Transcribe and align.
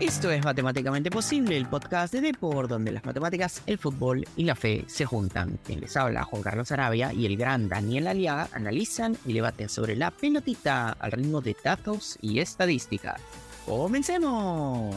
Esto 0.00 0.30
es 0.30 0.42
Matemáticamente 0.42 1.10
Posible, 1.10 1.58
el 1.58 1.66
podcast 1.66 2.14
de 2.14 2.22
Depor, 2.22 2.68
donde 2.68 2.90
las 2.90 3.04
matemáticas, 3.04 3.62
el 3.66 3.76
fútbol 3.76 4.24
y 4.34 4.44
la 4.44 4.54
fe 4.54 4.84
se 4.86 5.04
juntan. 5.04 5.58
Quien 5.62 5.80
les 5.80 5.94
habla, 5.94 6.24
Juan 6.24 6.40
Carlos 6.42 6.72
Arabia 6.72 7.12
y 7.12 7.26
el 7.26 7.36
gran 7.36 7.68
Daniel 7.68 8.06
Aliaga, 8.06 8.48
analizan 8.54 9.18
y 9.26 9.34
debaten 9.34 9.68
sobre 9.68 9.96
la 9.96 10.10
pelotita 10.10 10.92
al 10.92 11.12
ritmo 11.12 11.42
de 11.42 11.54
datos 11.62 12.18
y 12.22 12.38
estadísticas. 12.38 13.20
¡Comencemos! 13.66 14.96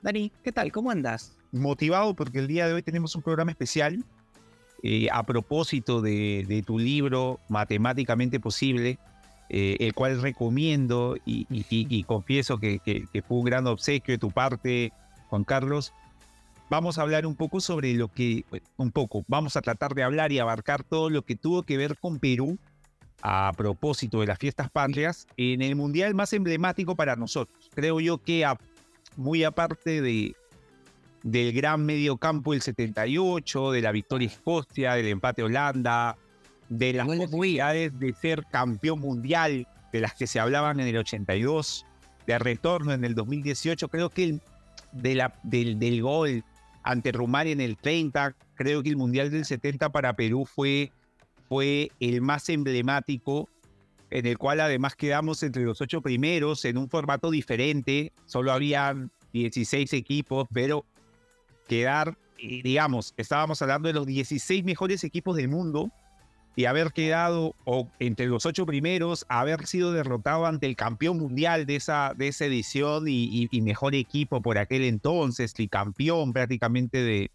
Dani, 0.00 0.32
¿qué 0.42 0.50
tal? 0.50 0.72
¿Cómo 0.72 0.90
andas? 0.90 1.36
Motivado 1.52 2.14
porque 2.14 2.38
el 2.38 2.46
día 2.46 2.66
de 2.66 2.72
hoy 2.72 2.82
tenemos 2.82 3.14
un 3.16 3.20
programa 3.20 3.50
especial 3.50 4.02
eh, 4.82 5.08
a 5.12 5.24
propósito 5.24 6.00
de, 6.00 6.64
tu 6.66 6.78
libro 6.78 7.38
Matemáticamente 7.50 8.40
Posible, 8.40 8.98
eh, 9.52 9.76
el 9.80 9.94
cual 9.94 10.22
recomiendo 10.22 11.16
y, 11.26 12.04
confieso 12.04 12.58
que, 12.58 12.80
fue 13.26 13.38
un 13.38 13.44
gran 13.44 13.66
obsequio 13.66 14.14
de 14.14 14.18
tu 14.18 14.30
parte, 14.30 14.92
Juan 15.28 15.42
Carlos. 15.42 15.92
Vamos 16.68 16.98
a 16.98 17.02
hablar 17.02 17.26
un 17.26 17.34
poco 17.34 17.60
sobre 17.60 17.92
lo 17.94 18.06
que, 18.06 18.44
un 18.76 18.92
poco, 18.92 19.24
vamos 19.26 19.56
a 19.56 19.60
tratar 19.60 19.94
de 19.94 20.04
hablar 20.04 20.30
y 20.30 20.38
abarcar 20.38 20.84
todo 20.84 21.10
lo 21.10 21.22
que 21.22 21.34
tuvo 21.34 21.64
que 21.64 21.76
ver 21.76 21.98
con 21.98 22.20
Perú 22.20 22.58
a 23.22 23.52
propósito 23.56 24.20
de 24.20 24.28
las 24.28 24.38
fiestas 24.38 24.70
patrias 24.70 25.26
en 25.36 25.62
el 25.62 25.74
mundial 25.74 26.14
más 26.14 26.32
emblemático 26.32 26.94
para 26.94 27.16
nosotros. 27.16 27.70
Creo 27.74 27.98
yo 27.98 28.18
que 28.18 28.46
muy 29.16 29.42
aparte 29.42 30.00
de, 30.00 30.36
del 31.24 31.52
gran 31.52 31.84
mediocampo 31.84 32.52
del 32.52 32.62
78, 32.62 33.72
de 33.72 33.80
la 33.80 33.90
victoria 33.90 34.28
Escocia, 34.28 34.94
del 34.94 35.08
empate 35.08 35.42
Holanda, 35.42 36.16
de 36.70 36.92
las 36.92 37.06
posibilidades 37.06 37.98
de 37.98 38.14
ser 38.14 38.46
campeón 38.46 39.00
mundial, 39.00 39.66
de 39.92 40.00
las 40.00 40.14
que 40.14 40.26
se 40.26 40.40
hablaban 40.40 40.80
en 40.80 40.86
el 40.86 40.96
82, 40.96 41.84
de 42.26 42.38
retorno 42.38 42.92
en 42.92 43.04
el 43.04 43.14
2018, 43.14 43.88
creo 43.88 44.08
que 44.08 44.24
el, 44.24 44.40
de 44.92 45.16
la, 45.16 45.34
del, 45.42 45.78
del 45.78 46.00
gol 46.00 46.44
ante 46.84 47.10
Rumania 47.12 47.52
en 47.52 47.60
el 47.60 47.76
30, 47.76 48.36
creo 48.54 48.82
que 48.82 48.88
el 48.88 48.96
Mundial 48.96 49.30
del 49.30 49.44
70 49.44 49.90
para 49.90 50.14
Perú 50.14 50.46
fue, 50.46 50.92
fue 51.48 51.90
el 51.98 52.20
más 52.20 52.48
emblemático, 52.48 53.48
en 54.10 54.26
el 54.26 54.38
cual 54.38 54.60
además 54.60 54.94
quedamos 54.94 55.42
entre 55.42 55.64
los 55.64 55.80
ocho 55.80 56.00
primeros 56.00 56.64
en 56.64 56.78
un 56.78 56.88
formato 56.88 57.30
diferente, 57.30 58.12
solo 58.26 58.52
habían 58.52 59.10
16 59.32 59.92
equipos, 59.92 60.46
pero 60.52 60.84
quedar, 61.68 62.16
digamos, 62.38 63.12
estábamos 63.16 63.60
hablando 63.60 63.88
de 63.88 63.94
los 63.94 64.06
16 64.06 64.64
mejores 64.64 65.02
equipos 65.02 65.36
del 65.36 65.48
mundo 65.48 65.90
y 66.56 66.64
haber 66.64 66.92
quedado 66.92 67.54
entre 67.98 68.26
los 68.26 68.44
ocho 68.44 68.66
primeros, 68.66 69.24
haber 69.28 69.66
sido 69.66 69.92
derrotado 69.92 70.46
ante 70.46 70.66
el 70.66 70.76
campeón 70.76 71.18
mundial 71.18 71.64
de 71.64 71.76
esa, 71.76 72.12
de 72.16 72.28
esa 72.28 72.46
edición 72.46 73.04
y, 73.06 73.48
mejor 73.62 73.94
equipo 73.94 74.42
por 74.42 74.58
aquel 74.58 74.82
entonces, 74.82 75.54
y 75.58 75.68
campeón 75.68 76.32
prácticamente 76.32 77.30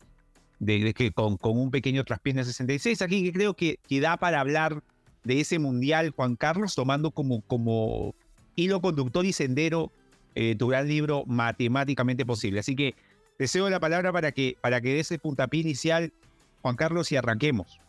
de, 0.59 1.13
con, 1.13 1.37
un 1.41 1.71
pequeño 1.71 2.03
traspié 2.03 2.33
en 2.33 2.45
66. 2.45 3.01
Aquí 3.01 3.31
creo 3.31 3.53
que, 3.53 3.79
que, 3.87 3.99
da 3.99 4.17
para 4.17 4.41
hablar 4.41 4.83
de 5.23 5.39
ese 5.39 5.59
mundial, 5.59 6.11
Juan 6.11 6.35
Carlos, 6.35 6.75
tomando 6.75 7.11
como, 7.11 7.41
como 7.41 8.13
hilo 8.55 8.81
conductor 8.81 9.25
y 9.25 9.33
sendero 9.33 9.91
eh, 10.35 10.55
tu 10.55 10.67
gran 10.67 10.87
libro 10.87 11.23
Matemáticamente 11.25 12.25
Posible. 12.25 12.59
Así 12.59 12.75
que 12.75 12.95
deseo 13.39 13.69
la 13.69 13.79
palabra 13.79 14.11
para 14.11 14.33
que, 14.33 14.57
para 14.61 14.81
que 14.81 14.93
des 14.93 15.09
el 15.11 15.19
puntapié 15.19 15.61
inicial, 15.61 16.13
Juan 16.61 16.75
Carlos, 16.75 17.11
y 17.11 17.15
arranquemos. 17.15 17.79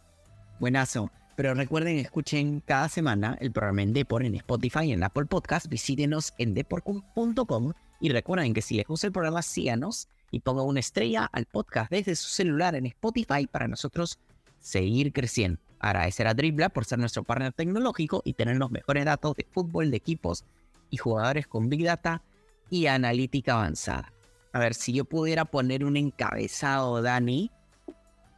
Buenazo. 0.58 1.10
Pero 1.36 1.52
recuerden, 1.52 1.98
escuchen 1.98 2.62
cada 2.64 2.88
semana 2.88 3.36
el 3.40 3.52
programa 3.52 3.82
en 3.82 3.92
Depor 3.92 4.24
en 4.24 4.34
Spotify 4.36 4.84
y 4.84 4.92
en 4.92 5.02
Apple 5.02 5.26
Podcast. 5.26 5.68
Visítenos 5.68 6.32
en 6.38 6.54
depor.com 6.54 7.72
y 8.00 8.08
recuerden 8.08 8.54
que 8.54 8.62
si 8.62 8.74
les 8.74 8.86
gusta 8.86 9.06
el 9.06 9.12
programa, 9.12 9.42
síganos 9.42 10.08
y 10.30 10.40
pongan 10.40 10.66
una 10.66 10.80
estrella 10.80 11.28
al 11.30 11.44
podcast 11.44 11.90
desde 11.90 12.16
su 12.16 12.28
celular 12.28 12.74
en 12.74 12.86
Spotify 12.86 13.46
para 13.46 13.68
nosotros 13.68 14.18
seguir 14.58 15.12
creciendo. 15.12 15.60
Agradecer 15.78 16.26
a 16.26 16.34
Dribla 16.34 16.70
por 16.70 16.86
ser 16.86 16.98
nuestro 16.98 17.22
partner 17.22 17.52
tecnológico 17.52 18.22
y 18.24 18.32
tener 18.32 18.56
los 18.56 18.70
mejores 18.70 19.04
datos 19.04 19.36
de 19.36 19.46
fútbol 19.50 19.90
de 19.90 19.98
equipos 19.98 20.44
y 20.88 20.96
jugadores 20.96 21.46
con 21.46 21.68
Big 21.68 21.84
Data 21.84 22.22
y 22.70 22.86
analítica 22.86 23.54
avanzada. 23.54 24.12
A 24.54 24.58
ver, 24.58 24.72
si 24.72 24.94
yo 24.94 25.04
pudiera 25.04 25.44
poner 25.44 25.84
un 25.84 25.98
encabezado, 25.98 27.02
Dani, 27.02 27.50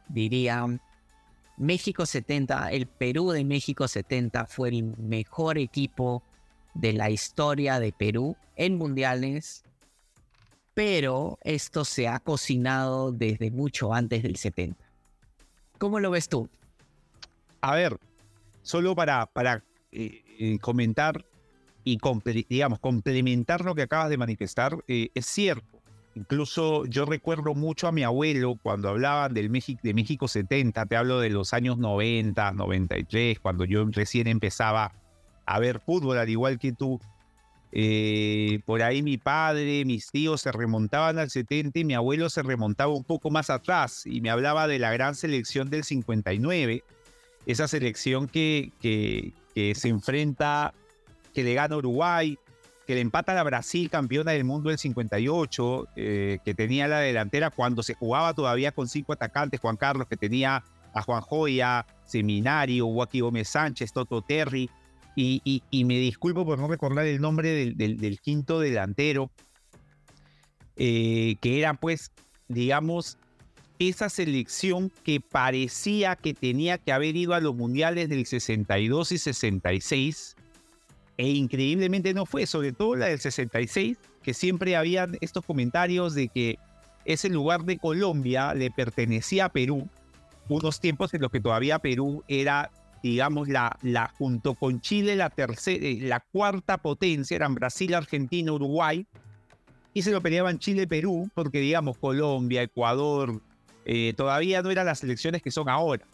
diría 0.09 0.65
México 1.59 2.05
70, 2.05 2.71
el 2.71 2.87
Perú 2.87 3.31
de 3.31 3.43
México 3.43 3.87
70 3.87 4.45
fue 4.45 4.69
el 4.69 4.97
mejor 4.97 5.57
equipo 5.57 6.23
de 6.73 6.93
la 6.93 7.09
historia 7.09 7.81
de 7.81 7.91
Perú 7.91 8.37
en 8.55 8.77
mundiales, 8.77 9.63
pero 10.73 11.37
esto 11.43 11.83
se 11.83 12.07
ha 12.07 12.19
cocinado 12.19 13.11
desde 13.11 13.51
mucho 13.51 13.93
antes 13.93 14.23
del 14.23 14.37
70. 14.37 14.81
¿Cómo 15.77 15.99
lo 15.99 16.11
ves 16.11 16.29
tú? 16.29 16.49
A 17.59 17.75
ver, 17.75 17.99
solo 18.61 18.95
para, 18.95 19.25
para 19.25 19.61
eh, 19.91 20.23
eh, 20.39 20.59
comentar 20.59 21.25
y 21.83 21.97
digamos, 22.47 22.79
complementar 22.79 23.65
lo 23.65 23.75
que 23.75 23.81
acabas 23.81 24.09
de 24.09 24.17
manifestar, 24.17 24.77
eh, 24.87 25.09
es 25.13 25.25
cierto 25.25 25.78
Incluso 26.15 26.85
yo 26.85 27.05
recuerdo 27.05 27.53
mucho 27.53 27.87
a 27.87 27.91
mi 27.91 28.03
abuelo 28.03 28.57
cuando 28.61 28.89
hablaban 28.89 29.33
del 29.33 29.49
México, 29.49 29.79
de 29.83 29.93
México 29.93 30.27
70, 30.27 30.85
te 30.85 30.95
hablo 30.95 31.19
de 31.19 31.29
los 31.29 31.53
años 31.53 31.77
90, 31.77 32.51
93, 32.51 33.39
cuando 33.39 33.63
yo 33.65 33.85
recién 33.85 34.27
empezaba 34.27 34.91
a 35.45 35.59
ver 35.59 35.79
fútbol, 35.79 36.17
al 36.17 36.29
igual 36.29 36.59
que 36.59 36.73
tú. 36.73 36.99
Eh, 37.71 38.61
por 38.65 38.81
ahí 38.81 39.03
mi 39.03 39.17
padre, 39.17 39.85
mis 39.85 40.09
tíos 40.09 40.41
se 40.41 40.51
remontaban 40.51 41.19
al 41.19 41.29
70 41.29 41.77
y 41.79 41.85
mi 41.85 41.93
abuelo 41.93 42.29
se 42.31 42.41
remontaba 42.41 42.91
un 42.91 43.03
poco 43.03 43.29
más 43.29 43.51
atrás 43.51 44.07
y 44.07 44.21
me 44.21 44.31
hablaba 44.31 44.67
de 44.67 44.79
la 44.79 44.91
gran 44.91 45.13
selección 45.13 45.69
del 45.69 45.83
59, 45.83 46.83
esa 47.45 47.67
selección 47.67 48.27
que, 48.27 48.71
que, 48.81 49.33
que 49.53 49.75
se 49.75 49.89
enfrenta, 49.89 50.73
que 51.33 51.43
le 51.43 51.53
gana 51.53 51.77
Uruguay, 51.77 52.39
que 52.89 52.95
le 52.95 53.01
empata 53.01 53.39
a 53.39 53.43
Brasil, 53.43 53.87
campeona 53.87 54.31
del 54.31 54.45
mundo 54.45 54.69
del 54.69 54.79
58, 54.79 55.89
eh, 55.95 56.39
que 56.43 56.55
tenía 56.55 56.87
la 56.87 56.97
delantera 56.97 57.51
cuando 57.51 57.83
se 57.83 57.93
jugaba 57.93 58.33
todavía 58.33 58.71
con 58.71 58.87
cinco 58.87 59.13
atacantes, 59.13 59.59
Juan 59.59 59.77
Carlos, 59.77 60.07
que 60.07 60.17
tenía 60.17 60.63
a 60.95 61.01
Juan 61.03 61.21
Joya, 61.21 61.85
Seminario, 62.03 62.87
Joaquín 62.87 63.21
Gómez 63.21 63.49
Sánchez, 63.49 63.93
Toto 63.93 64.23
Terry, 64.23 64.71
y, 65.15 65.61
me 65.85 65.99
disculpo 65.99 66.43
por 66.47 66.57
no 66.57 66.67
recordar 66.67 67.05
el 67.05 67.21
nombre 67.21 67.75
del, 67.75 68.19
quinto 68.21 68.59
delantero, 68.59 69.29
eh, 70.75 71.35
que 71.41 71.59
era 71.59 71.75
pues, 71.75 72.11
digamos, 72.47 73.19
esa 73.77 74.09
selección 74.09 74.91
que 75.03 75.21
parecía 75.21 76.15
que 76.15 76.33
tenía 76.33 76.79
que 76.79 76.91
haber 76.91 77.15
ido 77.15 77.35
a 77.35 77.39
los 77.39 77.55
mundiales 77.55 78.09
del 78.09 78.25
62 78.25 79.11
y 79.11 79.19
66, 79.19 80.35
e 81.19 81.27
increíblemente 81.27 82.13
no 82.13 82.25
fue, 82.25 82.45
sobre 82.45 82.71
todo 82.71 82.95
la 82.95 83.07
del 83.07 83.19
66, 83.19 83.97
que 84.23 84.33
siempre 84.33 84.77
habían 84.77 85.17
estos 85.19 85.43
comentarios 85.45 86.15
de 86.15 86.29
que 86.29 86.57
ese 87.03 87.27
lugar 87.27 87.65
de 87.65 87.77
Colombia 87.77 88.53
le 88.53 88.71
pertenecía 88.71 89.45
a 89.45 89.49
Perú, 89.49 89.89
unos 90.47 90.79
tiempos 90.79 91.13
en 91.13 91.19
los 91.21 91.29
que 91.29 91.41
todavía 91.41 91.79
Perú 91.79 92.23
era, 92.29 92.71
digamos, 93.03 93.49
la, 93.49 93.77
la 93.81 94.13
junto 94.17 94.55
con 94.55 94.79
Chile, 94.79 95.17
la, 95.17 95.29
tercera, 95.29 95.85
eh, 95.85 95.97
la 96.03 96.21
cuarta 96.21 96.77
potencia, 96.77 97.35
eran 97.35 97.53
Brasil, 97.53 97.95
Argentina, 97.95 98.53
Uruguay, 98.53 99.05
y 99.93 100.03
se 100.03 100.11
lo 100.11 100.21
peleaban 100.21 100.57
Chile, 100.57 100.87
Perú, 100.87 101.29
porque, 101.33 101.59
digamos, 101.59 101.97
Colombia, 101.97 102.61
Ecuador, 102.61 103.41
eh, 103.83 104.13
todavía 104.15 104.61
no 104.61 104.71
eran 104.71 104.85
las 104.85 105.03
elecciones 105.03 105.41
que 105.41 105.51
son 105.51 105.67
ahora. 105.67 106.05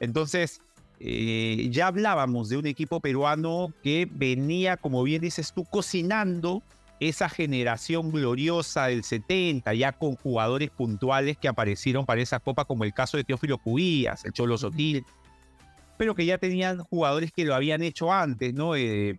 Entonces, 0.00 0.60
eh, 1.06 1.68
ya 1.70 1.88
hablábamos 1.88 2.48
de 2.48 2.56
un 2.56 2.66
equipo 2.66 2.98
peruano 2.98 3.74
que 3.82 4.08
venía, 4.10 4.78
como 4.78 5.02
bien 5.02 5.20
dices 5.20 5.52
tú, 5.52 5.66
cocinando 5.66 6.62
esa 6.98 7.28
generación 7.28 8.10
gloriosa 8.10 8.86
del 8.86 9.04
70, 9.04 9.74
ya 9.74 9.92
con 9.92 10.16
jugadores 10.16 10.70
puntuales 10.70 11.36
que 11.36 11.46
aparecieron 11.46 12.06
para 12.06 12.22
esa 12.22 12.40
copa, 12.40 12.64
como 12.64 12.84
el 12.84 12.94
caso 12.94 13.18
de 13.18 13.24
Teófilo 13.24 13.58
Cubías, 13.58 14.24
el 14.24 14.32
Cholo 14.32 14.56
Sotil, 14.56 15.04
pero 15.98 16.14
que 16.14 16.24
ya 16.24 16.38
tenían 16.38 16.78
jugadores 16.78 17.32
que 17.32 17.44
lo 17.44 17.54
habían 17.54 17.82
hecho 17.82 18.10
antes, 18.10 18.54
¿no? 18.54 18.74
Eh, 18.74 19.18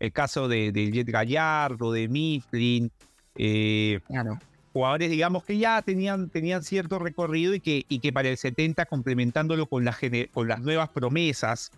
el 0.00 0.12
caso 0.12 0.48
de, 0.48 0.72
Jet 0.72 1.08
Gallardo, 1.08 1.92
de 1.92 2.08
Mifflin, 2.08 2.90
eh, 3.36 4.00
claro 4.08 4.36
jugadores, 4.72 5.10
digamos, 5.10 5.44
que 5.44 5.58
ya 5.58 5.82
tenían, 5.82 6.30
tenían 6.30 6.62
cierto 6.62 6.98
recorrido 6.98 7.54
y 7.54 7.60
que, 7.60 7.84
y 7.88 7.98
que 7.98 8.12
para 8.12 8.28
el 8.28 8.36
70, 8.36 8.86
complementándolo 8.86 9.66
con, 9.66 9.84
la, 9.84 9.96
con 10.32 10.48
las 10.48 10.60
nuevas 10.60 10.88
promesas, 10.90 11.72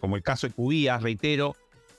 como 0.00 0.16
el 0.16 0.22
caso 0.22 0.48
de 0.48 0.52
Cubías, 0.52 1.02
reitero, 1.02 1.56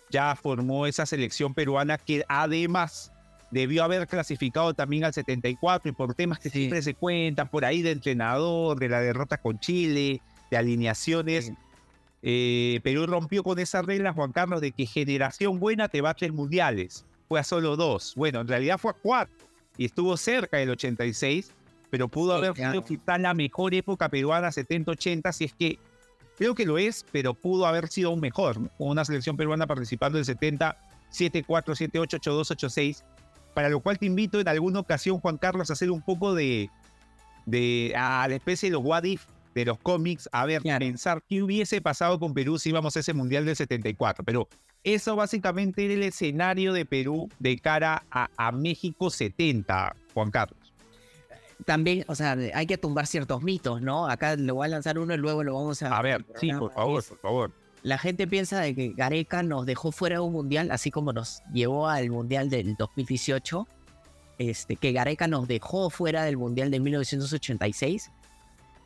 ya 0.09 0.35
formó 0.35 0.85
esa 0.85 1.05
selección 1.05 1.53
peruana 1.53 1.97
que 1.97 2.25
además 2.27 3.11
debió 3.51 3.83
haber 3.83 4.07
clasificado 4.07 4.73
también 4.73 5.05
al 5.05 5.13
74 5.13 5.89
y 5.89 5.91
por 5.93 6.13
temas 6.15 6.39
que 6.39 6.49
siempre 6.49 6.81
se 6.81 6.95
cuentan, 6.95 7.47
por 7.49 7.65
ahí 7.65 7.81
de 7.81 7.91
entrenador, 7.91 8.79
de 8.79 8.89
la 8.89 8.99
derrota 8.99 9.37
con 9.37 9.59
Chile, 9.59 10.21
de 10.51 10.57
alineaciones. 10.57 11.53
Eh, 12.21 12.79
Perú 12.83 13.05
rompió 13.05 13.43
con 13.43 13.59
esa 13.59 13.81
regla, 13.81 14.13
Juan 14.13 14.31
Carlos, 14.31 14.59
de 14.59 14.71
que 14.71 14.85
generación 14.85 15.59
buena 15.59 15.87
te 15.87 16.01
va 16.01 16.11
a 16.11 16.13
tres 16.13 16.33
mundiales 16.33 17.05
fue 17.27 17.39
a 17.39 17.43
solo 17.43 17.75
dos. 17.75 18.13
Bueno, 18.15 18.41
en 18.41 18.47
realidad 18.47 18.77
fue 18.77 18.91
a 18.91 18.95
cuatro 18.95 19.52
y 19.77 19.85
estuvo 19.85 20.15
cerca 20.17 20.57
del 20.57 20.69
86, 20.69 21.51
pero 21.89 22.07
pudo 22.07 22.33
haber 22.33 22.55
sido 22.55 22.83
quizá 22.83 23.17
la 23.17 23.33
mejor 23.33 23.73
época 23.73 24.09
peruana 24.09 24.49
70-80, 24.49 25.31
si 25.31 25.45
es 25.45 25.53
que 25.53 25.79
creo 26.37 26.55
que 26.55 26.65
lo 26.65 26.77
es, 26.77 27.05
pero 27.11 27.33
pudo 27.33 27.65
haber 27.65 27.87
sido 27.87 28.09
aún 28.09 28.19
mejor. 28.19 28.59
Una 28.77 29.05
selección 29.05 29.37
peruana 29.37 29.67
participando 29.67 30.17
del 30.17 30.25
70, 30.25 30.77
7-4, 31.11 31.45
7-8, 31.45 31.91
8-2, 31.91 32.55
8-6, 32.55 33.03
para 33.53 33.69
lo 33.69 33.79
cual 33.79 33.99
te 33.99 34.05
invito 34.05 34.39
en 34.39 34.47
alguna 34.47 34.79
ocasión, 34.79 35.19
Juan 35.19 35.37
Carlos, 35.37 35.69
a 35.69 35.73
hacer 35.73 35.91
un 35.91 36.01
poco 36.01 36.33
de, 36.33 36.69
de 37.45 37.93
a 37.95 38.27
la 38.27 38.35
especie 38.35 38.69
de 38.69 38.73
los 38.73 38.83
what 38.83 39.03
if 39.03 39.25
de 39.53 39.65
los 39.65 39.77
cómics, 39.79 40.27
a 40.31 40.45
ver, 40.45 40.61
pensar 40.61 41.21
qué 41.27 41.43
hubiese 41.43 41.79
pasado 41.81 42.19
con 42.19 42.33
Perú 42.33 42.57
si 42.57 42.69
íbamos 42.69 42.95
a 42.95 42.99
ese 42.99 43.13
Mundial 43.13 43.45
del 43.45 43.55
74. 43.55 44.23
Pero 44.23 44.47
eso 44.83 45.15
básicamente 45.15 45.85
era 45.85 45.93
el 45.93 46.03
escenario 46.03 46.73
de 46.73 46.85
Perú 46.85 47.29
de 47.39 47.57
cara 47.57 48.03
a, 48.11 48.51
México 48.51 49.09
70, 49.09 49.95
Juan 50.13 50.31
Carlos. 50.31 50.59
También, 51.65 52.03
o 52.07 52.15
sea, 52.15 52.35
hay 52.53 52.65
que 52.65 52.77
tumbar 52.77 53.07
ciertos 53.07 53.41
mitos, 53.41 53.81
¿no? 53.81 54.07
Acá 54.07 54.35
lo 54.35 54.55
voy 54.55 54.65
a 54.65 54.69
lanzar 54.69 54.99
uno 54.99 55.13
y 55.13 55.17
luego 55.17 55.43
lo 55.43 55.53
vamos 55.53 55.81
a... 55.81 55.97
A 55.97 56.01
ver, 56.01 56.25
sí, 56.35 56.51
por 56.51 56.73
favor, 56.73 57.03
por 57.03 57.17
favor. 57.19 57.51
La 57.83 57.97
gente 57.97 58.27
piensa 58.27 58.59
de 58.61 58.75
que 58.75 58.93
Gareca 58.95 59.43
nos 59.43 59.65
dejó 59.65 59.91
fuera 59.91 60.17
de 60.17 60.21
un 60.21 60.33
mundial, 60.33 60.71
así 60.71 60.91
como 60.91 61.13
nos 61.13 61.41
llevó 61.53 61.87
al 61.87 62.09
mundial 62.09 62.49
del 62.49 62.75
2018, 62.75 63.67
este, 64.39 64.75
que 64.75 64.91
Gareca 64.91 65.27
nos 65.27 65.47
dejó 65.47 65.89
fuera 65.89 66.23
del 66.23 66.37
mundial 66.37 66.71
de 66.71 66.79
1986, 66.79 68.11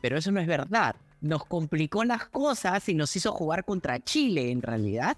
pero 0.02 0.18
eso 0.18 0.32
no 0.32 0.40
es 0.40 0.48
verdad. 0.48 0.96
Nos 1.22 1.46
complicó 1.46 2.04
las 2.04 2.26
cosas 2.26 2.88
y 2.90 2.94
nos 2.94 3.16
hizo 3.16 3.32
jugar 3.32 3.66
contra 3.66 4.00
Chile 4.00 4.52
en 4.52 4.62
realidad. 4.62 5.18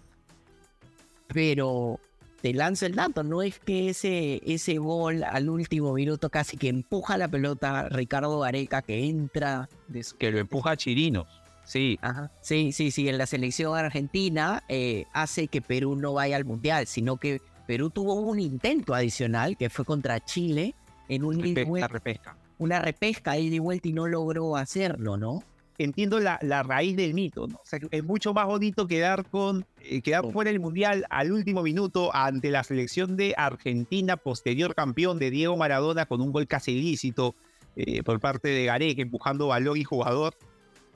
Pero 1.33 1.99
te 2.41 2.53
lanzo 2.53 2.85
el 2.85 2.95
dato, 2.95 3.23
no 3.23 3.41
es 3.41 3.59
que 3.59 3.89
ese, 3.89 4.41
ese 4.45 4.77
gol 4.77 5.23
al 5.23 5.49
último 5.49 5.93
minuto 5.93 6.29
casi 6.29 6.57
que 6.57 6.69
empuja 6.69 7.17
la 7.17 7.27
pelota 7.27 7.89
Ricardo 7.89 8.39
Gareca 8.39 8.81
que 8.81 9.05
entra. 9.05 9.69
Que 10.17 10.31
lo 10.31 10.39
empuja 10.39 10.71
a 10.71 10.77
Chirinos. 10.77 11.27
Sí. 11.63 11.99
Sí, 12.41 12.71
sí, 12.71 12.91
sí. 12.91 13.07
En 13.09 13.17
la 13.17 13.27
selección 13.27 13.77
argentina 13.77 14.63
eh, 14.69 15.05
hace 15.13 15.47
que 15.47 15.61
Perú 15.61 15.95
no 15.95 16.13
vaya 16.13 16.35
al 16.35 16.45
mundial, 16.45 16.87
sino 16.87 17.17
que 17.17 17.41
Perú 17.67 17.91
tuvo 17.91 18.15
un 18.15 18.39
intento 18.39 18.95
adicional 18.95 19.55
que 19.55 19.69
fue 19.69 19.85
contra 19.85 20.19
Chile 20.23 20.73
en 21.07 21.23
un 21.23 21.41
repesca 21.43 22.35
una 22.59 22.79
repesca 22.79 23.31
ahí 23.31 23.49
de 23.49 23.59
vuelta 23.59 23.87
y 23.87 23.93
no 23.93 24.07
logró 24.07 24.55
hacerlo, 24.55 25.17
¿no? 25.17 25.43
Entiendo 25.79 26.19
la, 26.19 26.37
la 26.41 26.61
raíz 26.61 26.97
del 26.97 27.13
mito, 27.13 27.47
¿no? 27.47 27.55
O 27.55 27.65
sea, 27.65 27.79
es 27.89 28.03
mucho 28.03 28.33
más 28.33 28.45
bonito 28.45 28.85
quedar 28.85 29.25
con 29.25 29.65
eh, 29.81 30.01
quedar 30.01 30.29
fuera 30.31 30.51
del 30.51 30.59
mundial 30.59 31.05
al 31.09 31.31
último 31.31 31.63
minuto 31.63 32.13
ante 32.13 32.51
la 32.51 32.63
selección 32.65 33.15
de 33.15 33.33
Argentina, 33.37 34.17
posterior 34.17 34.75
campeón 34.75 35.19
de 35.19 35.31
Diego 35.31 35.55
Maradona 35.55 36.05
con 36.05 36.19
un 36.19 36.33
gol 36.33 36.47
casi 36.47 36.73
ilícito 36.73 37.33
eh, 37.77 38.03
por 38.03 38.19
parte 38.19 38.49
de 38.49 38.65
Gareca, 38.65 39.01
empujando 39.01 39.47
balón 39.47 39.77
y 39.77 39.85
jugador, 39.85 40.35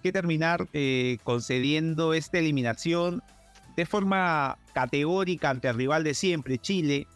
que 0.01 0.11
terminar 0.11 0.67
eh, 0.73 1.17
concediendo 1.23 2.13
esta 2.13 2.39
eliminación 2.39 3.23
de 3.77 3.85
forma 3.85 4.57
categórica 4.73 5.49
ante 5.49 5.69
el 5.69 5.75
rival 5.75 6.03
de 6.03 6.13
siempre, 6.13 6.57
Chile, 6.57 7.07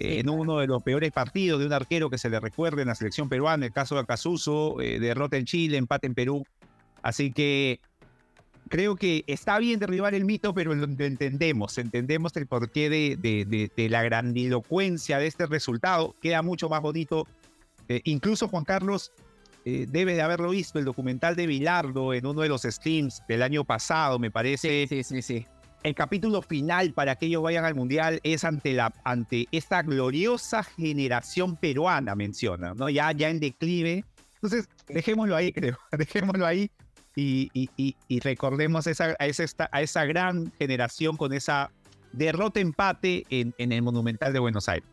en 0.00 0.30
uno 0.30 0.58
de 0.58 0.66
los 0.66 0.82
peores 0.82 1.12
partidos 1.12 1.60
de 1.60 1.66
un 1.66 1.72
arquero 1.74 2.08
que 2.08 2.16
se 2.16 2.30
le 2.30 2.40
recuerde 2.40 2.82
en 2.82 2.88
la 2.88 2.94
selección 2.94 3.28
peruana, 3.28 3.66
el 3.66 3.72
caso 3.72 3.96
de 3.96 4.00
Acasuso, 4.00 4.80
eh, 4.80 4.98
derrota 4.98 5.36
en 5.36 5.44
Chile, 5.44 5.76
empate 5.76 6.06
en 6.06 6.14
Perú. 6.14 6.44
Así 7.02 7.32
que 7.32 7.80
creo 8.68 8.96
que 8.96 9.24
está 9.26 9.58
bien 9.58 9.80
derribar 9.80 10.14
el 10.14 10.24
mito, 10.24 10.54
pero 10.54 10.74
lo, 10.74 10.84
entendemos, 10.84 11.76
entendemos 11.78 12.36
el 12.36 12.46
porqué 12.46 12.88
de, 12.88 13.16
de, 13.16 13.88
la 13.88 14.02
grandilocuencia 14.02 15.18
de 15.18 15.26
este 15.26 15.46
resultado. 15.46 16.14
Queda 16.20 16.42
mucho 16.42 16.68
más 16.68 16.80
bonito. 16.80 17.26
Eh, 17.88 18.00
incluso 18.04 18.48
Juan 18.48 18.64
Carlos 18.64 19.12
eh, 19.64 19.86
debe 19.88 20.14
de 20.14 20.22
haberlo 20.22 20.50
visto, 20.50 20.78
el 20.78 20.84
documental 20.84 21.34
de 21.34 21.46
Bilardo 21.46 22.14
en 22.14 22.24
uno 22.24 22.42
de 22.42 22.48
los 22.48 22.62
streams 22.62 23.22
del 23.28 23.42
año 23.42 23.64
pasado, 23.64 24.18
me 24.18 24.30
parece. 24.30 24.86
Sí, 24.88 25.02
sí, 25.02 25.22
sí. 25.22 25.22
sí 25.22 25.46
el 25.82 25.94
capítulo 25.94 26.42
final 26.42 26.92
para 26.92 27.16
que 27.16 27.26
ellos 27.26 27.42
vayan 27.42 27.64
al 27.64 27.74
mundial 27.74 28.20
es 28.22 28.44
ante, 28.44 28.74
la, 28.74 28.92
ante 29.04 29.48
esta 29.50 29.82
gloriosa 29.82 30.62
generación 30.62 31.56
peruana, 31.56 32.14
menciona, 32.14 32.74
¿no? 32.74 32.90
Ya, 32.90 33.12
ya 33.12 33.30
en 33.30 33.40
declive. 33.40 34.04
Entonces, 34.34 34.68
dejémoslo 34.88 35.36
ahí, 35.36 35.52
creo, 35.52 35.78
dejémoslo 35.98 36.46
ahí 36.46 36.70
y, 37.16 37.50
y, 37.76 38.20
recordemos 38.20 38.86
esa, 38.86 39.16
a, 39.18 39.26
esa, 39.26 39.68
a 39.72 39.82
esa 39.82 40.04
gran 40.04 40.52
generación 40.58 41.16
con 41.16 41.32
esa 41.32 41.70
derrota-empate 42.12 43.24
en, 43.30 43.54
en 43.58 43.72
el 43.72 43.82
Monumental 43.82 44.32
de 44.32 44.38
Buenos 44.38 44.68
Aires. 44.68 44.88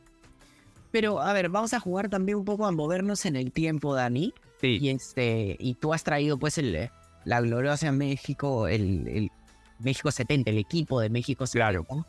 Pero, 0.91 1.21
a 1.21 1.33
ver, 1.33 1.49
vamos 1.49 1.73
a 1.73 1.79
jugar 1.79 2.09
también 2.09 2.37
un 2.37 2.45
poco 2.45 2.65
a 2.65 2.71
movernos 2.71 3.25
en 3.25 3.35
el 3.35 3.51
tiempo, 3.51 3.93
Dani. 3.93 4.33
Sí. 4.61 4.77
Y, 4.81 4.89
este, 4.89 5.55
y 5.59 5.75
tú 5.75 5.93
has 5.93 6.03
traído, 6.03 6.37
pues, 6.37 6.57
el, 6.57 6.89
la 7.25 7.41
gloriosa 7.41 7.91
México, 7.91 8.67
el, 8.67 9.07
el 9.07 9.31
México 9.79 10.11
70, 10.11 10.49
el 10.49 10.57
equipo 10.57 10.99
de 10.99 11.09
México 11.09 11.45
70. 11.45 11.83
Claro. 11.85 12.05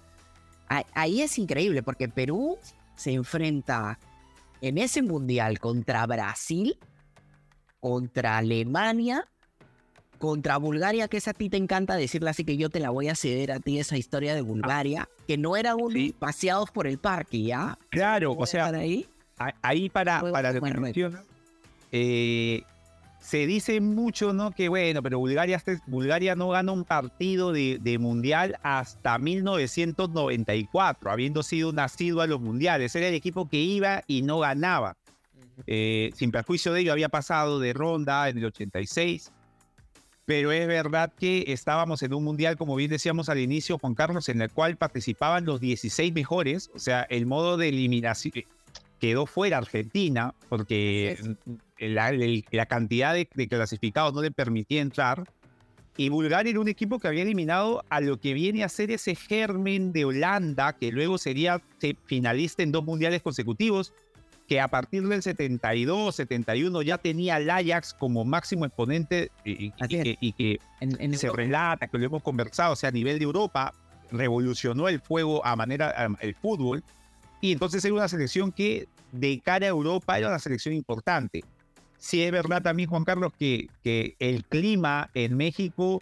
Ahí 0.95 1.23
es 1.23 1.39
increíble 1.39 1.83
porque 1.83 2.09
Perú 2.09 2.59
se 2.95 3.13
enfrenta 3.13 3.99
en 4.61 4.79
ese 4.79 5.03
mundial 5.03 5.59
contra 5.59 6.07
Brasil, 6.07 6.79
contra 7.81 8.39
Alemania, 8.39 9.27
contra 10.19 10.57
Bulgaria, 10.57 11.09
que 11.09 11.17
esa 11.17 11.31
a 11.31 11.35
ti 11.35 11.49
te 11.49 11.57
encanta 11.57 11.97
decirle 11.97 12.31
así 12.31 12.45
que 12.45 12.57
yo 12.57 12.71
te 12.71 12.81
la 12.81 12.91
voy 12.91 13.09
a 13.09 13.15
ceder 13.15 13.53
a 13.53 13.61
ti 13.61 13.79
esa 13.79 13.97
historia 13.97 14.35
de 14.35 14.43
Bulgaria, 14.43 15.09
que 15.27 15.39
no 15.39 15.57
era 15.57 15.77
un 15.77 16.15
paseados 16.19 16.71
por 16.71 16.87
el 16.87 16.99
parque, 16.99 17.43
¿ya? 17.43 17.79
Claro, 17.91 18.33
o 18.33 18.47
sea, 18.47 18.67
ahí, 18.67 19.07
ahí 19.63 19.89
para, 19.89 20.21
para 20.31 20.53
eh, 21.93 22.63
se 23.21 23.47
dice 23.47 23.81
mucho, 23.81 24.33
¿no? 24.33 24.53
Que 24.53 24.69
bueno, 24.69 25.03
pero 25.03 25.19
Bulgaria, 25.19 25.57
este, 25.57 25.81
Bulgaria 25.87 26.35
no 26.35 26.51
gana 26.51 26.73
un 26.73 26.85
partido 26.85 27.53
de, 27.53 27.97
mundial 28.01 28.59
hasta 28.63 29.19
1994, 29.19 31.11
habiendo 31.11 31.43
sido 31.43 31.73
nacido 31.73 32.21
a 32.21 32.27
los 32.27 32.41
mundiales. 32.41 32.95
Era 32.95 33.09
el 33.09 33.15
equipo 33.15 33.49
que 33.49 33.59
iba 33.59 34.03
y 34.07 34.23
no 34.23 34.39
ganaba. 34.39 34.97
Eh, 35.67 36.11
sin 36.15 36.31
perjuicio 36.31 36.73
de 36.73 36.81
ello, 36.81 36.93
había 36.93 37.09
pasado 37.09 37.59
de 37.59 37.73
ronda 37.73 38.29
en 38.29 38.39
el 38.39 38.45
86. 38.47 39.33
Pero 40.29 40.53
es 40.53 40.67
verdad 40.67 41.11
que 41.19 41.45
estábamos 41.47 42.03
en 42.03 42.13
un 42.13 42.23
mundial, 42.23 42.59
como 42.59 42.77
bien 42.77 42.91
decíamos 42.91 43.31
al 43.31 43.39
inicio, 43.39 43.79
Juan 43.79 43.95
Carlos, 43.95 44.29
en 44.29 44.43
el 44.43 44.51
cual 44.51 44.77
participaban 44.77 45.47
los 45.47 45.59
16 45.59 46.13
mejores. 46.13 46.71
O 46.75 46.79
sea, 46.79 47.05
el 47.05 47.25
modo 47.25 47.57
de 47.57 47.71
eliminación 47.71 48.35
quedó 49.01 49.25
fuera 49.25 49.57
Argentina, 49.57 50.35
porque 50.51 51.19
la, 51.79 52.67
cantidad 52.67 53.15
de, 53.15 53.27
clasificados 53.49 54.13
no 54.13 54.21
le 54.21 54.31
permitía 54.31 54.83
entrar. 54.83 55.25
Y 55.97 56.11
Bulgaria 56.11 56.51
era 56.51 56.61
un 56.61 56.69
equipo 56.69 56.99
que 56.99 57.09
había 57.09 57.23
eliminado 57.23 57.83
a 57.89 58.03
lo 58.03 58.21
que 58.21 58.35
viene 58.35 58.65
a 58.65 58.69
ser 58.69 58.91
ese 58.91 59.15
germen 59.15 59.95
de 59.95 60.05
Holanda, 60.05 60.75
que 60.75 60.93
luego 60.93 61.17
sería 61.17 61.63
finalista 62.05 62.63
en 62.63 62.71
dos 62.71 62.85
mundiales 62.85 63.23
consecutivos, 63.23 63.95
que 64.49 64.61
a 64.63 64.69
partir 64.69 65.07
del 65.07 65.23
72, 65.23 66.17
71 66.17 66.81
ya 66.81 66.97
tenía 66.97 67.37
al 67.37 67.51
Ajax 67.51 67.93
como 67.93 68.25
máximo 68.25 68.65
exponente 68.65 69.31
y, 69.45 69.71
que, 69.73 70.59
se 71.13 71.31
relata, 71.31 71.87
que 71.87 71.99
lo 71.99 72.07
hemos 72.07 72.23
conversado, 72.23 72.73
o 72.73 72.77
sea, 72.77 72.89
a 72.89 72.93
nivel 72.93 73.19
de 73.19 73.25
Europa, 73.25 73.75
revolucionó 74.11 74.89
el 74.89 75.01
fuego 75.01 75.45
a 75.45 75.55
manera, 75.55 76.09
el 76.21 76.35
fútbol. 76.35 76.83
Y 77.43 77.53
entonces 77.53 77.85
era 77.85 77.95
una 77.95 78.09
selección 78.09 78.51
que 78.51 78.89
de 79.13 79.39
cara 79.45 79.67
a 79.67 79.69
Europa 79.69 80.19
era 80.19 80.29
una 80.29 80.39
selección 80.39 80.75
importante. 80.75 81.45
Sí 81.99 82.23
es 82.23 82.33
verdad 82.33 82.63
también, 82.63 82.89
Juan 82.89 83.05
Carlos, 83.05 83.33
que, 83.39 83.69
que 83.85 84.17
el 84.19 84.45
clima 84.45 85.11
en 85.13 85.37
México 85.37 86.01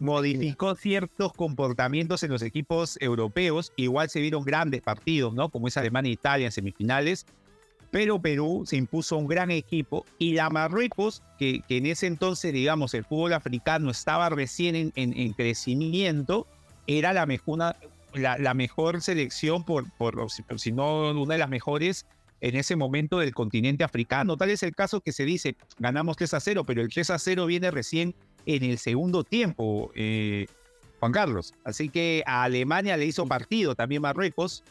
modificó 0.00 0.74
ciertos 0.74 1.32
comportamientos 1.32 2.22
en 2.22 2.30
los 2.30 2.42
equipos 2.42 2.98
europeos. 3.00 3.72
Igual 3.76 4.08
se 4.10 4.20
vieron 4.20 4.44
grandes 4.44 4.82
partidos, 4.82 5.34
¿no? 5.34 5.48
Como 5.48 5.68
es 5.68 5.76
Alemania 5.76 6.10
e 6.10 6.14
Italia 6.14 6.46
en 6.46 6.52
semifinales. 6.52 7.26
Pero 7.90 8.20
Perú 8.20 8.64
se 8.66 8.76
impuso 8.76 9.16
un 9.16 9.26
gran 9.26 9.50
equipo 9.50 10.04
y 10.18 10.34
la 10.34 10.50
Marruecos, 10.50 11.22
que, 11.38 11.62
que 11.66 11.78
en 11.78 11.86
ese 11.86 12.06
entonces, 12.06 12.52
digamos, 12.52 12.92
el 12.92 13.04
fútbol 13.04 13.32
africano 13.32 13.90
estaba 13.90 14.28
recién 14.28 14.76
en, 14.76 14.92
en, 14.94 15.32
crecimiento, 15.32 16.46
era 16.86 17.14
la 17.14 17.24
mejor, 17.24 17.74
la, 18.12 18.38
la 18.38 18.54
mejor 18.54 19.00
selección, 19.00 19.64
por, 19.64 19.90
por, 19.92 20.28
si 20.58 20.72
no 20.72 21.10
una 21.12 21.34
de 21.34 21.38
las 21.38 21.48
mejores 21.48 22.04
en 22.40 22.56
ese 22.56 22.76
momento 22.76 23.18
del 23.18 23.34
continente 23.34 23.84
africano. 23.84 24.36
Tal 24.36 24.50
es 24.50 24.62
el 24.62 24.74
caso 24.74 25.00
que 25.00 25.12
se 25.12 25.24
dice, 25.24 25.56
ganamos 25.78 26.16
3 26.16 26.34
a 26.34 26.40
0, 26.40 26.64
pero 26.64 26.82
el 26.82 26.88
3 26.88 27.10
a 27.10 27.18
0 27.18 27.46
viene 27.46 27.70
recién 27.70 28.14
en 28.48 28.64
el 28.64 28.78
segundo 28.78 29.24
tiempo, 29.24 29.92
eh, 29.94 30.46
Juan 31.00 31.12
Carlos. 31.12 31.52
Así 31.64 31.90
que 31.90 32.24
a 32.26 32.44
Alemania 32.44 32.96
le 32.96 33.04
hizo 33.04 33.26
partido 33.26 33.74
también 33.74 34.00
Marruecos, 34.00 34.64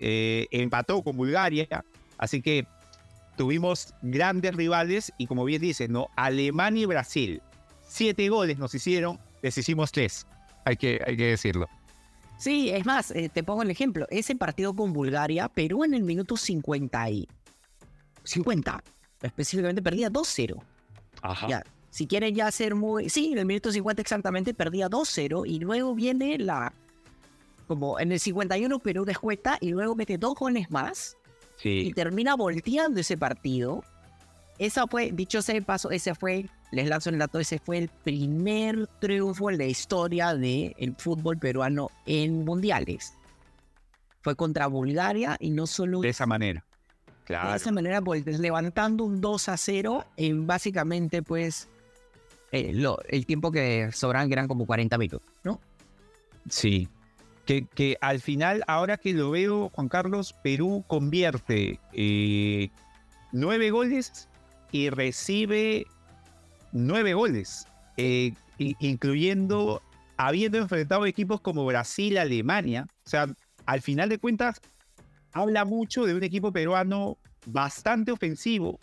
eh, 0.00 0.48
empató 0.50 1.00
con 1.02 1.16
Bulgaria, 1.16 1.84
así 2.18 2.42
que 2.42 2.66
tuvimos 3.36 3.94
grandes 4.02 4.56
rivales 4.56 5.12
y 5.16 5.28
como 5.28 5.44
bien 5.44 5.62
dice, 5.62 5.86
¿no? 5.86 6.08
Alemania 6.16 6.82
y 6.82 6.86
Brasil, 6.86 7.42
siete 7.86 8.28
goles 8.28 8.58
nos 8.58 8.74
hicieron, 8.74 9.20
les 9.42 9.56
hicimos 9.56 9.92
tres, 9.92 10.26
hay 10.64 10.76
que, 10.76 11.00
hay 11.06 11.16
que 11.16 11.26
decirlo. 11.26 11.68
Sí, 12.36 12.70
es 12.70 12.84
más, 12.84 13.12
eh, 13.12 13.30
te 13.32 13.44
pongo 13.44 13.62
el 13.62 13.70
ejemplo. 13.70 14.08
Ese 14.10 14.34
partido 14.34 14.74
con 14.74 14.92
Bulgaria, 14.92 15.48
Perú 15.48 15.84
en 15.84 15.94
el 15.94 16.02
minuto 16.02 16.36
50 16.36 17.10
y 17.10 17.28
50, 18.24 18.82
específicamente 19.22 19.82
perdía 19.82 20.10
2-0. 20.10 20.60
Ajá. 21.22 21.46
Ya, 21.46 21.64
si 21.94 22.08
quieren 22.08 22.34
ya 22.34 22.50
ser 22.50 22.74
muy... 22.74 23.08
Sí, 23.08 23.30
en 23.32 23.38
el 23.38 23.46
minuto 23.46 23.70
50 23.70 24.02
exactamente 24.02 24.52
perdía 24.52 24.90
2-0 24.90 25.44
y 25.46 25.60
luego 25.60 25.94
viene 25.94 26.36
la... 26.38 26.72
Como 27.68 28.00
en 28.00 28.10
el 28.10 28.18
51 28.18 28.80
Perú 28.80 29.04
descuenta 29.04 29.58
y 29.60 29.70
luego 29.70 29.94
mete 29.94 30.18
dos 30.18 30.34
goles 30.34 30.72
más 30.72 31.16
y 31.62 31.84
Sí. 31.84 31.92
termina 31.94 32.34
volteando 32.34 32.98
ese 32.98 33.16
partido. 33.16 33.84
Esa 34.58 34.88
fue, 34.88 35.12
dicho 35.12 35.40
sea 35.40 35.54
de 35.54 35.62
paso, 35.62 35.92
ese 35.92 36.16
fue, 36.16 36.46
les 36.72 36.88
lanzo 36.88 37.10
el 37.10 37.18
dato, 37.18 37.38
ese 37.38 37.60
fue 37.60 37.78
el 37.78 37.88
primer 37.88 38.88
triunfo 38.98 39.50
en 39.50 39.58
la 39.58 39.64
historia 39.66 40.34
del 40.34 40.96
fútbol 40.98 41.38
peruano 41.38 41.90
en 42.06 42.44
mundiales. 42.44 43.14
Fue 44.22 44.34
contra 44.34 44.66
Bulgaria 44.66 45.36
y 45.38 45.50
no 45.50 45.68
solo 45.68 46.00
De 46.00 46.08
esa 46.08 46.26
manera. 46.26 46.64
de 47.06 47.24
Claro. 47.24 47.54
esa 47.54 47.70
manera, 47.70 48.02
pues, 48.02 48.26
levantando 48.26 49.04
un 49.04 49.20
2 49.20 49.48
a 49.48 49.56
0 49.56 50.04
en 50.16 50.46
básicamente, 50.46 51.22
pues, 51.22 51.68
eh, 52.54 52.72
el 53.08 53.26
tiempo 53.26 53.50
que 53.50 53.90
sobraban, 53.90 54.28
que 54.28 54.34
eran 54.34 54.46
como 54.46 54.64
40 54.64 54.96
minutos, 54.96 55.28
¿no? 55.42 55.60
Sí. 56.48 56.88
Que, 57.46 57.66
que 57.66 57.98
al 58.00 58.20
final, 58.20 58.62
ahora 58.68 58.96
que 58.96 59.12
lo 59.12 59.32
veo, 59.32 59.70
Juan 59.70 59.88
Carlos, 59.88 60.36
Perú 60.44 60.84
convierte 60.86 61.80
eh, 61.92 62.70
nueve 63.32 63.72
goles 63.72 64.28
y 64.70 64.88
recibe 64.88 65.86
nueve 66.70 67.14
goles, 67.14 67.66
eh, 67.96 68.34
incluyendo 68.58 69.82
habiendo 70.16 70.58
enfrentado 70.58 71.06
equipos 71.06 71.40
como 71.40 71.66
Brasil, 71.66 72.18
Alemania. 72.18 72.86
O 73.04 73.10
sea, 73.10 73.26
al 73.66 73.82
final 73.82 74.08
de 74.08 74.18
cuentas, 74.18 74.60
habla 75.32 75.64
mucho 75.64 76.06
de 76.06 76.14
un 76.14 76.22
equipo 76.22 76.52
peruano 76.52 77.18
bastante 77.46 78.12
ofensivo, 78.12 78.78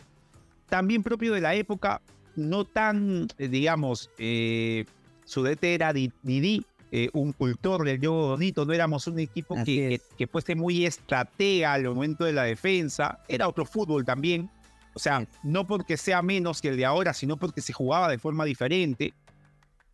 también 0.67 1.03
propio 1.03 1.33
de 1.33 1.39
la 1.39 1.55
época, 1.55 2.01
no 2.35 2.65
tan, 2.65 3.27
eh, 3.38 3.47
digamos, 3.47 4.09
eh, 4.17 4.85
su 5.25 5.43
DT 5.43 5.63
era 5.75 5.93
Di- 5.93 6.11
Didi, 6.23 6.65
eh, 6.91 7.09
un 7.13 7.31
cultor 7.31 7.85
del 7.85 8.00
juego 8.00 8.29
bonito, 8.29 8.65
no 8.65 8.73
éramos 8.73 9.07
un 9.07 9.19
equipo 9.19 9.55
que, 9.63 9.93
es. 9.95 10.01
que, 10.01 10.15
que 10.17 10.27
fuese 10.27 10.55
muy 10.55 10.85
estratega 10.85 11.73
al 11.73 11.83
momento 11.85 12.25
de 12.25 12.33
la 12.33 12.43
defensa, 12.43 13.19
era 13.27 13.47
otro 13.47 13.65
fútbol 13.65 14.03
también, 14.03 14.50
o 14.93 15.00
sea, 15.00 15.25
no 15.43 15.65
porque 15.65 15.95
sea 15.95 16.21
menos 16.21 16.61
que 16.61 16.67
el 16.69 16.77
de 16.77 16.85
ahora, 16.85 17.13
sino 17.13 17.38
porque 17.38 17.61
se 17.61 17.71
jugaba 17.71 18.09
de 18.09 18.17
forma 18.17 18.43
diferente. 18.43 19.13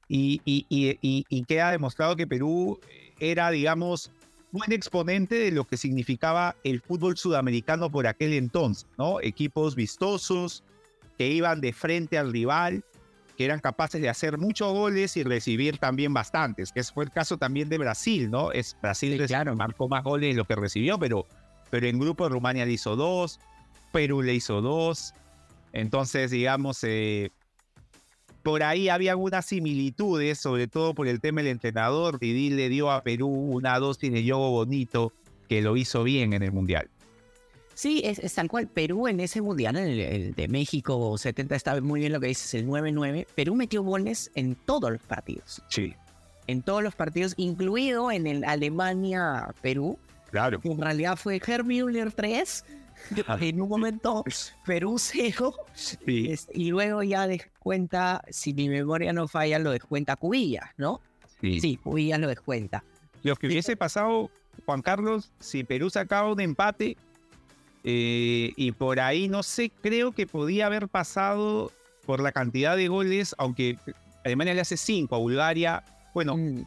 Y, 0.09 0.41
y, 0.45 0.65
y, 0.69 0.97
y- 1.01 1.25
y 1.29 1.43
queda 1.43 1.71
demostrado 1.71 2.15
que 2.15 2.25
Perú 2.25 2.79
era, 3.19 3.51
digamos, 3.51 4.09
buen 4.51 4.71
exponente 4.71 5.35
de 5.35 5.51
lo 5.51 5.65
que 5.65 5.75
significaba 5.77 6.55
el 6.63 6.81
fútbol 6.81 7.17
sudamericano 7.17 7.91
por 7.91 8.07
aquel 8.07 8.33
entonces, 8.33 8.87
¿no? 8.97 9.19
Equipos 9.21 9.75
vistosos 9.75 10.63
que 11.17 11.27
iban 11.29 11.61
de 11.61 11.73
frente 11.73 12.17
al 12.17 12.31
rival, 12.31 12.83
que 13.37 13.45
eran 13.45 13.59
capaces 13.59 14.01
de 14.01 14.09
hacer 14.09 14.37
muchos 14.37 14.73
goles 14.73 15.15
y 15.17 15.23
recibir 15.23 15.77
también 15.77 16.13
bastantes, 16.13 16.71
que 16.71 16.83
fue 16.83 17.05
el 17.05 17.11
caso 17.11 17.37
también 17.37 17.69
de 17.69 17.77
Brasil, 17.77 18.29
¿no? 18.31 18.51
Es, 18.51 18.75
Brasil 18.81 19.17
Sí, 19.19 19.27
claro. 19.27 19.55
marcó 19.55 19.87
más 19.87 20.03
goles 20.03 20.31
de 20.31 20.37
lo 20.37 20.45
que 20.45 20.55
recibió, 20.55 20.97
pero, 20.97 21.25
pero 21.69 21.87
en 21.87 21.99
grupo 21.99 22.27
Rumania 22.29 22.65
le 22.65 22.73
hizo 22.73 22.95
dos, 22.95 23.39
Perú 23.91 24.21
le 24.21 24.33
hizo 24.33 24.61
dos, 24.61 25.13
entonces, 25.73 26.31
digamos, 26.31 26.83
eh, 26.83 27.29
por 28.43 28.63
ahí 28.63 28.89
había 28.89 29.11
algunas 29.11 29.45
similitudes, 29.45 30.39
sobre 30.39 30.67
todo 30.67 30.93
por 30.95 31.07
el 31.07 31.19
tema 31.19 31.41
del 31.41 31.51
entrenador. 31.51 32.17
Didi 32.17 32.49
le 32.49 32.69
dio 32.69 32.89
a 32.91 33.03
Perú 33.03 33.27
una 33.27 33.77
dosis 33.77 34.11
de 34.11 34.23
yogo 34.23 34.51
bonito 34.51 35.11
que 35.49 35.61
lo 35.61 35.75
hizo 35.77 36.03
bien 36.03 36.33
en 36.33 36.43
el 36.43 36.51
Mundial. 36.51 36.89
Sí, 37.77 38.01
es, 38.03 38.17
es 38.17 38.33
tal 38.33 38.47
cual. 38.49 38.65
Perú 38.67 39.07
en 39.07 39.19
ese 39.19 39.39
mundial, 39.39 39.75
el, 39.75 39.99
el 39.99 40.33
de 40.33 40.47
México 40.47 41.15
70, 41.15 41.55
está 41.55 41.79
muy 41.79 41.99
bien 41.99 42.11
lo 42.11 42.19
que 42.19 42.25
dices, 42.25 42.55
el 42.55 42.65
9-9. 42.65 43.27
Perú 43.35 43.53
metió 43.53 43.83
goles 43.83 44.31
en 44.33 44.55
todos 44.55 44.91
los 44.91 45.01
partidos. 45.03 45.61
Sí, 45.69 45.93
En 46.47 46.63
todos 46.63 46.81
los 46.81 46.95
partidos, 46.95 47.35
incluido 47.37 48.11
en 48.11 48.25
el 48.25 48.43
Alemania-Perú. 48.45 49.99
claro. 50.31 50.59
En 50.63 50.81
realidad 50.81 51.17
fue 51.17 51.39
Herr 51.45 51.63
Müller 51.63 52.11
3. 52.11 52.65
En 53.41 53.61
un 53.61 53.69
momento, 53.69 54.23
Perú 54.65 54.97
0. 54.97 55.53
Sí, 55.75 56.33
y 56.53 56.69
luego 56.71 57.03
ya 57.03 57.27
descuenta, 57.27 58.23
si 58.31 58.55
mi 58.55 58.69
memoria 58.69 59.13
no 59.13 59.27
falla, 59.27 59.59
lo 59.59 59.69
descuenta 59.69 60.15
Cubilla, 60.15 60.73
¿no? 60.77 60.99
sí. 61.39 61.59
Sí, 61.59 61.77
Cubilla 61.77 62.17
lo 62.17 62.27
descuenta. 62.27 62.83
Lo 63.21 63.35
que 63.35 63.45
hubiese 63.45 63.77
pasado, 63.77 64.31
Juan 64.65 64.81
Carlos, 64.81 65.29
si 65.39 65.63
Perú 65.63 65.91
sacaba 65.91 66.31
un 66.31 66.39
empate 66.41 66.97
eh, 67.83 68.53
y 68.55 68.71
por 68.71 68.99
ahí, 68.99 69.27
no 69.27 69.43
sé, 69.43 69.71
creo 69.81 70.11
que 70.11 70.27
podía 70.27 70.65
haber 70.65 70.87
pasado 70.87 71.71
por 72.05 72.21
la 72.21 72.31
cantidad 72.31 72.75
de 72.75 72.87
goles, 72.87 73.35
aunque 73.37 73.77
Alemania 74.23 74.53
le 74.53 74.61
hace 74.61 74.77
5 74.77 75.15
a 75.15 75.19
Bulgaria. 75.19 75.83
Bueno, 76.13 76.35
Mm, 76.35 76.63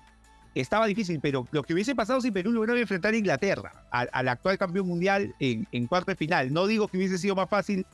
estaba 0.54 0.86
difícil, 0.86 1.20
pero 1.20 1.46
lo 1.52 1.62
que 1.62 1.74
hubiese 1.74 1.94
pasado 1.94 2.20
si 2.20 2.30
Perú 2.30 2.52
lograba 2.52 2.78
enfrentar 2.78 3.14
a 3.14 3.16
Inglaterra, 3.16 3.72
al, 3.90 4.08
al 4.12 4.28
actual 4.28 4.58
campeón 4.58 4.88
mundial 4.88 5.34
en, 5.38 5.66
en 5.72 5.86
cuarto 5.86 6.10
de 6.10 6.16
final. 6.16 6.52
No 6.52 6.66
digo 6.66 6.88
que 6.88 6.96
hubiese 6.96 7.18
sido 7.18 7.34
más 7.34 7.48
fácil, 7.48 7.86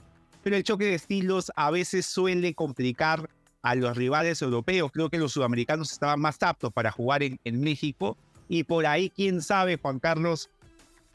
pero 0.43 0.57
el 0.57 0.65
choque 0.65 0.85
de 0.85 0.95
estilos 0.95 1.53
a 1.57 1.71
veces 1.71 2.07
suele 2.07 2.55
complicar 2.55 3.29
a 3.63 3.75
los 3.75 3.97
rivales 3.97 4.41
europeos. 4.43 4.91
Creo 4.93 5.11
que 5.11 5.19
los 5.19 5.33
sudamericanos 5.33 5.93
estaban 5.93 6.21
más 6.21 6.43
aptos 6.43 6.73
para 6.73 6.91
jugar 6.91 7.23
en, 7.23 7.39
en 7.45 7.61
México 7.61 8.17
y 8.49 8.65
por 8.65 8.87
ahí, 8.87 9.11
quién 9.11 9.43
sabe, 9.43 9.77
Juan 9.77 9.99
Carlos, 9.99 10.51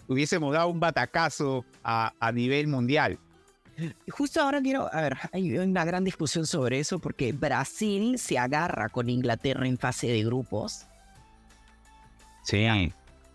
hubiésemos 0.07 0.53
dado 0.53 0.67
un 0.69 0.79
batacazo 0.79 1.65
a, 1.83 2.13
a 2.19 2.31
nivel 2.31 2.67
mundial. 2.67 3.17
Justo 4.09 4.41
ahora 4.41 4.61
quiero, 4.61 4.93
a 4.93 5.01
ver, 5.01 5.17
hay 5.31 5.57
una 5.57 5.83
gran 5.85 6.03
discusión 6.03 6.45
sobre 6.45 6.79
eso 6.79 6.99
porque 6.99 7.31
Brasil 7.31 8.19
se 8.19 8.37
agarra 8.37 8.89
con 8.89 9.09
Inglaterra 9.09 9.67
en 9.67 9.77
fase 9.77 10.07
de 10.07 10.23
grupos 10.23 10.85
Sí. 12.43 12.65
y, 12.65 12.93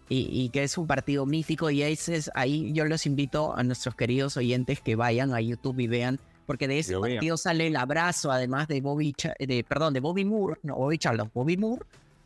y 0.08 0.48
que 0.50 0.64
es 0.64 0.76
un 0.78 0.86
partido 0.86 1.26
mítico 1.26 1.70
y 1.70 1.82
ese 1.82 2.16
es, 2.16 2.30
ahí 2.34 2.72
yo 2.72 2.84
los 2.84 3.06
invito 3.06 3.56
a 3.56 3.62
nuestros 3.62 3.94
queridos 3.94 4.36
oyentes 4.36 4.80
que 4.80 4.94
vayan 4.96 5.32
a 5.34 5.40
YouTube 5.40 5.78
y 5.80 5.86
vean 5.86 6.18
porque 6.44 6.68
de 6.68 6.78
ese 6.80 6.96
vean. 6.96 7.14
partido 7.16 7.36
sale 7.36 7.66
el 7.68 7.76
abrazo 7.76 8.30
además 8.30 8.68
de 8.68 8.80
Bobby, 8.80 9.12
Cha- 9.14 9.34
de, 9.38 9.64
perdón, 9.64 9.94
de 9.94 10.00
Bobby 10.00 10.24
Moore, 10.24 10.60
no 10.62 10.76
Bobby 10.76 10.98
Charlton, 10.98 11.30
Bobby 11.34 11.56
Moore 11.56 11.82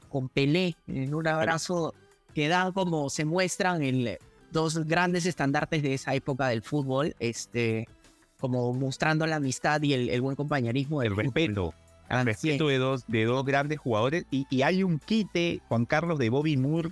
con 0.09 0.28
Pelé 0.28 0.75
en 0.88 1.14
un 1.14 1.26
abrazo 1.26 1.94
que 2.35 2.49
da 2.49 2.70
como 2.73 3.09
se 3.11 3.25
muestran 3.25 3.82
el, 3.82 4.18
dos 4.52 4.87
grandes 4.87 5.26
estandartes 5.26 5.83
de 5.83 5.95
esa 5.95 6.14
época 6.14 6.49
del 6.49 6.62
fútbol, 6.62 7.14
este, 7.19 7.88
como 8.38 8.73
mostrando 8.73 9.26
la 9.26 9.37
amistad 9.37 9.83
y 9.83 9.95
el, 9.95 10.09
el 10.11 10.21
buen 10.21 10.37
compañerismo 10.37 11.00
del 11.00 11.12
El 11.12 11.16
respeto. 11.16 11.75
Es. 12.09 12.25
respeto 12.25 12.69
de 12.69 12.78
dos, 12.78 13.04
de 13.07 13.25
dos 13.25 13.45
grandes 13.45 13.78
jugadores. 13.78 14.25
Y, 14.30 14.47
y 14.50 14.62
hay 14.62 14.83
un 14.83 14.99
quite, 14.99 15.61
Juan 15.69 15.85
Carlos, 15.87 16.19
de 16.19 16.30
Bobby 16.30 16.57
Moore. 16.57 16.90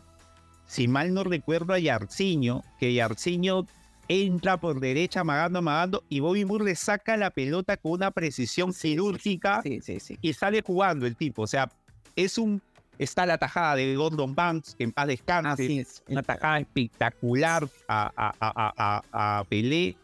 Si 0.67 0.87
mal 0.87 1.15
no 1.15 1.25
recuerdo, 1.25 1.73
a 1.73 1.79
Yarciño, 1.79 2.63
que 2.79 2.93
Yarciño 2.93 3.67
entra 4.07 4.59
por 4.59 4.81
derecha, 4.81 5.21
amagando, 5.21 5.59
amagando, 5.59 6.05
y 6.09 6.21
Bobby 6.21 6.45
Moore 6.45 6.65
le 6.65 6.75
saca 6.77 7.17
la 7.17 7.31
pelota 7.31 7.77
con 7.77 7.93
una 7.93 8.11
precisión 8.11 8.73
quirúrgica 8.73 9.61
Sí, 9.63 9.81
sí, 9.83 9.99
sí. 10.01 10.19
y 10.21 10.33
sale 10.35 10.63
jugando 10.63 11.07
el 11.07 11.17
tipo. 11.17 11.43
O 11.43 11.47
sea, 11.47 11.71
es 12.17 12.39
un. 12.39 12.63
Está 12.99 13.27
la 13.27 13.39
tajada 13.39 13.77
de 13.77 13.95
Gordon 13.95 14.35
Banks, 14.35 14.75
que 14.75 14.85
en 14.85 14.93
paz 14.93 15.07
descanse. 15.07 15.81
Es. 15.81 16.03
Una 16.09 16.23
tajada 16.23 16.59
espectacular 16.59 17.69
a, 17.87 18.13
a, 18.17 18.35
a, 18.41 19.03
a, 19.13 19.45
Pelé. 19.45 19.97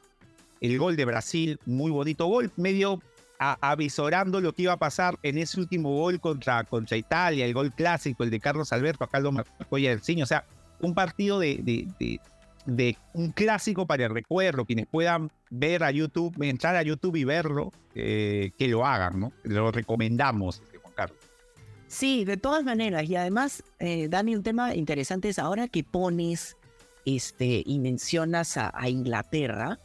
El 0.61 0.79
gol 0.79 0.97
de 0.97 1.05
Brasil, 1.05 1.59
muy 1.67 1.91
bonito 1.91 2.27
gol, 2.27 2.51
medio 2.57 3.01
avisorando 3.39 4.41
lo 4.41 4.53
que 4.55 4.63
iba 4.63 4.73
a 4.73 4.79
pasar 4.79 5.19
en 5.23 5.39
ese 5.39 5.61
último 5.61 5.91
gol 5.95 6.21
contra, 6.21 6.65
contra 6.65 6.97
Italia, 6.97 7.45
el 7.45 7.53
gol 7.53 7.73
clásico, 7.73 8.25
el 8.25 8.31
de 8.31 8.41
Carlos 8.41 8.73
Alberto, 8.73 9.05
acá 9.05 9.21
lo 9.21 9.33
marcó. 9.33 9.53
O 9.71 10.27
sea, 10.27 10.45
un 10.81 10.95
partido 10.95 11.39
de, 11.39 11.59
de, 11.63 11.89
de, 11.99 12.21
de 12.67 12.97
un 13.13 13.33
clásico 13.33 13.87
para 13.87 14.07
el 14.07 14.11
recuerdo. 14.15 14.65
Quienes 14.65 14.87
puedan 14.87 15.31
ver 15.51 15.83
a 15.83 15.91
YouTube, 15.91 16.35
entrar 16.43 16.77
a 16.77 16.83
YouTube 16.83 17.17
y 17.17 17.25
verlo, 17.25 17.73
eh, 17.95 18.53
que 18.59 18.69
lo 18.69 18.87
hagan, 18.87 19.21
¿no? 19.21 19.33
Lo 19.43 19.71
recomendamos. 19.71 20.63
Sí, 21.95 22.25
de 22.25 22.37
todas 22.37 22.65
maneras. 22.65 23.09
Y 23.09 23.15
además, 23.15 23.63
eh, 23.79 24.09
Dani, 24.09 24.35
un 24.35 24.43
tema 24.43 24.75
interesante 24.75 25.29
es 25.29 25.39
ahora 25.39 25.69
que 25.69 25.85
pones 25.85 26.57
este, 27.05 27.63
y 27.65 27.79
mencionas 27.79 28.57
a, 28.57 28.73
a 28.75 28.89
Inglaterra, 28.89 29.79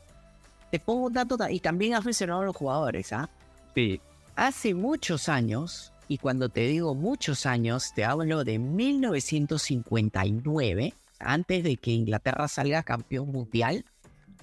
te 0.72 0.80
pongo 0.80 1.06
un 1.08 1.14
dato, 1.14 1.38
y 1.50 1.60
también 1.60 1.94
has 1.94 2.06
mencionado 2.06 2.42
a 2.42 2.46
los 2.46 2.56
jugadores, 2.56 3.14
¿ah? 3.14 3.30
Sí, 3.76 4.02
Hace 4.36 4.74
muchos 4.74 5.30
años, 5.30 5.94
y 6.08 6.18
cuando 6.18 6.50
te 6.50 6.62
digo 6.62 6.96
muchos 6.96 7.46
años, 7.46 7.94
te 7.94 8.04
hablo 8.06 8.44
de 8.44 8.58
1959, 8.58 10.96
antes 11.20 11.64
de 11.64 11.78
que 11.78 11.92
Inglaterra 11.92 12.48
salga 12.48 12.82
campeón 12.82 13.32
mundial. 13.32 13.86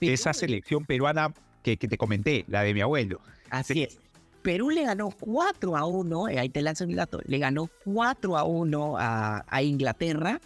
Esa 0.00 0.32
selección 0.35 0.85
peruana 0.85 1.35
que, 1.64 1.78
que 1.78 1.88
te 1.88 1.99
comenté, 1.99 2.44
la 2.46 2.62
de 2.62 2.75
mi 2.75 2.82
abuelo. 2.82 3.20
Así 3.50 3.75
Sí. 3.75 3.82
es. 3.85 3.99
Perú 4.47 4.71
le 4.71 4.85
ganó 4.85 5.11
4 5.11 5.76
a 5.76 5.85
1, 5.87 6.29
eh, 6.29 6.38
ahí 6.38 6.49
te 6.49 6.62
lanzo 6.62 6.85
el 6.85 6.95
dato, 6.95 7.21
le 7.26 7.38
ganó 7.38 7.69
4 7.85 8.37
a 8.38 8.45
1 8.45 8.97
a, 8.97 9.45
a 9.49 9.62
Inglaterra 9.65 10.41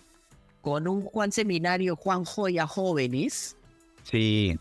con 0.62 0.88
un 0.88 1.02
Juan 1.02 1.30
Seminario, 1.32 1.96
Juan 1.96 2.24
Joya 2.24 2.66
Jóvenes, 2.66 3.58
Sí. 4.04 4.58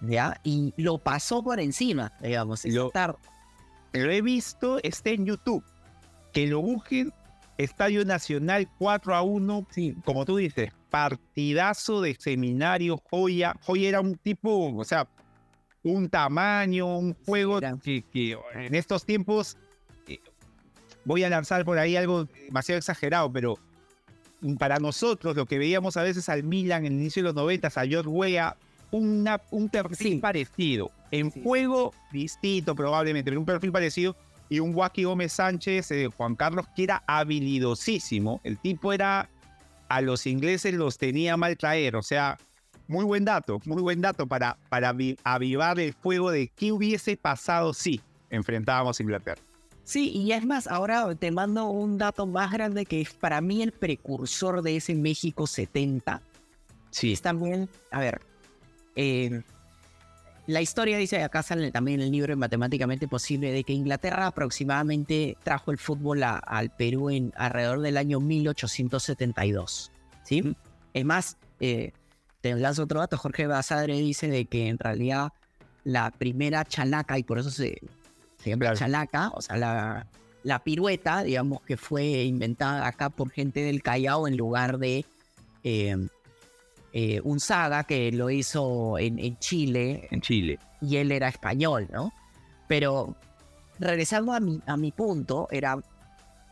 ¿ya? 0.00 0.40
Y 0.42 0.74
lo 0.76 0.98
pasó 0.98 1.40
por 1.40 1.60
encima, 1.60 2.12
digamos, 2.20 2.64
Lo- 2.64 2.90
tarde. 2.90 3.16
Lo 3.92 4.10
he 4.10 4.22
visto, 4.22 4.80
está 4.82 5.10
en 5.10 5.24
YouTube. 5.24 5.62
Que 6.32 6.48
lo 6.48 6.60
busquen, 6.60 7.12
Estadio 7.58 8.04
Nacional 8.04 8.68
4 8.80 9.14
a 9.14 9.22
1. 9.22 9.66
Sí, 9.70 9.94
Como 10.04 10.24
tú 10.24 10.36
dices, 10.38 10.72
partidazo 10.90 12.00
de 12.00 12.16
seminario, 12.18 13.00
joya. 13.08 13.54
Joya 13.64 13.88
era 13.88 14.00
un 14.00 14.16
tipo, 14.16 14.74
o 14.76 14.84
sea, 14.84 15.06
un 15.82 16.08
tamaño, 16.08 16.98
un 16.98 17.14
juego 17.26 17.58
era. 17.58 17.76
que, 17.82 18.02
que 18.12 18.36
en 18.54 18.74
estos 18.74 19.04
tiempos 19.04 19.56
eh, 20.06 20.18
voy 21.04 21.24
a 21.24 21.30
lanzar 21.30 21.64
por 21.64 21.78
ahí 21.78 21.96
algo 21.96 22.24
demasiado 22.46 22.78
exagerado, 22.78 23.32
pero 23.32 23.58
para 24.58 24.78
nosotros, 24.78 25.36
lo 25.36 25.46
que 25.46 25.58
veíamos 25.58 25.96
a 25.96 26.02
veces 26.02 26.28
al 26.28 26.42
Milan 26.42 26.86
en 26.86 26.92
el 26.94 27.00
inicio 27.00 27.22
de 27.22 27.28
los 27.28 27.34
90, 27.34 27.68
a 27.68 27.86
George 27.86 28.08
Weah, 28.08 28.56
una, 28.90 29.40
un 29.50 29.68
perfil 29.68 29.96
Sí. 30.14 30.16
parecido. 30.18 30.90
En 31.10 31.30
Sí. 31.30 31.40
juego 31.42 31.92
distinto 32.12 32.74
probablemente, 32.74 33.30
pero 33.30 33.40
un 33.40 33.46
perfil 33.46 33.70
parecido. 33.72 34.16
Y 34.48 34.58
un 34.58 34.72
Joaquín 34.72 35.04
Gómez 35.04 35.32
Sánchez, 35.34 35.90
eh, 35.92 36.08
Juan 36.16 36.34
Carlos, 36.34 36.66
que 36.74 36.82
era 36.84 37.04
habilidosísimo. 37.06 38.40
El 38.42 38.58
tipo 38.58 38.92
era, 38.92 39.28
a 39.88 40.00
los 40.00 40.26
ingleses 40.26 40.74
los 40.74 40.98
tenía 40.98 41.36
mal 41.36 41.56
traer. 41.56 41.94
O 41.96 42.02
sea, 42.02 42.36
muy 42.90 43.04
buen 43.04 43.24
dato, 43.24 43.60
muy 43.66 43.80
buen 43.80 44.00
dato 44.00 44.26
para, 44.26 44.56
para 44.68 44.92
avi- 44.92 45.16
avivar 45.22 45.78
el 45.78 45.92
fuego 45.94 46.30
de 46.32 46.48
qué 46.48 46.72
hubiese 46.72 47.16
pasado 47.16 47.72
si 47.72 48.00
enfrentábamos 48.30 48.98
a 48.98 49.02
Inglaterra. 49.02 49.40
Sí, 49.84 50.10
y 50.10 50.32
es 50.32 50.44
más, 50.44 50.66
ahora 50.66 51.14
te 51.14 51.30
mando 51.30 51.66
un 51.68 51.98
dato 51.98 52.26
más 52.26 52.50
grande 52.52 52.84
que 52.86 53.00
es 53.00 53.12
para 53.12 53.40
mí 53.40 53.62
el 53.62 53.72
precursor 53.72 54.62
de 54.62 54.76
ese 54.76 54.94
México 54.94 55.46
70. 55.46 56.20
Sí, 56.90 57.12
Es 57.12 57.22
también, 57.22 57.68
a 57.92 58.00
ver, 58.00 58.20
eh, 58.96 59.42
la 60.48 60.60
historia 60.60 60.98
dice, 60.98 61.22
acá 61.22 61.44
sale 61.44 61.70
también 61.70 62.00
el 62.00 62.10
libro 62.10 62.36
Matemáticamente 62.36 63.06
Posible, 63.06 63.52
de 63.52 63.62
que 63.62 63.72
Inglaterra 63.72 64.26
aproximadamente 64.26 65.36
trajo 65.44 65.70
el 65.70 65.78
fútbol 65.78 66.24
a- 66.24 66.38
al 66.38 66.70
Perú 66.70 67.08
en 67.10 67.32
alrededor 67.36 67.80
del 67.82 67.96
año 67.96 68.18
1872. 68.18 69.92
¿sí? 70.24 70.56
Es 70.92 71.04
más, 71.04 71.36
eh, 71.60 71.92
te 72.40 72.54
lanzo 72.54 72.84
otro 72.84 73.00
dato, 73.00 73.16
Jorge 73.18 73.46
Basadre 73.46 73.94
dice 73.98 74.28
de 74.28 74.44
que 74.46 74.68
en 74.68 74.78
realidad 74.78 75.32
la 75.84 76.10
primera 76.10 76.64
chalaca, 76.64 77.18
y 77.18 77.22
por 77.22 77.38
eso 77.38 77.50
se, 77.50 77.80
se 78.42 78.50
llama 78.50 78.60
Claro. 78.60 78.76
chalaca, 78.76 79.30
o 79.34 79.40
sea, 79.42 79.56
la, 79.56 80.06
la 80.42 80.58
pirueta, 80.62 81.22
digamos 81.22 81.62
que 81.62 81.76
fue 81.76 82.24
inventada 82.24 82.86
acá 82.86 83.10
por 83.10 83.30
gente 83.30 83.60
del 83.62 83.82
Callao 83.82 84.26
en 84.28 84.36
lugar 84.36 84.78
de... 84.78 85.04
eh, 85.64 85.96
eh, 86.92 87.20
un 87.22 87.38
saga 87.38 87.84
que 87.84 88.10
lo 88.10 88.30
hizo 88.30 88.98
en, 88.98 89.20
en 89.20 89.38
Chile 89.38 90.08
en 90.10 90.20
Chile. 90.22 90.58
y 90.80 90.96
él 90.96 91.12
era 91.12 91.28
español, 91.28 91.86
¿no? 91.92 92.12
Pero 92.66 93.14
regresando 93.78 94.32
a 94.32 94.40
mi, 94.40 94.60
a 94.66 94.76
mi 94.76 94.90
punto, 94.90 95.46
era 95.52 95.78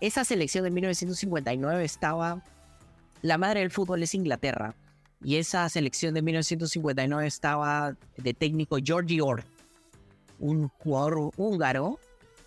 esa 0.00 0.23
selección 0.25 0.62
de 0.62 0.71
1959 0.71 1.85
estaba, 1.85 2.40
la 3.23 3.37
madre 3.37 3.61
del 3.61 3.73
fútbol 3.73 4.00
es 4.04 4.14
Inglaterra, 4.14 4.76
y 5.22 5.37
esa 5.37 5.68
selección 5.68 6.14
de 6.14 6.22
1959 6.22 7.26
estaba 7.26 7.94
de 8.16 8.34
técnico 8.34 8.78
Georgie 8.82 9.20
Orth, 9.20 9.44
un 10.38 10.68
jugador 10.68 11.30
húngaro, 11.37 11.98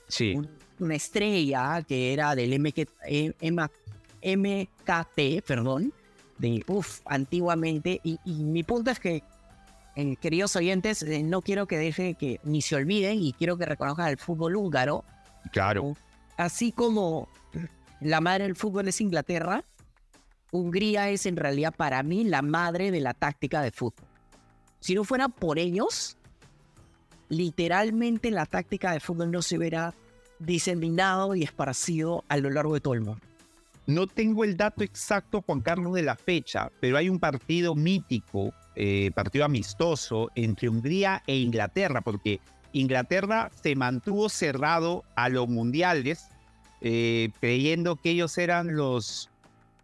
Sí. 0.07 0.33
un- 0.35 0.49
una 0.79 0.95
estrella 0.95 1.83
que 1.87 2.13
era 2.13 2.33
del 2.35 2.53
MK, 2.53 2.87
eh, 3.07 3.33
MKT, 4.21 5.41
perdón, 5.45 5.93
de 6.37 6.63
uff, 6.67 7.01
antiguamente. 7.05 7.99
Y, 8.03 8.19
y 8.25 8.43
mi 8.43 8.63
punto 8.63 8.89
es 8.91 8.99
que, 8.99 9.23
eh, 9.95 10.15
queridos 10.17 10.55
oyentes, 10.55 11.03
eh, 11.03 11.21
no 11.23 11.41
quiero 11.41 11.67
que 11.67 11.77
dejen 11.77 12.15
que 12.15 12.39
ni 12.43 12.61
se 12.61 12.75
olviden 12.75 13.21
y 13.21 13.33
quiero 13.33 13.57
que 13.57 13.65
reconozcan 13.65 14.07
el 14.09 14.17
fútbol 14.17 14.55
húngaro, 14.55 15.03
Claro. 15.51 15.95
así 16.37 16.71
como 16.71 17.27
la 17.99 18.21
madre 18.21 18.45
del 18.45 18.55
fútbol 18.55 18.87
es 18.87 19.01
Inglaterra. 19.01 19.63
Hungría 20.51 21.09
es 21.09 21.25
en 21.25 21.37
realidad 21.37 21.73
para 21.75 22.03
mí 22.03 22.23
la 22.25 22.41
madre 22.41 22.91
de 22.91 22.99
la 22.99 23.13
táctica 23.13 23.61
de 23.61 23.71
fútbol. 23.71 24.05
Si 24.79 24.93
no 24.93 25.03
fuera 25.03 25.29
por 25.29 25.57
ellos, 25.57 26.17
literalmente 27.29 28.29
la 28.31 28.45
táctica 28.45 28.91
de 28.91 28.99
fútbol 28.99 29.31
no 29.31 29.41
se 29.41 29.57
hubiera 29.57 29.93
diseminado 30.39 31.35
y 31.35 31.43
esparcido 31.43 32.25
a 32.27 32.37
lo 32.37 32.49
largo 32.49 32.73
de 32.73 32.81
todo 32.81 32.93
el 32.93 33.01
mundo. 33.01 33.21
No 33.87 34.07
tengo 34.07 34.43
el 34.43 34.57
dato 34.57 34.83
exacto, 34.83 35.41
Juan 35.41 35.61
Carlos, 35.61 35.93
de 35.93 36.03
la 36.03 36.15
fecha, 36.15 36.71
pero 36.79 36.97
hay 36.97 37.09
un 37.09 37.19
partido 37.19 37.73
mítico, 37.73 38.53
eh, 38.75 39.11
partido 39.15 39.45
amistoso 39.45 40.29
entre 40.35 40.69
Hungría 40.69 41.23
e 41.25 41.37
Inglaterra, 41.37 42.01
porque 42.01 42.39
Inglaterra 42.73 43.49
se 43.61 43.75
mantuvo 43.75 44.29
cerrado 44.29 45.03
a 45.15 45.29
los 45.29 45.47
mundiales, 45.47 46.27
eh, 46.81 47.29
creyendo 47.39 47.95
que 47.95 48.11
ellos 48.11 48.37
eran 48.37 48.75
los, 48.75 49.30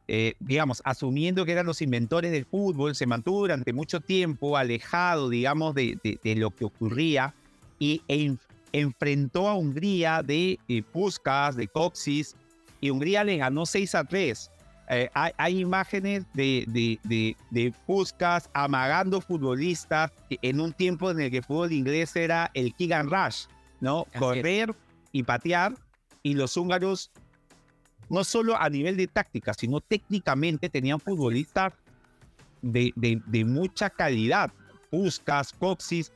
eh, 0.08 0.34
digamos, 0.40 0.82
asumiendo 0.86 1.46
que 1.46 1.52
eran 1.52 1.66
los 1.66 1.82
inventores 1.82 2.32
del 2.32 2.46
fútbol, 2.46 2.96
se 2.96 3.06
mantuvo 3.06 3.40
durante 3.42 3.74
mucho 3.74 4.00
tiempo 4.00 4.56
alejado, 4.58 5.30
digamos, 5.30 5.76
de, 5.76 5.98
de- 6.04 6.20
de 6.24 6.36
lo 6.36 6.52
que 6.52 6.66
ocurría 6.66 7.34
y 7.80 8.02
en- 8.08 8.40
enfrentó 8.74 9.48
a 9.48 9.56
Hungría 9.56 10.22
de 10.24 10.60
eh, 10.68 10.84
Puskas, 10.84 11.56
de 11.56 11.68
Coxis, 11.68 12.36
y 12.80 12.90
Hungría 12.90 13.24
le 13.24 13.38
ganó 13.38 13.66
6 13.66 13.96
a 13.96 14.04
3. 14.04 14.52
Eh, 14.90 15.10
hay, 15.14 15.32
hay 15.38 15.60
imágenes 15.60 16.24
de, 16.34 16.64
de, 16.68 16.98
de, 17.04 17.36
de 17.50 17.74
Puskas 17.86 18.50
amagando 18.54 19.20
futbolistas 19.20 20.12
en 20.30 20.62
un 20.62 20.72
tiempo 20.72 21.12
en 21.12 21.20
el 21.20 21.32
que 21.32 21.38
el 21.38 21.44
fútbol 21.44 21.74
inglés 21.74 22.16
era 22.16 22.50
el 22.54 22.74
and 22.94 23.10
rush, 23.12 23.46
¿no? 23.82 24.02
Así 24.02 24.10
es. 24.14 24.20
Correr 24.20 24.76
y 25.12 25.24
patear, 25.24 25.74
y 26.24 26.36
los 26.36 26.56
húngaros, 26.56 27.12
no 28.10 28.24
solo 28.24 28.58
a 28.58 28.70
nivel 28.70 28.98
de 28.98 29.08
táctica, 29.08 29.54
sino 29.54 29.82
técnicamente 29.82 30.70
tenían 30.70 31.00
futbolistas 31.00 31.74
de, 32.62 32.92
de, 32.96 33.22
de 33.26 33.46
mucha 33.46 33.90
calidad. 33.90 34.52
Puskas, 34.90 35.54
Coxis, 35.54 36.12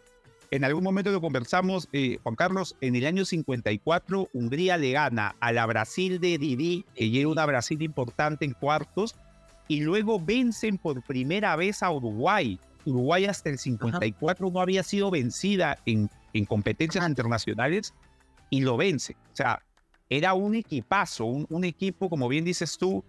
en 0.51 0.65
algún 0.65 0.83
momento 0.83 1.11
lo 1.11 1.21
conversamos, 1.21 1.87
eh, 1.93 2.19
Juan 2.23 2.35
Carlos, 2.35 2.75
en 2.81 2.97
el 2.97 3.05
año 3.05 3.23
54 3.23 4.27
Hungría 4.33 4.77
le 4.77 4.91
gana 4.91 5.33
a 5.39 5.53
la 5.53 5.65
Brasil 5.65 6.19
de 6.19 6.37
Didi, 6.37 6.85
que 6.93 7.19
era 7.19 7.29
una 7.29 7.45
Brasil 7.45 7.81
importante 7.81 8.43
en 8.43 8.51
cuartos, 8.51 9.15
y 9.69 9.79
luego 9.79 10.19
vencen 10.19 10.77
por 10.77 11.01
primera 11.03 11.55
vez 11.55 11.81
a 11.81 11.89
Uruguay. 11.89 12.59
Uruguay 12.83 13.25
hasta 13.25 13.49
el 13.49 13.59
54 13.59 14.51
no 14.51 14.59
había 14.59 14.83
sido 14.83 15.09
vencida 15.09 15.77
en, 15.85 16.09
en 16.33 16.43
competencias 16.43 17.07
internacionales 17.07 17.93
y 18.49 18.59
lo 18.59 18.75
vence. 18.75 19.15
O 19.31 19.35
sea, 19.35 19.61
era 20.11 20.33
un 20.33 20.55
equipazo, 20.55 21.23
un, 21.25 21.45
un 21.49 21.63
equipo, 21.63 22.09
como 22.09 22.27
bien 22.27 22.43
dices 22.43 22.77
tú, 22.77 23.01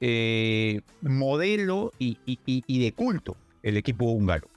eh, 0.00 0.80
modelo 1.00 1.92
y, 1.98 2.18
y- 2.26 2.40
y- 2.44 2.64
y 2.66 2.82
de 2.84 2.92
culto, 2.92 3.36
el 3.62 3.76
equipo 3.76 4.06
húngaro. 4.06 4.48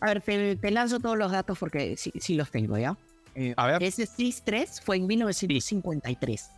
A 0.00 0.06
ver, 0.06 0.20
te, 0.20 0.56
te 0.56 0.70
lanzo 0.72 0.98
todos 0.98 1.16
los 1.16 1.30
datos 1.30 1.56
porque 1.60 1.96
sí, 1.96 2.12
sí 2.18 2.34
los 2.34 2.50
tengo, 2.50 2.76
¿ya? 2.76 2.96
Eh, 3.36 3.54
A 3.56 3.68
ver. 3.68 3.82
Ese 3.84 4.02
6-3 4.04 4.82
fue 4.82 4.96
en 4.96 5.06
1953. 5.06 6.50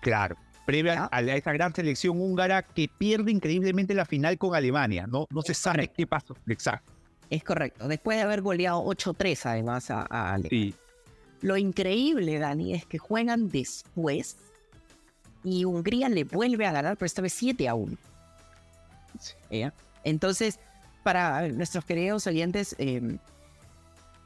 Claro. 0.00 0.36
Previa 0.64 1.08
a 1.10 1.20
esa 1.20 1.52
gran 1.52 1.74
selección 1.74 2.18
húngara 2.20 2.62
que 2.62 2.88
pierde 2.88 3.32
increíblemente 3.32 3.94
la 3.94 4.04
final 4.06 4.38
con 4.38 4.54
Alemania. 4.54 5.06
No, 5.08 5.26
no 5.30 5.42
se 5.42 5.54
sabe 5.54 5.78
correcto. 5.88 5.94
qué 5.96 6.06
pasó. 6.06 6.36
Exacto. 6.46 6.92
Es 7.28 7.42
correcto. 7.42 7.88
Después 7.88 8.16
de 8.16 8.22
haber 8.22 8.40
goleado 8.42 8.82
8-3 8.84 9.44
además 9.46 9.90
a, 9.90 10.06
a 10.08 10.34
Alemania. 10.34 10.48
Sí. 10.50 10.74
Lo 11.44 11.58
increíble, 11.58 12.38
Dani, 12.38 12.72
es 12.72 12.86
que 12.86 12.96
juegan 12.96 13.50
después 13.50 14.38
y 15.44 15.66
Hungría 15.66 16.08
le 16.08 16.24
vuelve 16.24 16.64
a 16.66 16.72
ganar, 16.72 16.96
pero 16.96 17.04
esta 17.04 17.20
vez 17.20 17.34
7 17.34 17.68
a 17.68 17.74
1. 17.74 17.98
Sí. 19.20 19.34
¿Ya? 19.50 19.74
Entonces, 20.04 20.58
para 21.02 21.46
nuestros 21.48 21.84
queridos 21.84 22.26
oyentes, 22.26 22.74
eh, 22.78 23.18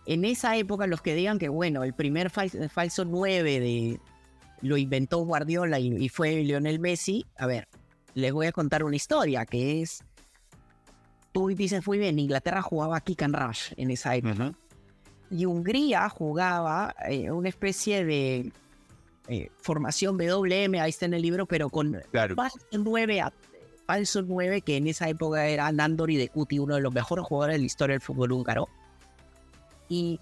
en 0.06 0.24
esa 0.24 0.56
época 0.56 0.86
los 0.86 1.02
que 1.02 1.16
digan 1.16 1.40
que, 1.40 1.48
bueno, 1.48 1.82
el 1.82 1.92
primer 1.92 2.30
fal- 2.30 2.70
falso 2.70 3.04
9 3.04 3.58
de, 3.58 4.00
lo 4.62 4.76
inventó 4.76 5.18
Guardiola 5.24 5.80
y, 5.80 5.88
y 5.96 6.08
fue 6.08 6.44
Lionel 6.44 6.78
Messi, 6.78 7.26
a 7.36 7.46
ver, 7.46 7.66
les 8.14 8.32
voy 8.32 8.46
a 8.46 8.52
contar 8.52 8.84
una 8.84 8.94
historia 8.94 9.44
que 9.44 9.82
es, 9.82 10.04
tú 11.32 11.48
dices 11.48 11.84
muy 11.84 11.98
bien, 11.98 12.16
Inglaterra 12.20 12.62
jugaba 12.62 13.00
kick 13.00 13.22
and 13.22 13.34
rush 13.34 13.72
en 13.76 13.90
esa 13.90 14.14
época 14.14 14.52
y 15.30 15.44
Hungría 15.44 16.08
jugaba 16.08 16.94
eh, 17.08 17.30
una 17.30 17.48
especie 17.48 18.04
de 18.04 18.52
eh, 19.28 19.50
formación 19.60 20.16
WM, 20.16 20.80
ahí 20.80 20.90
está 20.90 21.06
en 21.06 21.14
el 21.14 21.22
libro, 21.22 21.46
pero 21.46 21.68
con 21.70 22.00
Claro. 22.10 22.34
falso 22.34 22.58
9, 22.72 23.20
a- 23.20 23.32
falso 23.86 24.22
9 24.22 24.62
que 24.62 24.76
en 24.76 24.86
esa 24.88 25.08
época 25.08 25.46
era 25.46 25.70
Nandori 25.72 26.16
de 26.16 26.28
Cuti, 26.28 26.58
uno 26.58 26.74
de 26.76 26.80
los 26.80 26.92
mejores 26.94 27.24
jugadores 27.26 27.54
de 27.54 27.58
la 27.60 27.66
historia 27.66 27.94
del 27.94 28.00
fútbol 28.02 28.32
húngaro. 28.32 28.68
Y 29.88 30.20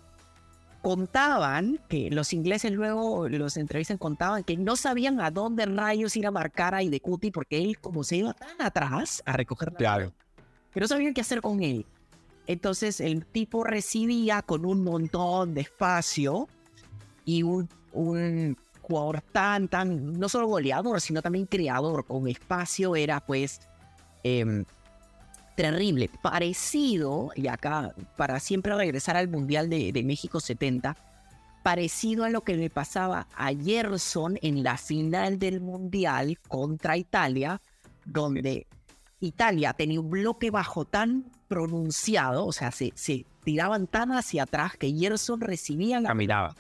contaban 0.83 1.81
que 1.89 2.11
los 2.11 2.33
ingleses 2.33 2.71
luego, 2.73 3.29
los 3.29 3.57
entrevistas 3.57 3.99
contaban 3.99 4.45
que 4.45 4.57
no 4.57 4.77
sabían 4.77 5.21
a 5.21 5.31
dónde 5.33 5.67
rayos 5.67 6.17
ir 6.17 6.27
a 6.27 6.31
marcar 6.31 6.75
a 6.77 6.83
Idecuti 6.83 7.33
porque 7.33 7.59
él 7.59 7.79
como 7.81 8.05
se 8.05 8.17
iba 8.19 8.33
tan 8.35 8.61
atrás 8.61 9.23
a 9.27 9.33
recoger 9.33 9.73
la 9.73 9.79
Claro. 9.79 10.13
que 10.73 10.79
no 10.81 10.87
sabían 10.87 11.13
qué 11.15 11.21
hacer 11.23 11.41
con 11.41 11.61
él. 11.63 11.85
Entonces 12.47 13.01
el 13.01 13.27
tipo 13.27 13.65
recibía 13.65 14.43
con 14.43 14.65
un 14.65 14.85
montón 14.85 15.55
de 15.55 15.63
espacio 15.63 16.49
y 17.25 17.43
un, 17.43 17.69
un 17.93 18.57
jugador 18.83 19.21
tan, 19.21 19.69
tan, 19.69 20.19
no 20.19 20.29
solo 20.29 20.47
goleador, 20.47 21.01
sino 21.01 21.23
también 21.23 21.47
creador. 21.47 22.07
Con 22.07 22.29
espacio 22.29 22.95
era 22.95 23.21
pues 23.21 23.61
em, 24.23 24.65
terrible, 25.57 26.09
parecido, 26.23 27.31
y 27.35 27.49
acá 27.49 27.95
para 28.17 28.39
siempre 28.39 28.75
regresar 28.77 29.17
al 29.17 29.29
Mundial 29.29 29.69
de, 29.69 29.91
de 29.93 30.03
México 30.05 30.39
70, 30.39 30.97
parecido 31.65 32.25
a 32.25 32.31
lo 32.31 32.43
que 32.43 32.57
le 32.57 32.71
pasaba 32.71 33.27
a 33.35 33.53
Gerson 33.53 34.39
en 34.41 34.63
la 34.63 34.77
final 34.77 35.41
del 35.41 35.61
Mundial 35.61 36.39
contra 36.47 36.97
Italia, 36.97 37.61
donde 38.05 38.69
Italia 39.21 39.73
tenía 39.73 40.01
un 40.01 40.11
bloque 40.11 40.51
bajo 40.51 40.85
tan 40.85 41.25
pronunciado, 41.49 42.47
o 42.47 42.53
sea, 42.53 42.71
se, 42.71 42.93
se 42.95 43.25
tiraban 43.45 43.87
tan 43.87 44.13
hacia 44.13 44.43
atrás 44.45 44.77
que 44.77 44.93
Gerson 44.93 45.41
recibía 45.41 46.01
la 46.01 46.09
Caminaba. 46.09 46.55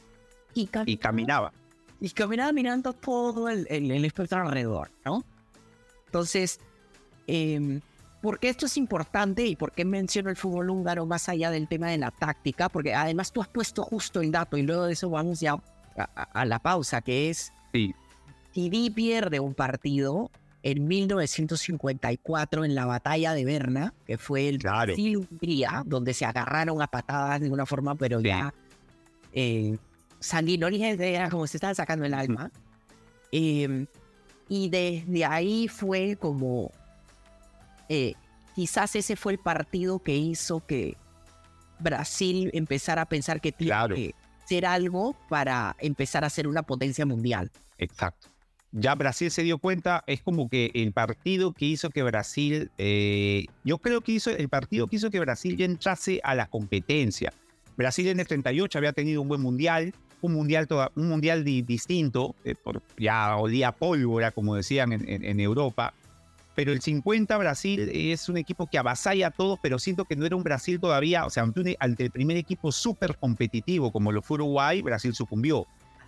y, 0.54 0.66
cam- 0.66 0.84
Y 0.86 0.96
caminaba. 0.96 1.52
y 2.00 2.08
caminaba 2.10 2.52
mirando 2.52 2.92
todo 2.92 3.48
el, 3.48 3.66
el, 3.68 3.90
el 3.90 4.04
espectro 4.04 4.40
alrededor, 4.40 4.90
¿no? 5.04 5.24
Entonces, 6.06 6.60
eh, 7.26 7.80
¿por 8.22 8.38
qué 8.38 8.48
esto 8.48 8.66
es 8.66 8.76
importante 8.76 9.44
y 9.44 9.56
por 9.56 9.72
qué 9.72 9.84
menciono 9.84 10.30
el 10.30 10.36
fútbol 10.36 10.70
húngaro 10.70 11.04
más 11.04 11.28
allá 11.28 11.50
del 11.50 11.68
tema 11.68 11.88
de 11.88 11.98
la 11.98 12.10
táctica? 12.10 12.68
Porque 12.68 12.94
además 12.94 13.32
tú 13.32 13.42
has 13.42 13.48
puesto 13.48 13.82
justo 13.82 14.20
el 14.20 14.30
dato 14.30 14.56
y 14.56 14.62
luego 14.62 14.84
de 14.84 14.92
eso 14.94 15.10
vamos 15.10 15.40
ya 15.40 15.52
a, 15.52 15.60
a- 16.14 16.22
a 16.22 16.44
la 16.44 16.58
pausa, 16.60 17.00
que 17.02 17.28
es 17.30 17.52
Sí. 17.72 17.94
Didi 18.54 18.88
pierde 18.88 19.40
un 19.40 19.52
partido 19.52 20.30
en 20.62 20.86
1954 20.88 22.64
en 22.64 22.74
la 22.74 22.86
batalla 22.86 23.34
de 23.34 23.44
Berna, 23.44 23.94
que 24.06 24.18
fue 24.18 24.48
el 24.48 24.58
Claro. 24.58 24.86
Brasil-Hungría, 24.94 25.82
donde 25.86 26.12
se 26.14 26.24
agarraron 26.24 26.82
a 26.82 26.86
patadas 26.88 27.40
de 27.40 27.50
una 27.50 27.66
forma, 27.66 27.94
pero 27.94 28.20
Sí. 28.20 28.26
ya 28.26 28.52
eh, 29.32 29.76
era 30.98 31.30
como 31.30 31.46
se 31.46 31.56
estaba 31.58 31.74
sacando 31.74 32.04
el 32.04 32.14
alma. 32.14 32.50
Eh, 33.32 33.86
y 34.48 34.68
desde 34.70 35.24
ahí 35.24 35.68
fue 35.68 36.16
como, 36.16 36.70
eh, 37.88 38.14
quizás 38.54 38.96
ese 38.96 39.16
fue 39.16 39.32
el 39.34 39.38
partido 39.38 39.98
que 39.98 40.16
hizo 40.16 40.64
que 40.66 40.96
Brasil 41.78 42.50
empezara 42.54 43.02
a 43.02 43.06
pensar 43.06 43.40
que 43.40 43.52
tiene 43.52 43.68
Claro. 43.70 43.94
que 43.94 44.14
hacer 44.44 44.64
algo 44.66 45.14
para 45.28 45.76
empezar 45.80 46.24
a 46.24 46.30
ser 46.30 46.48
una 46.48 46.62
potencia 46.62 47.04
mundial. 47.04 47.50
Exacto. 47.78 48.28
Ya 48.72 48.94
Brasil 48.94 49.30
se 49.30 49.42
dio 49.42 49.58
cuenta, 49.58 50.04
es 50.06 50.20
como 50.22 50.48
que 50.48 50.70
el 50.74 50.92
partido 50.92 51.52
que 51.52 51.64
hizo 51.66 51.90
que 51.90 52.02
Brasil, 52.02 52.70
eh, 52.78 53.46
yo 53.64 53.78
creo 53.78 54.00
que 54.02 54.12
hizo 54.12 54.30
el 54.30 54.48
partido 54.48 54.86
que 54.86 54.96
hizo 54.96 55.10
que 55.10 55.20
Brasil 55.20 55.56
ya 55.56 55.64
entrase 55.64 56.20
a 56.22 56.34
la 56.34 56.46
competencia. 56.46 57.32
Brasil 57.76 58.08
en 58.08 58.20
el 58.20 58.26
38 58.26 58.76
había 58.78 58.92
tenido 58.92 59.22
un 59.22 59.28
buen 59.28 59.40
mundial, 59.40 59.94
un 60.20 60.32
mundial, 60.32 60.66
toda- 60.66 60.90
un 60.96 61.08
mundial 61.08 61.44
di- 61.44 61.62
distinto, 61.62 62.34
eh, 62.44 62.54
por- 62.54 62.82
ya 62.98 63.36
olía 63.36 63.72
pólvora, 63.72 64.30
como 64.30 64.56
decían 64.56 64.92
en, 64.92 65.08
en- 65.08 65.24
en 65.24 65.40
Europa. 65.40 65.94
Pero 66.54 66.72
el 66.72 66.80
50 66.80 67.36
Brasil 67.36 67.90
es 67.92 68.28
un 68.30 68.38
equipo 68.38 68.66
que 68.66 68.78
avasalla 68.78 69.26
a 69.28 69.30
todos, 69.30 69.58
pero 69.62 69.78
siento 69.78 70.06
que 70.06 70.16
no 70.16 70.24
era 70.24 70.36
un 70.36 70.42
Brasil 70.42 70.80
todavía, 70.80 71.26
o 71.26 71.30
sea, 71.30 71.42
ante, 71.42 71.60
un- 71.60 71.74
ante 71.78 72.04
el 72.04 72.10
primer 72.10 72.36
equipo 72.38 72.72
súper 72.72 73.16
competitivo 73.16 73.92
como 73.92 74.10
lo 74.10 74.22
fue 74.22 74.36
Uruguay, 74.36 74.80
Brasil 74.82 75.14
sucumbió 75.14 75.66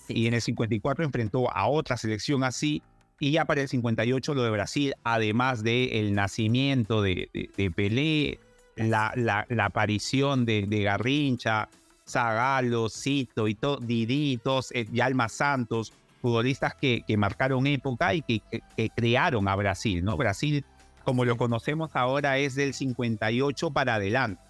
Y 0.09 0.27
en 0.27 0.35
el 0.35 0.43
54 0.43 1.05
enfrentó 1.05 1.51
a 1.55 1.67
otra 1.69 1.97
selección 1.97 2.45
así. 2.45 2.83
Y 3.21 3.33
ya 3.33 3.45
para 3.45 3.63
el 3.63 3.69
58 3.69 4.35
lo 4.35 4.43
de 4.45 4.51
Brasil, 4.51 4.95
además 5.05 5.63
del 5.63 6.15
nacimiento 6.15 7.03
de, 7.03 7.29
de- 7.35 7.51
de 7.57 7.71
Pelé, 7.71 8.39
la, 8.77 9.13
la- 9.17 9.45
la 9.49 9.65
aparición 9.67 10.45
de, 10.45 10.67
de 10.69 10.83
Garrincha, 10.85 11.69
Zagalo, 12.09 12.89
Cito 12.89 13.49
y 13.49 13.55
todo, 13.55 13.77
Didi, 13.79 14.39
todos, 14.39 14.71
eh, 14.73 14.87
Yalma 14.93 15.29
Santos, 15.29 15.93
futbolistas 16.23 16.75
que, 16.75 17.03
que 17.07 17.17
marcaron 17.17 17.67
época 17.67 18.15
y 18.15 18.23
que, 18.23 18.41
que- 18.51 18.63
que 18.77 18.91
crearon 18.91 19.47
a 19.49 19.55
Brasil, 19.57 20.05
¿no? 20.05 20.17
Brasil, 20.17 20.65
como 21.05 21.25
lo 21.25 21.37
conocemos 21.37 21.91
ahora, 21.95 22.39
es 22.39 22.55
del 22.55 22.73
58 22.73 23.71
para 23.73 23.97
adelante. 23.97 24.41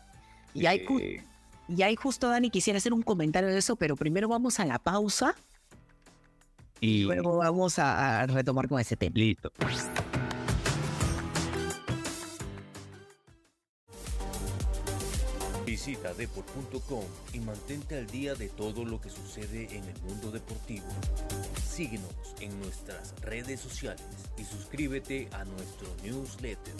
Y 0.54 0.66
hay, 0.66 0.84
Eh, 1.00 1.22
y 1.68 1.82
ahí 1.82 1.96
justo, 1.96 2.28
Dani, 2.28 2.50
quisiera 2.50 2.76
hacer 2.78 2.92
un 2.92 3.02
comentario 3.02 3.48
de 3.48 3.58
eso, 3.58 3.76
pero 3.76 3.96
primero 3.96 4.28
vamos 4.28 4.58
a 4.60 4.64
la 4.66 4.78
pausa 4.78 5.34
y 5.34 5.47
y 6.80 7.04
luego 7.04 7.38
vamos 7.38 7.78
a, 7.78 8.20
a 8.20 8.26
retomar 8.26 8.68
con 8.68 8.80
ese 8.80 8.96
tema. 8.96 9.14
listo. 9.16 9.52
Visita 15.64 16.12
deport.com 16.14 17.04
y 17.32 17.40
mantente 17.40 17.98
al 17.98 18.06
día 18.06 18.34
de 18.34 18.48
todo 18.48 18.84
lo 18.84 19.00
que 19.00 19.10
sucede 19.10 19.68
en 19.76 19.84
el 19.84 20.02
mundo 20.02 20.30
deportivo. 20.30 20.86
Síguenos 21.64 22.14
en 22.40 22.58
nuestras 22.60 23.14
redes 23.20 23.60
sociales 23.60 24.02
y 24.36 24.44
suscríbete 24.44 25.28
a 25.32 25.44
nuestro 25.44 25.88
newsletter. 26.02 26.74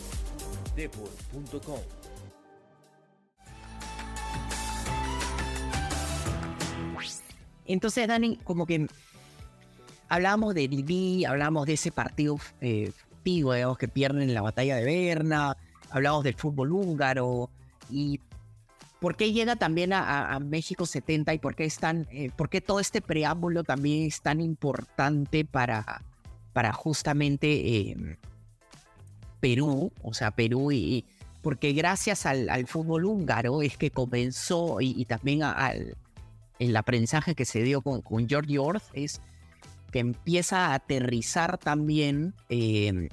deport.com. 0.75 1.81
Entonces, 7.69 8.09
Dani, 8.09 8.39
como 8.39 8.67
que 8.67 8.89
hablábamos 10.09 10.55
de 10.55 10.69
Didi, 10.69 11.25
hablábamos 11.25 11.67
de 11.67 11.75
ese 11.75 11.93
partido 11.93 12.39
eh, 12.61 12.93
pigo, 13.23 13.53
digamos, 13.53 13.79
que 13.79 13.89
pierden 13.89 14.23
en 14.23 14.35
la 14.35 14.43
batalla 14.43 14.77
de 14.77 14.85
Berna, 14.85 15.57
hablamos 15.91 16.25
del 16.25 16.35
fútbol 16.35 16.73
húngaro 16.73 17.51
y 17.91 18.21
por 19.01 19.17
qué 19.17 19.33
llega 19.33 19.57
también 19.57 19.93
a, 19.93 20.39
México 20.41 20.85
70 20.85 21.35
y 21.35 21.39
por 21.39 21.55
qué, 21.55 21.65
es 21.65 21.79
tan, 21.79 22.09
eh, 22.11 22.31
por 22.35 22.49
qué 22.49 22.61
todo 22.61 22.81
este 22.81 23.01
preámbulo 23.01 23.63
también 23.63 24.07
es 24.07 24.21
tan 24.21 24.41
importante 24.41 25.45
para, 25.45 26.03
para 26.53 26.73
justamente 26.73 27.91
eh, 27.91 28.19
Perú, 29.41 29.93
o 30.03 30.15
sea, 30.15 30.31
Perú 30.31 30.73
y... 30.73 31.05
Porque 31.41 31.73
gracias 31.73 32.27
al, 32.27 32.67
fútbol 32.67 33.05
húngaro 33.05 33.63
es 33.63 33.79
que 33.79 33.93
comenzó 33.93 34.81
y, 34.81 35.05
también 35.05 35.45
al, 35.45 35.97
el 36.59 36.77
aprendizaje 36.77 37.37
que 37.37 37.45
se 37.45 37.63
dio 37.63 37.81
con, 37.81 38.03
con 38.03 38.29
George 38.29 38.59
Orth 38.59 38.83
es 38.93 39.21
que 39.91 40.01
empieza 40.01 40.67
a 40.67 40.75
aterrizar 40.75 41.59
también 41.59 42.35
eh, 42.49 43.09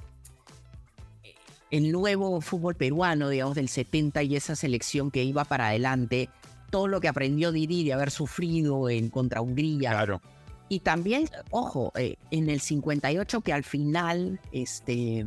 el 1.70 1.92
nuevo 1.92 2.40
fútbol 2.40 2.74
peruano, 2.74 3.28
digamos, 3.28 3.56
del 3.56 3.68
70 3.68 4.22
y 4.22 4.36
esa 4.36 4.56
selección 4.56 5.10
que 5.10 5.24
iba 5.24 5.44
para 5.44 5.68
adelante, 5.68 6.28
todo 6.70 6.88
lo 6.88 7.00
que 7.00 7.08
aprendió 7.08 7.52
Didi 7.52 7.84
de 7.84 7.92
haber 7.92 8.10
sufrido 8.10 8.88
en 8.88 9.08
contra 9.08 9.40
Hungría. 9.40 9.90
Claro. 9.90 10.20
Y 10.68 10.80
también, 10.80 11.28
ojo, 11.50 11.92
eh, 11.96 12.16
en 12.30 12.50
el 12.50 12.60
58 12.60 13.40
que 13.40 13.52
al 13.52 13.62
final 13.62 14.40
este, 14.52 15.24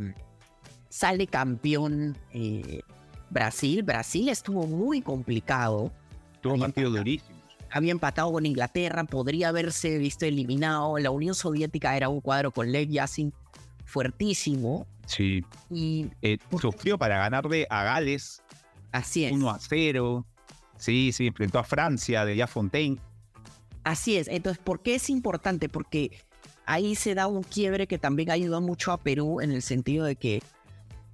sale 0.89 1.27
campeón 1.27 2.17
eh, 2.33 2.81
Brasil, 3.29 3.83
Brasil 3.83 4.27
estuvo 4.29 4.67
muy 4.67 5.01
complicado 5.01 5.91
Tuvo 6.41 6.53
un 6.53 6.59
partido 6.61 6.89
durísimo. 6.89 7.38
Había 7.71 7.91
empatado 7.91 8.31
con 8.31 8.45
Inglaterra, 8.45 9.03
podría 9.03 9.49
haberse 9.49 9.97
visto 9.97 10.25
eliminado. 10.25 10.97
La 10.97 11.11
Unión 11.11 11.35
Soviética 11.35 11.95
era 11.95 12.09
un 12.09 12.21
cuadro 12.21 12.51
con 12.51 12.71
Lev 12.71 12.89
Yassin 12.89 13.33
fuertísimo. 13.85 14.87
Sí. 15.05 15.43
Y 15.69 16.07
Eh, 16.21 16.37
sufrió 16.59 16.97
para 16.97 17.17
ganarle 17.17 17.65
a 17.69 17.83
Gales 17.83 18.41
así 18.91 19.25
es. 19.25 19.31
1 19.31 19.49
a 19.49 19.59
0. 19.59 20.25
Sí, 20.77 21.11
sí, 21.11 21.27
enfrentó 21.27 21.59
a 21.59 21.63
Francia 21.63 22.23
de 22.25 22.47
Fontaine. 22.47 22.97
Así 23.83 24.17
es. 24.17 24.27
Entonces, 24.27 24.61
¿por 24.63 24.81
qué 24.81 24.95
es 24.95 25.09
importante? 25.09 25.67
Porque 25.67 26.11
ahí 26.65 26.95
se 26.95 27.15
da 27.15 27.27
un 27.27 27.43
quiebre 27.43 27.87
que 27.87 27.97
también 27.97 28.29
ayudó 28.29 28.61
mucho 28.61 28.91
a 28.91 28.97
Perú 28.97 29.41
en 29.41 29.51
el 29.51 29.61
sentido 29.61 30.05
de 30.05 30.15
que 30.15 30.41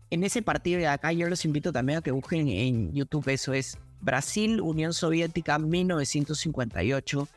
en 0.09 0.23
ese 0.23 0.41
partido 0.41 0.79
de 0.79 0.87
acá 0.87 1.11
yo 1.13 1.27
los 1.29 1.45
invito 1.45 1.71
también 1.71 1.99
a 1.99 2.01
que 2.01 2.11
busquen 2.11 2.47
en 2.47 2.93
YouTube 2.93 3.27
eso 3.29 3.53
es 3.53 3.77
Brasil, 4.05 4.61
Unión 4.61 4.93
Soviética 4.93 5.57
1958, 5.59 7.27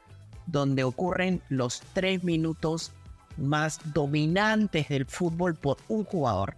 donde 0.46 0.85
ocurren 0.85 1.40
los 1.48 1.81
tres 1.94 2.22
minutos 2.22 2.92
más 3.38 3.81
dominantes 3.94 4.88
del 4.88 5.07
fútbol 5.07 5.54
por 5.54 5.78
un 5.88 6.04
jugador, 6.04 6.54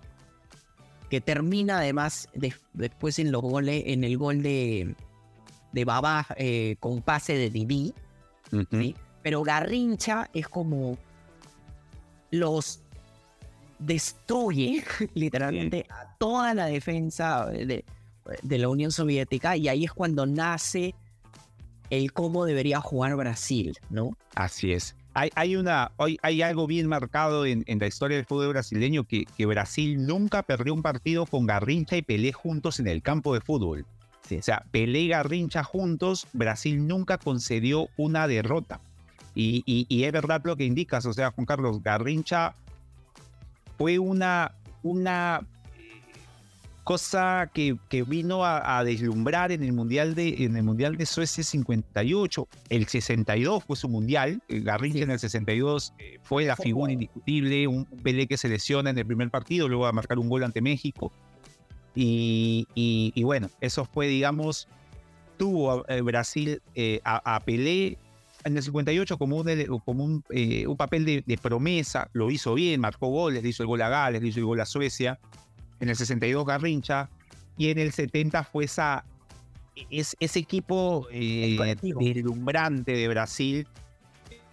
que 1.09 1.21
termina 1.21 1.79
además 1.79 2.29
de- 2.35 2.55
después 2.73 3.19
en 3.21 3.31
los 3.33 3.43
goles, 3.43 3.85
en 3.87 4.03
el 4.05 4.19
gol 4.19 4.43
de, 4.43 4.95
de 5.73 5.85
Babá 5.85 6.27
eh, 6.37 6.77
con 6.81 7.03
pase 7.03 7.35
de 7.35 7.51
Didi. 7.51 7.95
¿sí? 8.71 8.95
Pero 9.23 9.43
Garrincha 9.43 10.29
es 10.33 10.49
como 10.49 10.99
los 12.33 12.81
destruye 13.79 14.85
literalmente 15.15 15.87
a 15.89 16.17
toda 16.19 16.55
la 16.55 16.67
defensa 16.67 17.47
de, 17.47 17.85
de 18.43 18.59
la 18.59 18.69
Unión 18.69 18.93
Soviética 18.93 19.57
y 19.57 19.69
ahí 19.69 19.85
es 19.85 19.93
cuando 19.93 20.27
nace 20.27 20.95
el 21.91 22.13
cómo 22.13 22.45
debería 22.45 22.81
jugar 22.81 23.17
Brasil, 23.17 23.77
¿no? 23.91 24.17
Así 24.35 24.73
es. 24.73 24.97
Hay, 25.13 25.31
hay, 25.35 25.57
una, 25.57 25.91
hay, 25.99 26.19
hay 26.23 26.41
algo 26.43 26.69
bien 26.69 26.87
marcado 26.87 27.45
en, 27.45 27.65
en, 27.67 27.81
la 27.81 27.89
historia 27.89 28.17
del 28.17 28.27
fútbol 28.27 28.51
brasileño 28.51 29.05
que, 29.05 29.25
que 29.37 29.45
Brasil 29.45 30.07
nunca 30.07 30.45
perdió 30.45 30.73
un 30.73 30.83
partido 30.83 31.27
con 31.27 31.47
Garrincha 31.47 31.97
y 31.97 32.03
Pelé 32.03 32.33
juntos 32.33 32.79
en 32.79 32.87
el 32.87 33.03
campo 33.03 33.35
de 33.35 33.41
fútbol. 33.41 33.87
Sí. 34.29 34.37
O 34.37 34.43
sea, 34.43 34.65
Pelé 34.71 35.01
y 35.01 35.09
Garrincha 35.09 35.65
juntos, 35.65 36.29
Brasil 36.33 36.87
nunca 36.87 37.19
concedió 37.19 37.89
una 37.97 38.29
derrota. 38.29 38.81
Y, 39.35 39.65
y, 39.67 39.87
y, 39.89 40.05
es 40.05 40.13
verdad 40.13 40.43
lo 40.45 40.57
que 40.57 40.65
indicas, 40.65 41.07
o 41.07 41.13
sea, 41.13 41.33
Juan 41.33 41.47
Carlos, 41.47 41.83
Garrincha 41.83 42.55
fue 43.77 43.99
una, 43.99 44.55
una 44.83 45.41
cosa 46.85 47.51
que, 47.53 47.77
que 47.89 48.03
vino 48.03 48.45
a, 48.45 48.79
a, 48.79 48.85
deslumbrar 48.85 49.53
en 49.53 49.63
el, 49.63 49.73
mundial 49.73 50.15
de, 50.15 50.45
en 50.45 50.57
el 50.57 50.63
Mundial 50.63 50.97
de 50.97 51.07
Suecia 51.07 51.45
58. 51.45 52.49
El 52.69 52.87
62 52.87 53.65
fue 53.65 53.77
su 53.77 53.89
Mundial. 53.89 54.43
Garrincha 54.49 54.99
sí. 54.99 55.03
en 55.03 55.11
el 55.11 55.19
62 55.19 55.95
eh, 55.99 56.19
fue 56.23 56.45
la 56.45 56.57
figura 56.57 56.93
indiscutible. 56.93 57.67
Un 57.67 57.85
Pelé 57.85 58.27
que 58.27 58.37
se 58.37 58.49
lesiona 58.49 58.91
en 58.91 58.99
el 58.99 59.07
primer 59.07 59.31
partido, 59.31 59.69
luego 59.69 59.87
a 59.87 59.93
marcar 59.93 60.19
un 60.19 60.29
gol 60.29 60.45
ante 60.45 60.61
México. 60.61 61.13
Y, 61.95 62.67
y, 62.75 63.13
y 63.15 63.23
bueno, 63.25 63.51
eso 63.61 63.85
fue, 63.85 64.07
digamos, 64.07 64.69
tuvo 65.37 65.85
eh, 65.89 66.01
Brasil 66.03 66.63
eh, 66.75 67.01
a, 67.05 67.37
a, 67.37 67.41
Pelé 67.41 67.99
en 68.45 68.57
el 68.57 68.63
58 68.63 69.19
como 69.19 69.37
un, 69.37 69.81
como 69.85 70.05
un, 70.05 70.25
eh, 70.31 70.67
un 70.67 70.77
papel 70.77 71.05
de, 71.05 71.25
de, 71.27 71.39
promesa. 71.39 72.09
Lo 72.13 72.31
hizo 72.31 72.55
bien, 72.55 72.81
marcó 72.81 73.09
goles, 73.09 73.43
le 73.43 73.49
hizo 73.49 73.63
el 73.63 73.67
gol 73.67 73.83
a 73.83 73.89
Gales, 73.89 74.23
le 74.23 74.29
hizo 74.29 74.41
el 74.41 74.47
gol 74.47 74.61
a 74.61 74.67
Suecia 74.67 75.19
en 75.81 75.89
el 75.89 75.97
62 75.97 76.47
Garrincha, 76.47 77.09
y 77.57 77.71
en 77.71 77.79
el 77.79 77.93
70 77.93 78.45
fue 78.45 78.65
esa, 78.65 79.05
es, 79.91 80.17
ese 80.21 80.39
equipo 80.39 81.07
eh, 81.11 81.77
deslumbrante 81.83 82.93
de 82.93 83.09
Brasil 83.09 83.67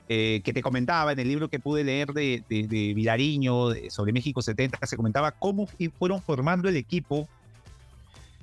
eh, 0.10 0.42
que 0.44 0.54
te 0.54 0.62
comentaba 0.62 1.12
en 1.12 1.20
el 1.20 1.28
libro 1.28 1.50
que 1.50 1.60
pude 1.60 1.84
leer 1.84 2.13
de, 2.13 2.44
de, 2.50 2.68
de 2.68 2.94
Vilariño 2.94 3.70
de, 3.70 3.90
sobre 3.90 4.13
México 4.13 4.42
70, 4.42 4.80
se 4.86 4.96
comentaba 4.96 5.32
cómo 5.32 5.68
fueron 6.00 6.22
formando 6.22 6.70
el 6.70 6.78
equipo 6.78 7.28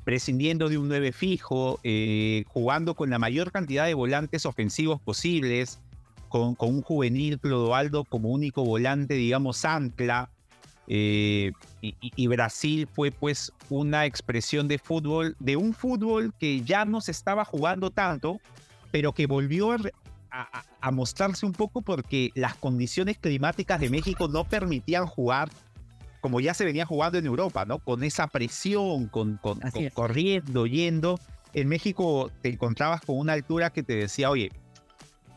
prescindiendo 0.04 0.68
de 0.68 0.76
un 0.76 0.88
9 0.88 1.12
fijo, 1.12 1.80
eh, 1.82 2.44
jugando 2.48 2.94
con 2.94 3.08
la 3.08 3.18
mayor 3.18 3.50
cantidad 3.50 3.86
de 3.86 3.94
volantes 3.94 4.44
ofensivos 4.44 5.00
posibles, 5.00 5.80
con, 6.28 6.54
con 6.54 6.68
un 6.68 6.82
juvenil 6.82 7.40
Clodoaldo 7.40 8.04
como 8.04 8.28
único 8.28 8.62
volante, 8.64 9.14
digamos, 9.14 9.64
ancla, 9.64 10.30
eh, 10.86 11.52
y, 11.80 11.94
y, 12.00 12.26
Brasil 12.26 12.86
fue 12.92 13.10
pues 13.10 13.52
una 13.70 14.04
expresión 14.04 14.68
de 14.68 14.78
fútbol, 14.78 15.34
de 15.38 15.56
un 15.56 15.72
fútbol 15.72 16.34
que 16.38 16.60
ya 16.62 16.84
no 16.84 17.00
se 17.00 17.10
estaba 17.10 17.44
jugando 17.44 17.90
tanto, 17.90 18.38
pero 18.90 19.12
que 19.12 19.26
volvió 19.26 19.72
a, 19.72 19.78
a, 20.30 20.64
a, 20.80 20.90
mostrarse 20.90 21.46
un 21.46 21.52
poco 21.52 21.80
porque 21.80 22.30
las 22.34 22.54
condiciones 22.56 23.18
climáticas 23.18 23.80
de 23.80 23.88
México 23.88 24.28
no 24.28 24.44
permitían 24.44 25.06
jugar 25.06 25.48
como 26.24 26.40
ya 26.40 26.54
se 26.54 26.64
venía 26.64 26.86
jugando 26.86 27.18
en 27.18 27.26
Europa, 27.26 27.66
¿no? 27.66 27.80
Con 27.80 28.02
esa 28.02 28.26
presión, 28.28 29.08
con, 29.08 29.36
con, 29.36 29.60
con 29.60 29.88
corriendo, 29.90 30.66
yendo. 30.66 31.20
En 31.52 31.68
México 31.68 32.30
te 32.40 32.48
encontrabas 32.48 33.02
con 33.02 33.18
una 33.18 33.34
altura 33.34 33.68
que 33.68 33.82
te 33.82 33.94
decía, 33.94 34.30
oye, 34.30 34.50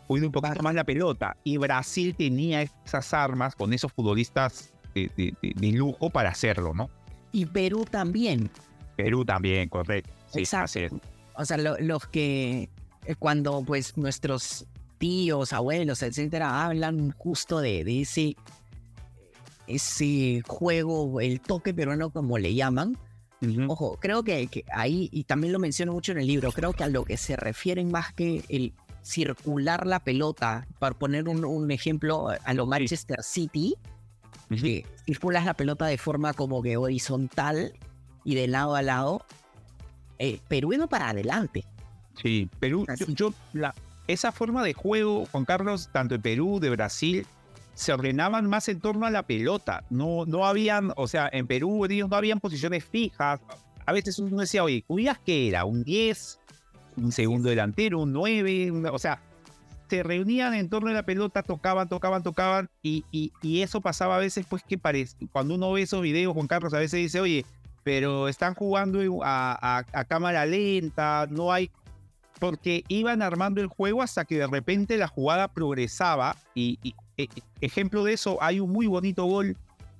cuida 0.07 0.27
un 0.27 0.31
poquito 0.31 0.63
más 0.63 0.73
la 0.75 0.85
pelota. 0.85 1.35
Y 1.43 1.57
Brasil 1.57 2.15
tenía 2.15 2.61
esas 2.61 3.13
armas 3.13 3.53
con 3.53 3.73
esos 3.73 3.91
futbolistas 3.91 4.73
de, 5.15 5.33
de, 5.41 5.53
de, 5.55 5.71
lujo 5.71 6.09
para 6.09 6.29
hacerlo, 6.29 6.73
¿no? 6.73 6.89
Y 7.31 7.45
Perú 7.45 7.85
también. 7.89 8.49
Perú 8.95 9.23
también, 9.25 9.69
correcto. 9.69 10.11
Sí, 10.33 10.39
Exacto. 10.39 10.99
O 11.35 11.45
sea, 11.45 11.57
lo, 11.57 11.77
los 11.79 12.07
que 12.07 12.69
eh, 13.05 13.15
cuando 13.17 13.63
pues 13.63 13.97
nuestros 13.97 14.65
tíos, 14.97 15.53
abuelos, 15.53 16.01
etcétera, 16.01 16.65
hablan 16.65 17.11
justo 17.11 17.59
de, 17.59 17.83
de 17.83 18.01
ese, 18.01 18.35
ese 19.67 20.41
juego, 20.47 21.21
el 21.21 21.39
toque 21.39 21.73
peruano 21.73 22.09
como 22.09 22.37
le 22.37 22.53
llaman. 22.53 22.97
Uh 23.41 23.45
-huh. 23.45 23.65
Ojo, 23.69 23.97
creo 24.01 24.23
que, 24.23 24.47
que, 24.47 24.65
ahí, 24.73 25.09
y 25.11 25.23
también 25.25 25.53
lo 25.53 25.59
menciono 25.59 25.93
mucho 25.93 26.11
en 26.11 26.17
el 26.17 26.27
libro, 26.27 26.51
creo 26.51 26.73
que 26.73 26.83
a 26.83 26.87
lo 26.87 27.05
que 27.05 27.17
se 27.17 27.35
refieren 27.35 27.91
más 27.91 28.11
que 28.13 28.43
el 28.49 28.73
circular 29.03 29.87
la 29.87 29.99
pelota, 30.03 30.67
para 30.79 30.97
poner 30.97 31.29
un, 31.29 31.45
un 31.45 31.71
ejemplo 31.71 32.29
a 32.43 32.53
lo 32.53 32.65
Manchester 32.65 33.23
City, 33.23 33.75
Uh 34.49 34.53
-huh. 34.53 34.61
que 34.61 34.85
circulas 35.05 35.45
la 35.45 35.53
pelota 35.53 35.85
de 35.85 35.97
forma 35.97 36.33
como 36.33 36.61
que 36.61 36.77
horizontal 36.77 37.73
y 38.23 38.35
de 38.35 38.47
lado 38.47 38.75
a 38.75 38.81
lado. 38.81 39.25
Eh, 40.19 40.39
Perú 40.47 40.73
iba 40.73 40.87
para 40.87 41.09
adelante. 41.09 41.65
Sí, 42.21 42.49
Perú, 42.59 42.85
yo, 42.97 43.05
yo, 43.07 43.33
la, 43.53 43.75
esa 44.07 44.31
forma 44.31 44.63
de 44.63 44.73
juego, 44.73 45.25
Juan 45.31 45.45
Carlos, 45.45 45.89
tanto 45.91 46.15
de 46.15 46.19
Perú, 46.19 46.59
de 46.59 46.69
Brasil, 46.69 47.27
se 47.77 47.93
ordenaban 47.93 48.47
más 48.47 48.67
en 48.69 48.79
torno 48.79 49.05
a 49.05 49.11
la 49.11 49.23
pelota. 49.23 49.83
No, 49.89 50.25
no 50.25 50.47
habían, 50.47 50.93
o 50.95 51.07
sea, 51.07 51.29
en 51.31 51.45
Perú 51.45 51.85
ellos 51.85 52.09
no 52.09 52.15
habían 52.15 52.39
posiciones 52.39 52.83
fijas. 52.83 53.39
A 53.85 53.91
veces 53.93 54.17
uno 54.17 54.39
decía, 54.39 54.63
oye, 54.63 54.83
¿cuidas 54.87 55.19
qué 55.23 55.47
era? 55.49 55.63
¿Un 55.63 55.83
10? 55.83 56.39
¿Un 56.97 57.11
segundo 57.11 57.49
delantero? 57.49 57.99
¿Un 57.99 58.13
9? 58.13 58.71
o 58.91 58.97
sea, 58.97 59.21
se 59.89 60.03
reunían 60.03 60.53
en 60.53 60.69
torno 60.69 60.89
a 60.89 60.93
la 60.93 61.03
pelota, 61.03 61.43
tocaban, 61.43 61.89
tocaban, 61.89 62.23
tocaban, 62.23 62.69
y, 62.81 63.05
y, 63.11 63.31
y 63.41 63.61
eso 63.61 63.81
pasaba 63.81 64.15
a 64.15 64.19
veces, 64.19 64.45
pues 64.47 64.63
que 64.63 64.77
parece, 64.77 65.15
cuando 65.31 65.55
uno 65.55 65.71
ve 65.71 65.83
esos 65.83 66.01
videos, 66.01 66.33
Juan 66.33 66.47
Carlos 66.47 66.73
a 66.73 66.79
veces 66.79 66.99
dice, 66.99 67.19
oye, 67.19 67.45
pero 67.83 68.27
están 68.27 68.53
jugando 68.53 68.99
a, 69.23 69.83
a, 69.93 70.03
cámara 70.05 70.45
lenta, 70.45 71.25
no 71.29 71.53
hay 71.53 71.71
porque 72.37 72.83
iban 72.89 73.21
armando 73.21 73.61
el 73.61 73.67
juego 73.67 74.01
hasta 74.01 74.25
que 74.25 74.37
de 74.37 74.45
repente 74.45 74.97
la 74.97 75.07
jugada 75.07 75.47
progresaba 75.47 76.35
y, 76.53 76.77
y 76.83 76.95
e, 77.17 77.29
ejemplo 77.61 78.03
de 78.03 78.13
eso 78.13 78.37
hay 78.41 78.59
un 78.59 78.71
muy 78.71 78.87
bonito 78.87 79.23
gol 79.23 79.55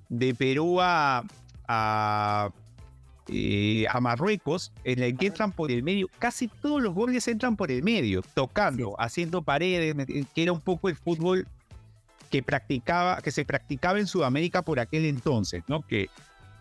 de 0.08 0.34
Perú 0.34 0.78
a, 0.80 1.24
eh, 3.28 3.86
a, 3.90 4.00
Marruecos 4.00 4.72
en 4.84 5.02
el 5.02 5.16
que 5.16 5.26
entran 5.26 5.52
por 5.52 5.70
el 5.70 5.82
medio 5.82 6.08
casi 6.18 6.48
todos 6.48 6.82
los 6.82 6.94
goles 6.94 7.28
entran 7.28 7.56
por 7.56 7.70
el 7.70 7.82
medio 7.82 8.22
tocando, 8.34 8.88
sí. 8.88 8.94
haciendo 8.98 9.42
paredes 9.42 9.94
que 10.34 10.42
era 10.42 10.52
un 10.52 10.60
poco 10.60 10.88
el 10.88 10.96
fútbol 10.96 11.46
que 12.30 12.42
practicaba 12.42 13.20
que 13.22 13.30
se 13.30 13.44
practicaba 13.44 13.98
en 13.98 14.06
Sudamérica 14.06 14.62
por 14.62 14.80
aquel 14.80 15.04
entonces, 15.04 15.62
¿no? 15.68 15.82
Que 15.82 16.08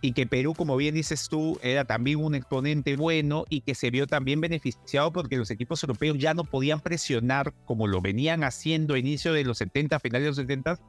y 0.02 0.12
que 0.12 0.28
Perú, 0.28 0.54
como 0.54 0.78
bien 0.78 0.94
dices 0.94 1.28
tú, 1.28 1.60
era 1.64 1.86
también 1.86 2.20
un 2.20 2.36
exponente 2.36 2.96
bueno 2.96 3.46
y 3.50 3.62
que 3.62 3.74
se 3.74 3.90
vio 3.90 4.06
también 4.06 4.40
beneficiado 4.40 5.12
porque 5.12 5.38
los 5.38 5.50
equipos 5.50 5.82
europeos 5.84 6.18
ya 6.20 6.34
no 6.34 6.44
podían 6.44 6.80
presionar 6.80 7.54
como 7.66 7.88
lo 7.88 8.00
venían 8.02 8.44
haciendo 8.44 8.94
a 8.94 9.00
inicio 9.00 9.34
de 9.34 9.44
los 9.44 9.58
70, 9.58 10.00
finales 10.00 10.24
de 10.24 10.30
los 10.30 10.36
70, 10.38 10.80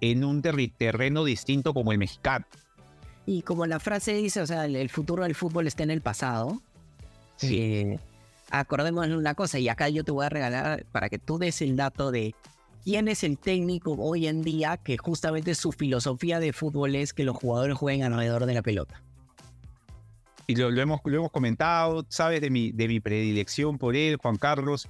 en 0.00 0.24
un 0.24 0.42
terreno 0.42 1.24
distinto 1.24 1.74
como 1.74 1.92
el 1.92 1.98
mexicano. 1.98 2.46
Y 3.26 3.42
como 3.42 3.66
la 3.66 3.78
frase 3.78 4.14
dice, 4.14 4.40
o 4.40 4.46
sea, 4.46 4.64
el 4.64 4.88
futuro 4.88 5.22
del 5.22 5.34
fútbol 5.34 5.66
está 5.66 5.82
en 5.82 5.90
el 5.90 6.00
pasado. 6.00 6.60
Sí. 7.36 7.58
Eh, 7.58 7.98
acordémonos 8.50 9.16
una 9.16 9.34
cosa, 9.34 9.58
y 9.58 9.68
acá 9.68 9.88
yo 9.88 10.04
te 10.04 10.10
voy 10.10 10.26
a 10.26 10.28
regalar 10.28 10.84
para 10.92 11.08
que 11.08 11.18
tú 11.18 11.38
des 11.38 11.62
el 11.62 11.76
dato 11.76 12.10
de 12.10 12.34
quién 12.84 13.08
es 13.08 13.24
el 13.24 13.38
técnico 13.38 13.92
hoy 13.98 14.26
en 14.26 14.42
día 14.42 14.76
que 14.76 14.98
justamente 14.98 15.54
su 15.54 15.72
filosofía 15.72 16.40
de 16.40 16.52
fútbol 16.52 16.94
es 16.94 17.12
que 17.12 17.24
los 17.24 17.36
jugadores 17.36 17.76
jueguen 17.76 18.12
alrededor 18.12 18.46
de 18.46 18.54
la 18.54 18.62
pelota. 18.62 19.02
Y 20.46 20.56
lo, 20.56 20.70
lo, 20.70 20.82
hemos, 20.82 21.00
lo 21.04 21.16
hemos 21.16 21.30
comentado, 21.30 22.04
sabes 22.08 22.40
de 22.40 22.50
mi, 22.50 22.72
de 22.72 22.88
mi 22.88 23.00
predilección 23.00 23.78
por 23.78 23.96
él, 23.96 24.16
Juan 24.16 24.36
Carlos. 24.36 24.88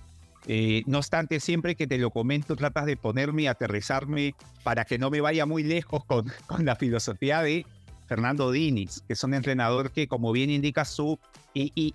Eh, 0.49 0.83
no 0.87 0.99
obstante, 0.99 1.39
siempre 1.39 1.77
que 1.77 1.87
te 1.87 1.99
lo 1.99 2.11
comento, 2.11 2.57
tratas 2.57 2.87
de 2.87 2.97
ponerme, 2.97 3.49
aterrizarme 3.49 4.35
para 4.65 4.85
que 4.85 4.99
no 4.99 5.11
me 5.11 5.21
vaya 5.21 5.47
muy 5.47 5.63
lejos 5.63 6.05
con, 6.05 6.27
con 6.47 6.65
la 6.65 6.75
filosofía 6.75 7.43
de 7.43 7.65
Fernando 8.13 8.51
Diniz, 8.51 9.01
que 9.07 9.15
es 9.15 9.25
un 9.25 9.33
entrenador 9.33 9.91
que, 9.91 10.07
como 10.07 10.33
bien 10.33 10.51
indica 10.51 10.85
su, 10.85 11.19
y, 11.55 11.95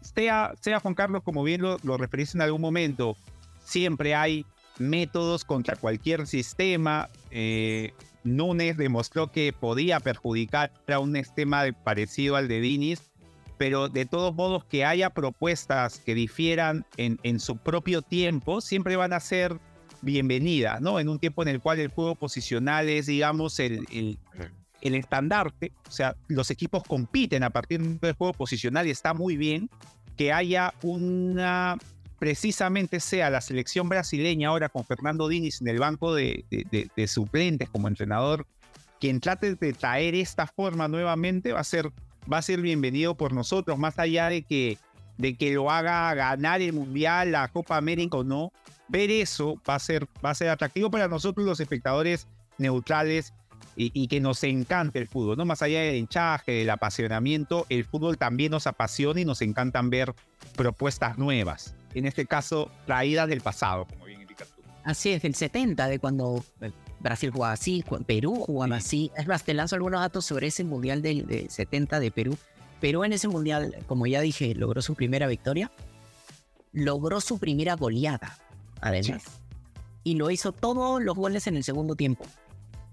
sea, 0.00 0.54
sea 0.60 0.78
Juan 0.78 0.94
Carlos, 0.94 1.24
como 1.24 1.42
bien 1.42 1.62
lo, 1.62 1.78
lo 1.82 1.96
referiste 1.96 2.38
en 2.38 2.42
algún 2.42 2.60
momento, 2.60 3.16
siempre 3.64 4.14
hay 4.14 4.46
métodos 4.78 5.44
contra 5.44 5.74
cualquier 5.74 6.28
sistema. 6.28 7.08
Eh, 7.32 7.92
Núñez 8.22 8.76
demostró 8.76 9.32
que 9.32 9.52
podía 9.52 9.98
perjudicar 9.98 10.70
a 10.86 11.00
un 11.00 11.16
esquema 11.16 11.64
parecido 11.82 12.36
al 12.36 12.46
de 12.46 12.60
Diniz, 12.60 13.10
pero 13.56 13.88
de 13.88 14.06
todos 14.06 14.32
modos 14.36 14.64
que 14.64 14.84
haya 14.84 15.10
propuestas 15.10 15.98
que 15.98 16.14
difieran 16.14 16.86
en, 16.96 17.18
en 17.24 17.40
su 17.40 17.56
propio 17.56 18.02
tiempo, 18.02 18.60
siempre 18.60 18.94
van 18.94 19.12
a 19.12 19.18
ser 19.18 19.58
bienvenidas, 20.02 20.80
¿no? 20.80 21.00
En 21.00 21.08
un 21.08 21.18
tiempo 21.18 21.42
en 21.42 21.48
el 21.48 21.60
cual 21.60 21.80
el 21.80 21.88
juego 21.88 22.14
posicional 22.14 22.88
es, 22.88 23.06
digamos, 23.06 23.58
el, 23.58 24.18
el 24.80 24.94
estandarte, 24.94 25.72
o 25.88 25.90
sea, 25.90 26.16
los 26.28 26.50
equipos 26.50 26.82
compiten 26.84 27.42
a 27.42 27.50
partir 27.50 27.80
del 27.80 28.14
juego 28.14 28.32
posicional 28.32 28.86
y 28.86 28.90
está 28.90 29.14
muy 29.14 29.36
bien 29.36 29.68
que 30.16 30.32
haya 30.32 30.74
una 30.82 31.78
precisamente 32.18 32.98
sea 32.98 33.30
la 33.30 33.40
selección 33.40 33.88
brasileña 33.88 34.48
ahora 34.48 34.68
con 34.68 34.84
Fernando 34.84 35.28
Diniz 35.28 35.60
en 35.60 35.68
el 35.68 35.78
banco 35.78 36.14
de, 36.14 36.44
de, 36.50 37.06
suplentes 37.06 37.70
como 37.70 37.86
entrenador, 37.86 38.44
quien 38.98 39.20
trate 39.20 39.54
de 39.54 39.72
traer 39.72 40.16
esta 40.16 40.48
forma 40.48 40.88
nuevamente 40.88 41.52
va 41.52 41.60
a 41.60 41.64
ser, 41.64 41.92
va 42.30 42.38
a 42.38 42.42
ser 42.42 42.60
bienvenido 42.60 43.16
por 43.16 43.32
nosotros, 43.32 43.78
más 43.78 44.00
allá 44.00 44.28
de 44.28 44.42
que 44.42 44.78
de 45.18 45.34
que 45.36 45.52
lo 45.52 45.70
haga 45.70 46.14
ganar 46.14 46.62
el 46.62 46.72
Mundial, 46.72 47.32
la 47.32 47.48
Copa 47.48 47.76
América 47.76 48.18
o 48.18 48.24
no. 48.24 48.52
Ver 48.88 49.10
eso 49.10 49.60
va 49.68 49.74
a 49.74 49.78
ser, 49.78 50.06
va 50.24 50.30
a 50.30 50.34
ser 50.34 50.48
atractivo 50.48 50.90
para 50.90 51.08
nosotros 51.08 51.44
los 51.44 51.60
espectadores 51.60 52.26
neutrales 52.56 53.34
y, 53.80 54.08
que 54.08 54.20
nos 54.20 54.42
encante 54.42 54.98
el 54.98 55.06
fútbol, 55.06 55.36
¿no? 55.36 55.44
Más 55.44 55.62
allá 55.62 55.80
del 55.80 55.94
hinchaje, 55.94 56.52
del 56.52 56.70
apasionamiento, 56.70 57.64
el 57.68 57.84
fútbol 57.84 58.18
también 58.18 58.50
nos 58.50 58.66
apasiona 58.66 59.20
y 59.20 59.24
nos 59.24 59.40
encantan 59.40 59.88
ver 59.88 60.14
propuestas 60.56 61.16
nuevas. 61.16 61.76
En 61.94 62.04
este 62.04 62.26
caso, 62.26 62.70
traídas 62.86 63.28
del 63.28 63.40
pasado, 63.40 63.86
como 63.86 64.04
bien 64.04 64.22
indicas 64.22 64.48
tú. 64.48 64.62
Así 64.82 65.10
es, 65.10 65.22
del 65.22 65.36
70, 65.36 65.86
de 65.86 66.00
cuando 66.00 66.44
eh, 66.60 66.72
Brasil 66.98 67.30
jugaba 67.30 67.52
así, 67.52 67.84
Perú 68.04 68.34
jugaba 68.46 68.76
así. 68.76 69.12
Es 69.16 69.28
más, 69.28 69.44
te 69.44 69.54
lanzo 69.54 69.76
algunos 69.76 70.00
datos 70.00 70.24
sobre 70.24 70.48
ese 70.48 70.64
Mundial 70.64 71.00
del, 71.00 71.48
70 71.48 72.00
de 72.00 72.10
Perú. 72.10 72.36
Perú 72.80 73.04
en 73.04 73.12
ese 73.12 73.28
Mundial, 73.28 73.76
como 73.86 74.08
ya 74.08 74.20
dije, 74.20 74.56
logró 74.56 74.82
su 74.82 74.96
primera 74.96 75.28
victoria. 75.28 75.70
Logró 76.72 77.20
su 77.20 77.38
primera 77.38 77.74
goleada, 77.76 78.38
además. 78.80 79.22
Y 80.02 80.16
lo 80.16 80.30
hizo 80.30 80.52
todos 80.52 81.02
los 81.02 81.16
goles 81.16 81.46
en 81.46 81.56
el 81.56 81.64
segundo 81.64 81.94
tiempo. 81.94 82.24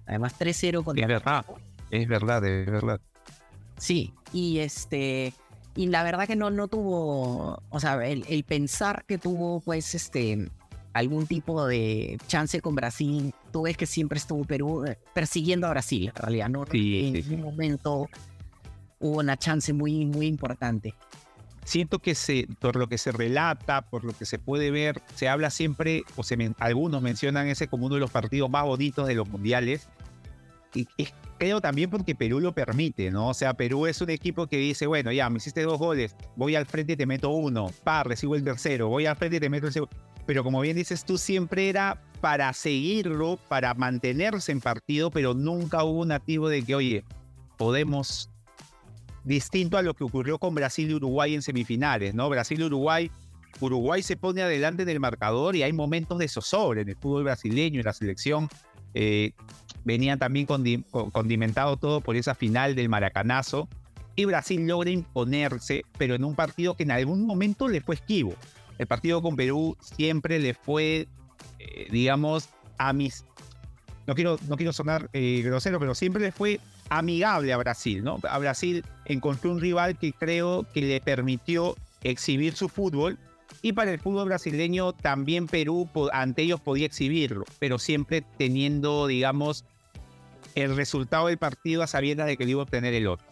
Además, 0.08 0.36
3-0 0.40 0.84
con 0.84 0.98
Es 0.98 1.08
verdad, 1.08 1.46
es 1.92 2.08
verdad, 2.08 2.46
es 2.46 2.66
verdad. 2.66 3.00
Sí, 3.78 4.14
y 4.34 4.60
este. 4.60 5.34
Y 5.76 5.88
la 5.88 6.04
verdad 6.04 6.28
que 6.28 6.36
no, 6.36 6.50
no 6.52 6.68
tuvo. 6.68 7.62
O 7.70 7.80
sea, 7.80 8.06
el, 8.06 8.44
pensar 8.44 9.06
que 9.06 9.18
tuvo, 9.18 9.60
pues, 9.62 9.96
este. 9.96 10.50
Algún 10.94 11.28
tipo 11.28 11.68
de 11.68 12.18
chance 12.28 12.62
con 12.62 12.74
Brasil. 12.74 13.34
Tú 13.52 13.64
ves 13.64 13.76
que 13.76 13.86
siempre 13.86 14.18
estuvo 14.18 14.46
Perú 14.46 14.86
eh, 14.86 14.98
persiguiendo 15.14 15.68
a 15.68 15.72
Brasil, 15.72 16.08
en 16.08 16.16
realidad, 16.16 16.48
¿no? 16.48 16.66
en 16.72 17.34
un 17.34 17.42
momento 17.42 18.08
hubo 19.00 19.20
una 19.20 19.36
chance 19.36 19.74
muy, 19.74 20.06
muy 20.06 20.26
importante 20.26 20.96
siento 21.66 22.00
que 22.00 22.16
se, 22.16 22.48
por 22.60 22.78
lo 22.78 22.88
que 22.88 22.98
se 22.98 23.12
relata, 23.12 23.82
por 23.82 24.06
lo 24.06 24.14
que 24.14 24.26
se 24.26 24.40
puede 24.40 24.72
ver, 24.72 25.02
se 25.16 25.28
habla 25.28 25.50
siempre, 25.50 26.04
o 26.16 26.24
se 26.24 26.38
algunos 26.60 27.02
mencionan 27.02 27.48
ese 27.48 27.68
como 27.68 27.88
uno 27.88 27.96
de 27.96 28.02
los 28.02 28.12
partidos 28.12 28.50
más 28.50 28.64
bonitos 28.64 29.08
de 29.08 29.16
los 29.16 29.28
mundiales. 29.28 29.90
Y, 30.76 30.88
creo 31.38 31.62
también 31.62 31.90
porque 31.90 32.16
Perú 32.16 32.40
lo 32.40 32.54
permite, 32.54 33.10
¿no? 33.12 33.30
O 33.30 33.34
sea, 33.34 33.54
Perú 33.56 33.88
es 33.88 34.02
un 34.02 34.10
equipo 34.10 34.48
que 34.48 34.58
dice, 34.58 34.88
bueno, 34.88 35.12
ya, 35.12 35.30
me 35.30 35.38
hiciste 35.38 35.64
dos 35.64 35.80
goles, 35.80 36.16
voy 36.36 36.56
al 36.56 36.66
frente 36.66 36.94
y 36.94 36.96
te 36.96 37.06
meto 37.06 37.30
uno, 37.30 37.72
pa, 37.84 38.04
recibo 38.04 38.36
el 38.36 38.44
tercero, 38.44 38.88
voy 38.88 39.06
al 39.06 39.16
frente 39.16 39.38
y 39.38 39.40
te 39.40 39.50
meto 39.50 39.68
el 39.68 39.74
segundo. 39.74 39.96
Pero 40.26 40.44
como 40.44 40.62
bien 40.62 40.76
dices 40.76 41.06
tú, 41.06 41.18
siempre 41.18 41.70
era 41.70 42.02
para 42.20 42.52
seguirlo, 42.54 43.38
para 43.48 43.74
mantenerse 43.74 44.52
en 44.52 44.60
partido, 44.60 45.12
pero 45.12 45.34
nunca 45.34 45.84
hubo 45.84 46.02
un 46.02 46.12
activo 46.12 46.50
de 46.50 46.64
que, 46.64 46.76
oye, 46.76 47.04
podemos 47.58 48.30
distinto 49.24 49.78
a 49.78 49.82
lo 49.82 49.94
que 49.94 50.04
ocurrió 50.04 50.38
con 50.40 50.56
Brasil 50.56 50.90
y 50.90 50.94
Uruguay 50.94 51.36
en 51.36 51.42
semifinales, 51.42 52.14
¿no? 52.14 52.30
Brasil 52.30 52.60
y 52.60 52.64
Uruguay, 52.64 53.12
Uruguay 53.60 54.02
se 54.04 54.18
pone 54.18 54.42
adelante 54.42 54.84
en 54.84 54.90
el 54.90 55.00
marcador 55.00 55.56
y 55.56 55.64
hay 55.64 55.74
momentos 55.74 56.18
de 56.20 56.28
zozobra 56.28 56.82
en 56.82 56.90
el 56.90 56.96
fútbol 56.96 57.24
brasileño, 57.24 57.80
en 57.80 57.86
la 57.86 57.94
selección. 57.94 58.48
Eh, 58.94 59.32
venía 59.86 60.18
también 60.18 60.46
condimentado 60.46 61.78
todo 61.78 62.02
por 62.02 62.18
esa 62.18 62.36
final 62.36 62.76
del 62.76 62.90
Maracanazo. 62.90 63.70
Y 64.18 64.26
Brasil 64.26 64.66
logra 64.68 64.90
imponerse, 64.90 65.84
pero 65.98 66.16
en 66.16 66.24
un 66.24 66.36
partido 66.36 66.76
que 66.76 66.84
en 66.84 66.92
algún 66.92 67.26
momento 67.26 67.68
le 67.68 67.82
fue 67.82 67.96
esquivo. 67.96 68.34
El 68.78 68.88
partido 68.88 69.22
con 69.22 69.36
Perú 69.36 69.78
siempre 69.80 70.40
le 70.40 70.54
fue, 70.54 71.08
eh, 71.60 71.88
digamos, 71.92 72.50
a 72.78 72.92
mis... 72.94 73.26
No 74.08 74.16
quiero, 74.16 74.38
no 74.48 74.58
quiero 74.58 74.74
sonar 74.74 75.10
eh, 75.14 75.42
grosero, 75.44 75.80
pero 75.80 75.96
siempre 75.96 76.22
le 76.22 76.32
fue 76.32 76.60
amigable 76.90 77.54
a 77.54 77.58
Brasil, 77.58 78.04
¿no? 78.04 78.20
A 78.30 78.38
Brasil 78.38 78.84
encontró 79.06 79.52
un 79.52 79.60
rival 79.60 79.98
que 79.98 80.14
creo 80.14 80.66
que 80.74 80.82
le 80.82 81.02
permitió 81.02 81.76
exhibir 82.04 82.56
su 82.56 82.70
fútbol 82.70 83.18
y 83.62 83.74
para 83.74 83.92
el 83.92 84.00
fútbol 84.00 84.28
brasileño 84.28 84.94
también 84.94 85.48
Perú 85.48 85.90
ante 86.14 86.44
ellos 86.44 86.60
podía 86.60 86.86
exhibirlo, 86.86 87.46
pero 87.60 87.80
siempre 87.80 88.24
teniendo, 88.38 89.08
digamos, 89.08 89.66
el 90.56 90.76
resultado 90.76 91.28
del 91.28 91.38
partido 91.38 91.84
a 91.84 91.88
sabiendas 91.88 92.28
de 92.28 92.38
que 92.38 92.46
iba 92.46 92.62
a 92.62 92.64
obtener 92.64 92.94
el 92.94 93.08
otro. 93.08 93.26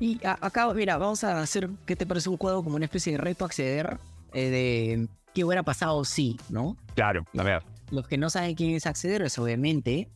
Y 0.00 0.20
acá, 0.22 0.72
mira, 0.74 0.96
vamos 0.96 1.24
a 1.24 1.40
hacer, 1.40 1.68
¿qué 1.86 1.96
te 1.96 2.06
parece 2.06 2.28
un 2.28 2.36
cuadro 2.36 2.62
como 2.62 2.76
una 2.76 2.84
especie 2.84 3.12
de 3.12 3.18
reto 3.18 3.44
acceder 3.44 3.98
eh, 4.32 4.50
de 4.50 5.08
qué 5.34 5.44
hubiera 5.44 5.62
pasado 5.62 6.04
si, 6.04 6.38
¿no? 6.48 6.76
Claro, 6.94 7.24
a 7.36 7.42
ver. 7.42 7.62
Los 7.90 8.06
que 8.06 8.18
no 8.18 8.28
saben 8.28 8.54
quién 8.54 8.74
es 8.74 8.86
acceder 8.86 9.22
es 9.22 9.38
obviamente 9.38 10.08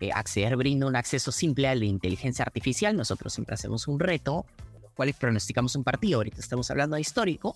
eh, 0.00 0.10
acceder 0.12 0.56
brinda 0.56 0.86
un 0.86 0.94
acceso 0.94 1.32
simple 1.32 1.66
a 1.66 1.74
la 1.74 1.84
inteligencia 1.84 2.44
artificial. 2.44 2.96
Nosotros 2.96 3.32
siempre 3.32 3.54
hacemos 3.54 3.88
un 3.88 3.98
reto, 3.98 4.46
los 4.80 4.92
cuales 4.92 5.16
pronosticamos 5.16 5.74
un 5.74 5.82
partido. 5.82 6.18
Ahorita 6.18 6.40
estamos 6.40 6.70
hablando 6.70 6.94
de 6.94 7.00
histórico. 7.02 7.54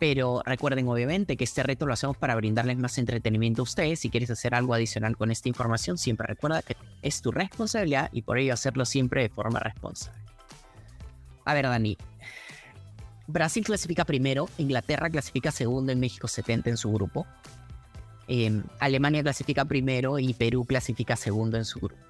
Pero 0.00 0.42
recuerden 0.46 0.88
obviamente 0.88 1.36
que 1.36 1.44
este 1.44 1.62
reto 1.62 1.86
lo 1.86 1.92
hacemos 1.92 2.16
para 2.16 2.34
brindarles 2.34 2.78
más 2.78 2.96
entretenimiento 2.96 3.60
a 3.60 3.64
ustedes. 3.64 4.00
Si 4.00 4.08
quieres 4.08 4.30
hacer 4.30 4.54
algo 4.54 4.72
adicional 4.72 5.14
con 5.16 5.30
esta 5.30 5.48
información, 5.48 5.98
siempre 5.98 6.26
recuerda 6.26 6.62
que 6.62 6.74
es 7.02 7.20
tu 7.20 7.30
responsabilidad 7.30 8.08
y 8.10 8.22
por 8.22 8.38
ello 8.38 8.54
hacerlo 8.54 8.86
siempre 8.86 9.22
de 9.22 9.28
forma 9.28 9.60
responsable. 9.60 10.18
A 11.44 11.54
ver, 11.54 11.66
Dani. 11.66 11.98
Brasil 13.26 13.62
clasifica 13.62 14.04
primero, 14.04 14.48
Inglaterra 14.58 15.08
clasifica 15.10 15.52
segundo 15.52 15.92
en 15.92 16.00
México 16.00 16.26
70 16.26 16.70
en 16.70 16.76
su 16.78 16.90
grupo. 16.90 17.26
Em, 18.26 18.64
Alemania 18.78 19.22
clasifica 19.22 19.66
primero 19.66 20.18
y 20.18 20.32
Perú 20.32 20.64
clasifica 20.64 21.14
segundo 21.14 21.58
en 21.58 21.64
su 21.64 21.78
grupo. 21.78 22.00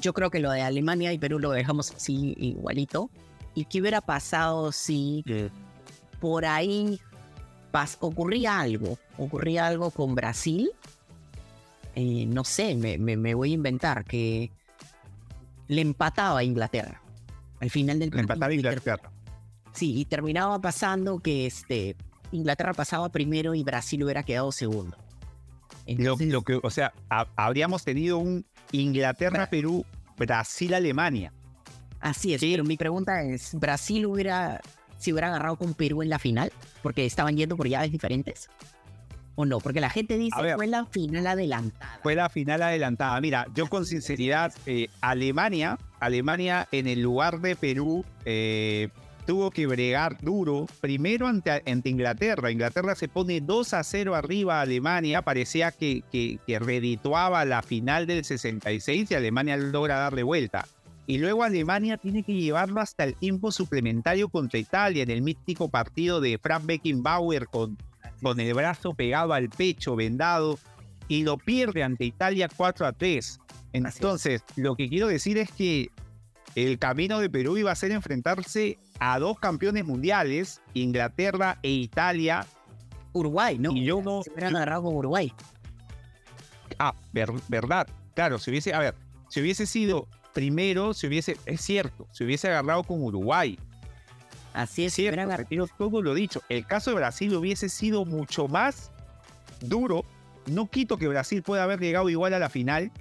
Yo 0.00 0.12
creo 0.12 0.30
que 0.30 0.38
lo 0.38 0.50
de 0.50 0.60
Alemania 0.60 1.12
y 1.12 1.18
Perú 1.18 1.38
lo 1.38 1.50
dejamos 1.50 1.92
así 1.92 2.34
igualito. 2.38 3.10
¿Y 3.54 3.64
qué 3.64 3.80
hubiera 3.80 4.00
pasado 4.00 4.70
si 4.70 5.24
por 6.20 6.44
ahí 6.44 7.00
ocurría 8.00 8.60
algo? 8.60 8.98
¿Ocurría 9.16 9.66
algo 9.66 9.90
con 9.90 10.14
Brasil? 10.14 10.70
Eh, 11.94 12.26
no 12.26 12.44
sé, 12.44 12.74
me, 12.74 13.34
voy 13.34 13.50
a 13.50 13.54
inventar 13.54 14.04
que 14.04 14.50
le 15.66 15.80
empataba 15.80 16.40
a 16.40 16.44
Inglaterra. 16.44 17.02
Al 17.60 17.70
final 17.70 17.98
del 17.98 18.10
partido. 18.10 18.16
Le 18.16 18.32
empataba 18.32 18.52
a 18.52 18.54
Inglaterra. 18.54 19.10
Sí, 19.72 19.98
y 19.98 20.04
terminaba 20.04 20.60
pasando 20.60 21.18
que 21.18 21.46
este, 21.46 21.96
Inglaterra 22.32 22.72
pasaba 22.72 23.08
primero 23.10 23.54
y 23.54 23.62
Brasil 23.62 24.02
hubiera 24.04 24.22
quedado 24.22 24.52
segundo. 24.52 24.96
lo, 25.86 26.42
que, 26.42 26.60
o 26.62 26.70
sea, 26.70 26.92
habríamos 27.36 27.84
tenido 27.84 28.18
un 28.18 28.44
Inglaterra-Perú, 28.72 29.84
Brasil-Alemania. 30.16 31.32
Así 32.00 32.34
es, 32.34 32.40
pero 32.40 32.64
mi 32.64 32.76
pregunta 32.76 33.22
es, 33.22 33.54
¿Brasil 33.54 34.06
hubiera, 34.06 34.60
si 34.98 35.12
hubiera 35.12 35.28
agarrado 35.28 35.56
con 35.56 35.74
Perú 35.74 36.02
en 36.02 36.10
la 36.10 36.18
final? 36.18 36.52
Porque 36.82 37.06
estaban 37.06 37.36
yendo 37.36 37.56
por 37.56 37.68
llaves 37.68 37.90
diferentes. 37.90 38.50
¿O 39.34 39.44
no? 39.44 39.60
Porque 39.60 39.80
la 39.80 39.88
gente 39.88 40.18
dice 40.18 40.36
fue 40.56 40.66
la 40.66 40.84
final 40.86 41.24
adelantada. 41.26 42.00
Fue 42.02 42.16
la 42.16 42.28
final 42.28 42.60
adelantada. 42.60 43.20
Mira, 43.20 43.46
yo 43.54 43.68
con 43.68 43.86
sinceridad, 43.86 44.52
eh, 44.66 44.88
Alemania, 45.00 45.78
Alemania 46.00 46.66
en 46.72 46.88
el 46.88 47.02
lugar 47.02 47.40
de 47.40 47.54
Perú, 47.54 48.04
eh, 48.24 48.88
tuvo 49.28 49.50
que 49.50 49.66
bregar 49.66 50.16
duro, 50.22 50.66
primero 50.80 51.26
ante, 51.26 51.62
Inglaterra. 51.84 52.50
Inglaterra 52.50 52.94
se 52.94 53.08
pone 53.08 53.42
2 53.42 53.74
a 53.74 53.84
0 53.84 54.14
arriba 54.14 54.58
a 54.58 54.62
Alemania, 54.62 55.20
parecía 55.20 55.70
que, 55.70 56.02
que, 56.10 56.58
redituaba 56.58 57.44
la 57.44 57.60
final 57.60 58.06
del 58.06 58.24
66 58.24 59.10
y 59.10 59.14
Alemania 59.14 59.58
logra 59.58 59.98
darle 59.98 60.22
vuelta. 60.22 60.66
Y 61.08 61.16
luego 61.16 61.42
Alemania 61.42 61.96
tiene 61.96 62.22
que 62.22 62.34
llevarlo 62.34 62.82
hasta 62.82 63.04
el 63.04 63.14
tiempo 63.14 63.50
suplementario 63.50 64.28
contra 64.28 64.58
Italia 64.58 65.02
en 65.02 65.10
el 65.10 65.22
mítico 65.22 65.70
partido 65.70 66.20
de 66.20 66.36
Frank 66.36 66.66
Beckenbauer 66.66 67.46
con, 67.46 67.78
con 68.22 68.38
el 68.38 68.52
brazo 68.52 68.92
pegado 68.92 69.32
al 69.32 69.48
pecho, 69.48 69.96
vendado, 69.96 70.58
y 71.08 71.22
lo 71.22 71.38
pierde 71.38 71.82
ante 71.82 72.04
Italia 72.04 72.46
4 72.54 72.86
a 72.86 72.92
3. 72.92 73.40
Entonces, 73.72 74.44
lo 74.56 74.76
que 74.76 74.90
quiero 74.90 75.08
decir 75.08 75.38
es 75.38 75.50
que 75.50 75.90
el 76.54 76.78
camino 76.78 77.20
de 77.20 77.30
Perú 77.30 77.56
iba 77.56 77.72
a 77.72 77.74
ser 77.74 77.90
enfrentarse 77.92 78.78
a 79.00 79.18
dos 79.18 79.38
campeones 79.38 79.86
mundiales, 79.86 80.60
Inglaterra 80.74 81.58
e 81.62 81.70
Italia. 81.70 82.44
Uruguay, 83.14 83.58
¿no? 83.58 83.72
Y 83.72 83.82
yo 83.82 84.02
no. 84.02 84.22
Se 84.22 84.30
hubieran 84.30 84.56
agarrado 84.56 84.82
con 84.82 84.96
Uruguay. 84.96 85.32
Ah, 86.78 86.94
verdad. 87.48 87.88
Claro, 88.14 88.38
si 88.38 88.50
hubiese, 88.50 88.74
a 88.74 88.80
ver, 88.80 88.94
si 89.30 89.40
hubiese 89.40 89.64
sido 89.64 90.06
primero, 90.38 90.94
si 90.94 91.08
hubiese, 91.08 91.36
es 91.46 91.60
cierto, 91.60 92.06
si 92.12 92.22
hubiese 92.22 92.46
agarrado 92.46 92.84
con 92.84 93.02
Uruguay. 93.02 93.58
Así 94.54 94.84
es, 94.84 94.94
cierto, 94.94 95.36
retiro 95.36 95.66
todo 95.66 96.00
lo 96.00 96.14
dicho. 96.14 96.42
El 96.48 96.64
caso 96.64 96.90
de 96.90 96.96
Brasil 96.96 97.34
hubiese 97.34 97.68
sido 97.68 98.04
mucho 98.04 98.46
más 98.46 98.92
duro. 99.60 100.04
No 100.46 100.70
quito 100.70 100.96
que 100.96 101.08
Brasil 101.08 101.42
pueda 101.42 101.64
haber 101.64 101.80
llegado 101.80 102.08
igual 102.08 102.34
a 102.34 102.38
la 102.38 102.48
final, 102.50 102.92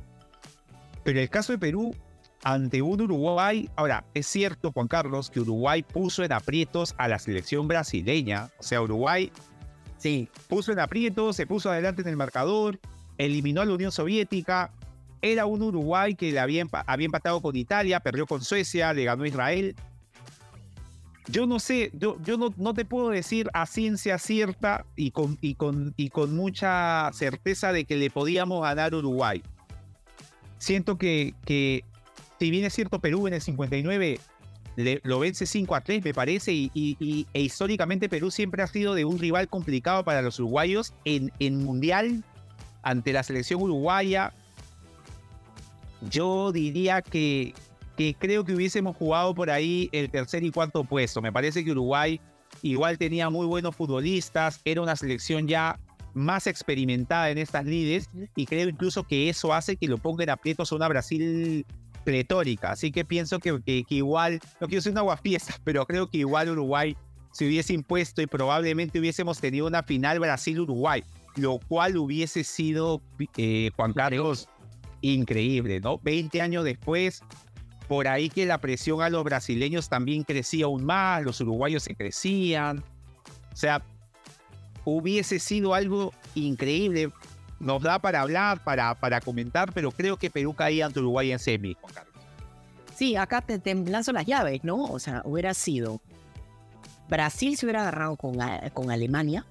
pero 1.04 1.20
el 1.20 1.30
caso 1.30 1.52
de 1.54 1.60
Perú 1.60 1.96
ante 2.42 2.82
un 2.82 3.02
Uruguay. 3.02 3.70
Ahora, 3.76 4.04
es 4.16 4.26
cierto, 4.26 4.72
Juan 4.72 4.88
Carlos, 4.88 5.30
que 5.30 5.40
Uruguay 5.40 5.84
puso 5.84 6.24
en 6.24 6.32
aprietos 6.32 6.96
a 6.98 7.08
la 7.08 7.20
selección 7.20 7.68
brasileña. 7.68 8.50
O 8.58 8.64
sea, 8.64 8.82
Uruguay 8.82 9.32
sí, 10.00 10.28
puso 10.48 10.72
en 10.72 10.80
aprietos, 10.80 11.36
se 11.36 11.46
puso 11.46 11.70
adelante 11.70 12.02
en 12.02 12.08
el 12.08 12.18
marcador, 12.18 12.80
eliminó 13.20 13.62
a 13.62 13.66
la 13.66 13.76
Unión 13.76 13.92
Soviética. 13.92 14.72
Era 15.22 15.46
un 15.46 15.62
Uruguay 15.62 16.16
que 16.16 16.32
le 16.32 16.40
había, 16.40 16.66
había 16.86 17.06
empatado 17.06 17.42
con 17.42 17.56
Italia, 17.56 18.00
perdió 18.00 18.26
con 18.26 18.42
Suecia, 18.44 18.94
le 18.94 19.04
ganó 19.04 19.26
Israel. 19.26 19.76
yo 21.28 21.46
no 21.46 21.60
sé, 21.60 21.92
yo, 21.94 22.18
yo 22.24 22.38
no, 22.38 22.54
no, 22.58 22.74
te 22.74 22.86
puedo 22.86 23.10
decir 23.10 23.50
a 23.54 23.66
ciencia 23.66 24.18
cierta 24.18 24.86
y 24.96 25.12
con, 25.12 25.38
y, 25.42 25.56
con, 25.56 25.94
y 25.98 26.10
con 26.10 26.36
mucha 26.36 27.10
certeza 27.14 27.72
de 27.72 27.86
que 27.86 27.98
le 27.98 28.10
podíamos 28.10 28.62
ganar 28.62 28.94
Uruguay. 28.94 29.42
Siento 30.58 30.98
que, 30.98 31.34
que 31.46 31.84
si 32.40 32.52
bien 32.52 32.66
es 32.66 32.74
cierto, 32.74 33.00
Perú 33.00 33.28
en 33.28 33.34
el 33.34 33.42
59 33.42 34.20
lo 35.04 35.20
vence 35.20 35.48
5 35.48 35.76
a 35.76 35.82
3, 35.82 36.04
me 36.04 36.14
parece, 36.14 36.54
y, 36.54 37.28
e 37.34 37.42
históricamente 37.42 38.10
Perú 38.10 38.30
siempre 38.30 38.62
ha 38.62 38.68
sido 38.68 38.94
de 38.94 39.06
un 39.06 39.18
rival 39.18 39.48
complicado 39.48 40.04
para 40.04 40.22
los 40.22 40.40
uruguayos 40.40 40.94
en, 41.04 41.32
en 41.40 41.64
Mundial 41.64 42.24
ante 42.84 43.12
la 43.12 43.24
selección 43.24 43.62
uruguaya. 43.62 44.34
Yo 46.10 46.52
diría 46.52 47.02
que, 47.02 47.54
creo 48.20 48.44
que 48.44 48.54
hubiésemos 48.54 48.96
jugado 48.96 49.34
por 49.34 49.50
ahí 49.50 49.90
el 49.92 50.10
tercer 50.10 50.44
y 50.44 50.52
cuarto 50.52 50.84
puesto. 50.84 51.22
Me 51.22 51.32
parece 51.32 51.64
que 51.64 51.72
Uruguay 51.72 52.20
igual 52.62 52.98
tenía 52.98 53.30
muy 53.30 53.46
buenos 53.46 53.76
futbolistas, 53.76 54.62
era 54.66 54.82
una 54.82 54.96
selección 54.96 55.48
ya 55.48 55.80
más 56.14 56.48
experimentada 56.48 57.30
en 57.30 57.38
estas 57.38 57.66
lides 57.66 58.10
y 58.36 58.46
creo 58.46 58.70
incluso 58.70 59.04
que 59.04 59.30
eso 59.30 59.54
hace 59.54 59.76
que 59.76 59.88
lo 59.88 59.98
pongan 59.98 60.30
aprietos 60.30 60.72
a 60.72 60.76
una 60.76 60.88
Brasil 60.88 61.66
pletórica. 62.04 62.72
Así 62.72 62.92
que 62.92 63.04
pienso 63.04 63.40
que, 63.40 63.86
igual, 63.90 64.40
no 64.62 64.68
quiero 64.68 64.82
ser 64.82 64.94
una 64.94 65.02
guapiesa, 65.02 65.56
pero 65.64 65.86
creo 65.86 66.10
que 66.10 66.20
igual 66.20 66.50
Uruguay 66.50 66.96
se 67.32 67.46
hubiese 67.46 67.74
impuesto 67.74 68.22
y 68.22 68.28
probablemente 68.28 69.00
hubiésemos 69.00 69.40
tenido 69.40 69.68
una 69.68 69.84
final 69.84 70.20
Brasil-Uruguay, 70.20 71.04
lo 71.36 71.60
cual 71.68 71.98
hubiese 71.98 72.44
sido, 72.44 73.02
eh, 73.36 73.70
Juan 73.76 73.94
Carlos, 73.94 74.48
increíble, 75.02 75.80
¿no? 75.80 76.00
20 76.00 76.42
años 76.42 76.64
después, 76.64 77.22
por 77.88 78.08
ahí 78.08 78.30
que 78.30 78.46
la 78.46 78.60
presión 78.60 79.02
a 79.02 79.10
los 79.10 79.24
brasileños 79.24 79.90
también 79.90 80.24
crecía 80.24 80.66
aún 80.66 80.86
más, 80.86 81.24
los 81.24 81.40
uruguayos 81.42 81.84
se 81.84 81.96
crecían, 81.96 82.84
o 83.54 83.56
sea, 83.56 83.84
hubiese 84.86 85.40
sido 85.40 85.74
algo 85.74 86.14
increíble 86.36 87.12
nos 87.60 87.82
da 87.82 88.00
para 88.00 88.22
hablar, 88.22 88.64
para, 88.64 88.96
para 88.96 89.22
comentar, 89.22 89.72
pero 89.74 89.92
creo 89.92 90.18
que 90.18 90.30
Perú 90.30 90.54
caía 90.54 90.86
ante 90.86 91.00
Uruguay 91.00 91.32
en 91.32 91.40
semi, 91.40 91.76
Juan 91.80 91.94
Carlos. 91.94 92.14
Sí, 92.96 93.16
acá 93.16 93.42
te, 93.42 93.60
te 93.60 93.74
lanzo 93.76 94.12
las 94.12 94.26
llaves, 94.26 94.64
¿no? 94.64 94.84
O 94.84 95.00
sea, 95.00 95.22
hubiera 95.24 95.54
sido. 95.54 96.02
Brasil 97.10 97.56
se 97.56 97.66
hubiera 97.66 97.82
agarrado 97.82 98.16
con, 98.16 98.38
con 98.74 98.92
Alemania. 98.92 99.46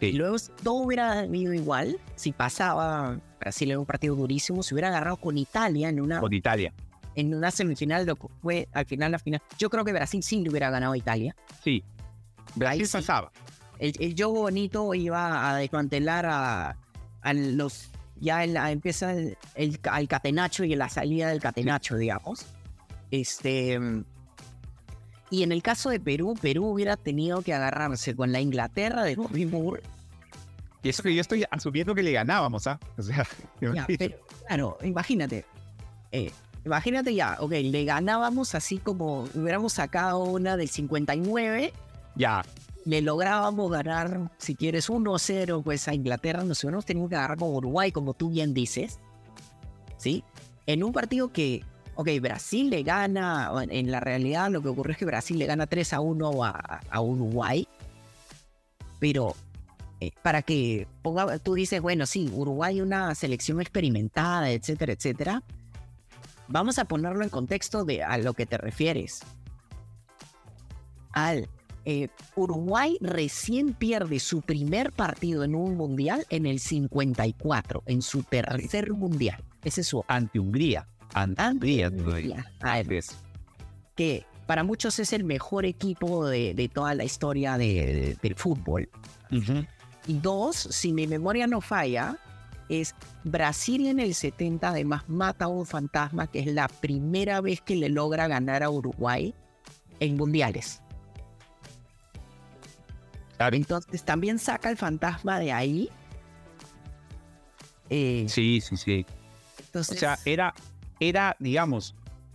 Y 0.00 0.12
luego 0.12 0.36
todo 0.62 0.74
hubiera 0.74 1.24
ido 1.24 1.54
igual. 1.54 1.98
Si 2.14 2.32
pasaba 2.32 3.18
Brasil 3.44 3.70
en 3.70 3.78
un 3.78 3.84
partido 3.84 4.16
durísimo, 4.16 4.62
se 4.62 4.74
hubiera 4.74 4.88
agarrado 4.88 5.18
con 5.18 5.36
Italia 5.36 5.90
en 5.90 6.00
una. 6.00 6.18
Con 6.18 6.32
Italia. 6.32 6.72
En 7.14 7.34
una 7.34 7.50
semifinal, 7.50 8.06
lo 8.06 8.16
fue 8.16 8.68
al 8.72 8.86
final, 8.86 9.12
la 9.12 9.18
final. 9.18 9.42
Yo 9.58 9.68
creo 9.68 9.84
que 9.84 9.92
Brasil 9.92 10.22
sí 10.22 10.40
le 10.40 10.48
hubiera 10.48 10.70
ganado 10.70 10.94
a 10.94 10.96
Italia. 10.96 11.36
Sí. 11.62 11.84
Brasil 12.54 12.88
pasaba. 12.90 13.30
El, 13.78 13.92
el 14.00 14.14
juego 14.14 14.32
bonito 14.32 14.94
iba 14.94 15.50
a 15.50 15.56
desmantelar 15.56 16.24
a, 16.26 16.76
los 17.32 17.90
ya 18.16 18.44
empieza 18.44 19.12
el, 19.12 19.78
al 19.82 20.08
catenacho 20.08 20.64
y 20.64 20.74
la 20.74 20.88
salida 20.88 21.28
del 21.28 21.40
catenacho, 21.40 21.96
digamos. 21.96 22.46
Este, 23.10 23.78
y 25.30 25.42
en 25.42 25.52
el 25.52 25.62
caso 25.62 25.90
de 25.90 26.00
Perú, 26.00 26.34
Perú 26.40 26.66
hubiera 26.66 26.96
tenido 26.96 27.42
que 27.42 27.52
agarrarse 27.52 28.16
con 28.16 28.32
la 28.32 28.40
Inglaterra 28.40 29.02
de 29.02 29.16
Bobby 29.16 29.44
Moore. 29.46 29.82
Y 30.84 30.90
eso 30.90 31.02
que 31.02 31.12
yo 31.12 31.20
estoy 31.20 31.44
asumiendo 31.50 31.94
que 31.94 32.02
le 32.04 32.12
ganábamos, 32.12 32.68
¿ah? 32.68 32.78
O 32.96 33.02
sea, 33.02 33.26
claro, 34.46 34.78
imagínate. 34.82 35.44
Eh, 36.12 36.30
imagínate 36.64 37.12
ya, 37.12 37.38
ok, 37.40 37.50
le 37.50 37.84
ganábamos 37.84 38.54
así 38.54 38.78
como 38.78 39.22
hubiéramos 39.34 39.72
sacado 39.72 40.22
una 40.22 40.56
del 40.56 40.68
59. 40.68 41.72
Ya 42.14 42.44
le 42.84 43.00
lográbamos 43.00 43.70
ganar, 43.70 44.30
si 44.38 44.54
quieres, 44.54 44.90
1-0 44.90 45.62
pues 45.62 45.88
a 45.88 45.94
Inglaterra, 45.94 46.44
nos 46.44 46.62
hubiéramos 46.62 46.84
tenido 46.84 47.08
que 47.08 47.16
agarrar 47.16 47.38
con 47.38 47.54
Uruguay, 47.54 47.90
como 47.92 48.14
tú 48.14 48.30
bien 48.30 48.54
dices, 48.54 49.00
¿sí? 49.96 50.22
En 50.66 50.84
un 50.84 50.92
partido 50.92 51.32
que, 51.32 51.64
ok, 51.94 52.08
Brasil 52.20 52.70
le 52.70 52.82
gana, 52.82 53.50
en 53.70 53.90
la 53.90 54.00
realidad 54.00 54.50
lo 54.50 54.62
que 54.62 54.68
ocurre 54.68 54.92
es 54.92 54.98
que 54.98 55.06
Brasil 55.06 55.38
le 55.38 55.46
gana 55.46 55.66
3 55.66 55.94
a 55.94 56.00
1 56.00 56.44
a, 56.44 57.00
Uruguay, 57.00 57.66
pero 58.98 59.34
eh, 60.00 60.10
para 60.22 60.42
que 60.42 60.86
ponga, 61.02 61.38
tú 61.38 61.54
dices, 61.54 61.80
bueno, 61.80 62.06
sí, 62.06 62.30
Uruguay 62.32 62.80
una 62.80 63.14
selección 63.14 63.60
experimentada, 63.60 64.50
etcétera, 64.50 64.92
etcétera, 64.92 65.42
vamos 66.48 66.78
a 66.78 66.84
ponerlo 66.84 67.22
en 67.22 67.30
contexto 67.30 67.84
de 67.84 68.02
a 68.02 68.18
lo 68.18 68.34
que 68.34 68.46
te 68.46 68.58
refieres. 68.58 69.20
Al 71.12 71.48
eh, 71.84 72.08
Uruguay 72.34 72.96
recién 73.00 73.74
pierde 73.74 74.18
su 74.18 74.40
primer 74.40 74.90
partido 74.92 75.44
en 75.44 75.54
un 75.54 75.76
mundial 75.76 76.26
en 76.30 76.46
el 76.46 76.58
54, 76.58 77.82
en 77.86 78.02
su 78.02 78.22
tercer 78.22 78.92
mundial. 78.92 79.44
Ese 79.62 79.82
es 79.82 79.86
su. 79.86 80.04
Ante 80.08 80.38
Hungría. 80.38 80.86
Ante, 81.12 81.86
Hungría. 81.86 82.44
Que 83.94 84.26
para 84.46 84.64
muchos 84.64 84.98
es 84.98 85.12
el 85.12 85.24
mejor 85.24 85.64
equipo 85.64 86.26
de, 86.26 86.70
toda 86.72 86.94
la 86.94 87.04
historia 87.04 87.56
del 87.56 88.34
fútbol. 88.36 88.88
Dos, 90.06 90.56
si 90.56 90.92
mi 90.92 91.06
memoria 91.06 91.46
no 91.46 91.60
falla, 91.60 92.18
es 92.68 92.94
Brasil 93.24 93.86
en 93.86 94.00
el 94.00 94.14
70 94.14 94.68
además 94.68 95.08
mata 95.08 95.46
a 95.46 95.48
un 95.48 95.66
fantasma 95.66 96.26
que 96.26 96.40
es 96.40 96.46
la 96.46 96.68
primera 96.68 97.40
vez 97.40 97.60
que 97.60 97.76
le 97.76 97.88
logra 97.88 98.26
ganar 98.26 98.62
a 98.62 98.70
Uruguay 98.70 99.34
en 100.00 100.16
mundiales. 100.16 100.80
Entonces 103.38 104.04
también 104.04 104.38
saca 104.38 104.70
el 104.70 104.76
fantasma 104.76 105.38
de 105.38 105.52
ahí. 105.52 105.90
Eh, 107.90 108.26
sí, 108.28 108.60
sí, 108.60 108.76
sí. 108.76 109.06
o 109.74 109.82
sea, 109.84 110.18
era, 110.24 110.54
era 111.00 111.36
digamos, 111.38 111.94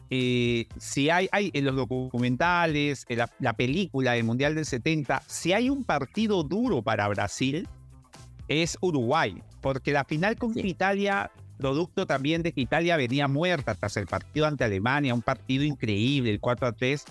eh, 0.09 0.67
si 0.77 1.09
hay, 1.09 1.29
hay 1.31 1.51
en 1.53 1.65
los 1.65 1.75
documentales, 1.75 3.05
en 3.09 3.19
la, 3.39 3.53
película 3.53 4.13
del 4.13 4.23
Mundial 4.23 4.55
del 4.55 4.65
70, 4.65 5.21
si 5.27 5.53
hay 5.53 5.69
un 5.69 5.83
partido 5.83 6.43
duro 6.43 6.81
para 6.81 7.07
Brasil, 7.07 7.67
es 8.47 8.77
Uruguay, 8.81 9.41
porque 9.61 9.91
la 9.91 10.05
final 10.05 10.35
con 10.35 10.57
Italia, 10.57 11.31
producto 11.57 12.07
también 12.07 12.41
de 12.41 12.51
que 12.51 12.61
Italia 12.61 12.97
venía 12.97 13.27
muerta 13.27 13.75
tras 13.75 13.97
el 13.97 14.07
partido 14.07 14.47
ante 14.47 14.63
Alemania, 14.63 15.13
un 15.13 15.21
partido 15.21 15.63
increíble, 15.63 16.31
el 16.31 16.39
4 16.39 16.67
a 16.67 16.71
3, 16.71 17.05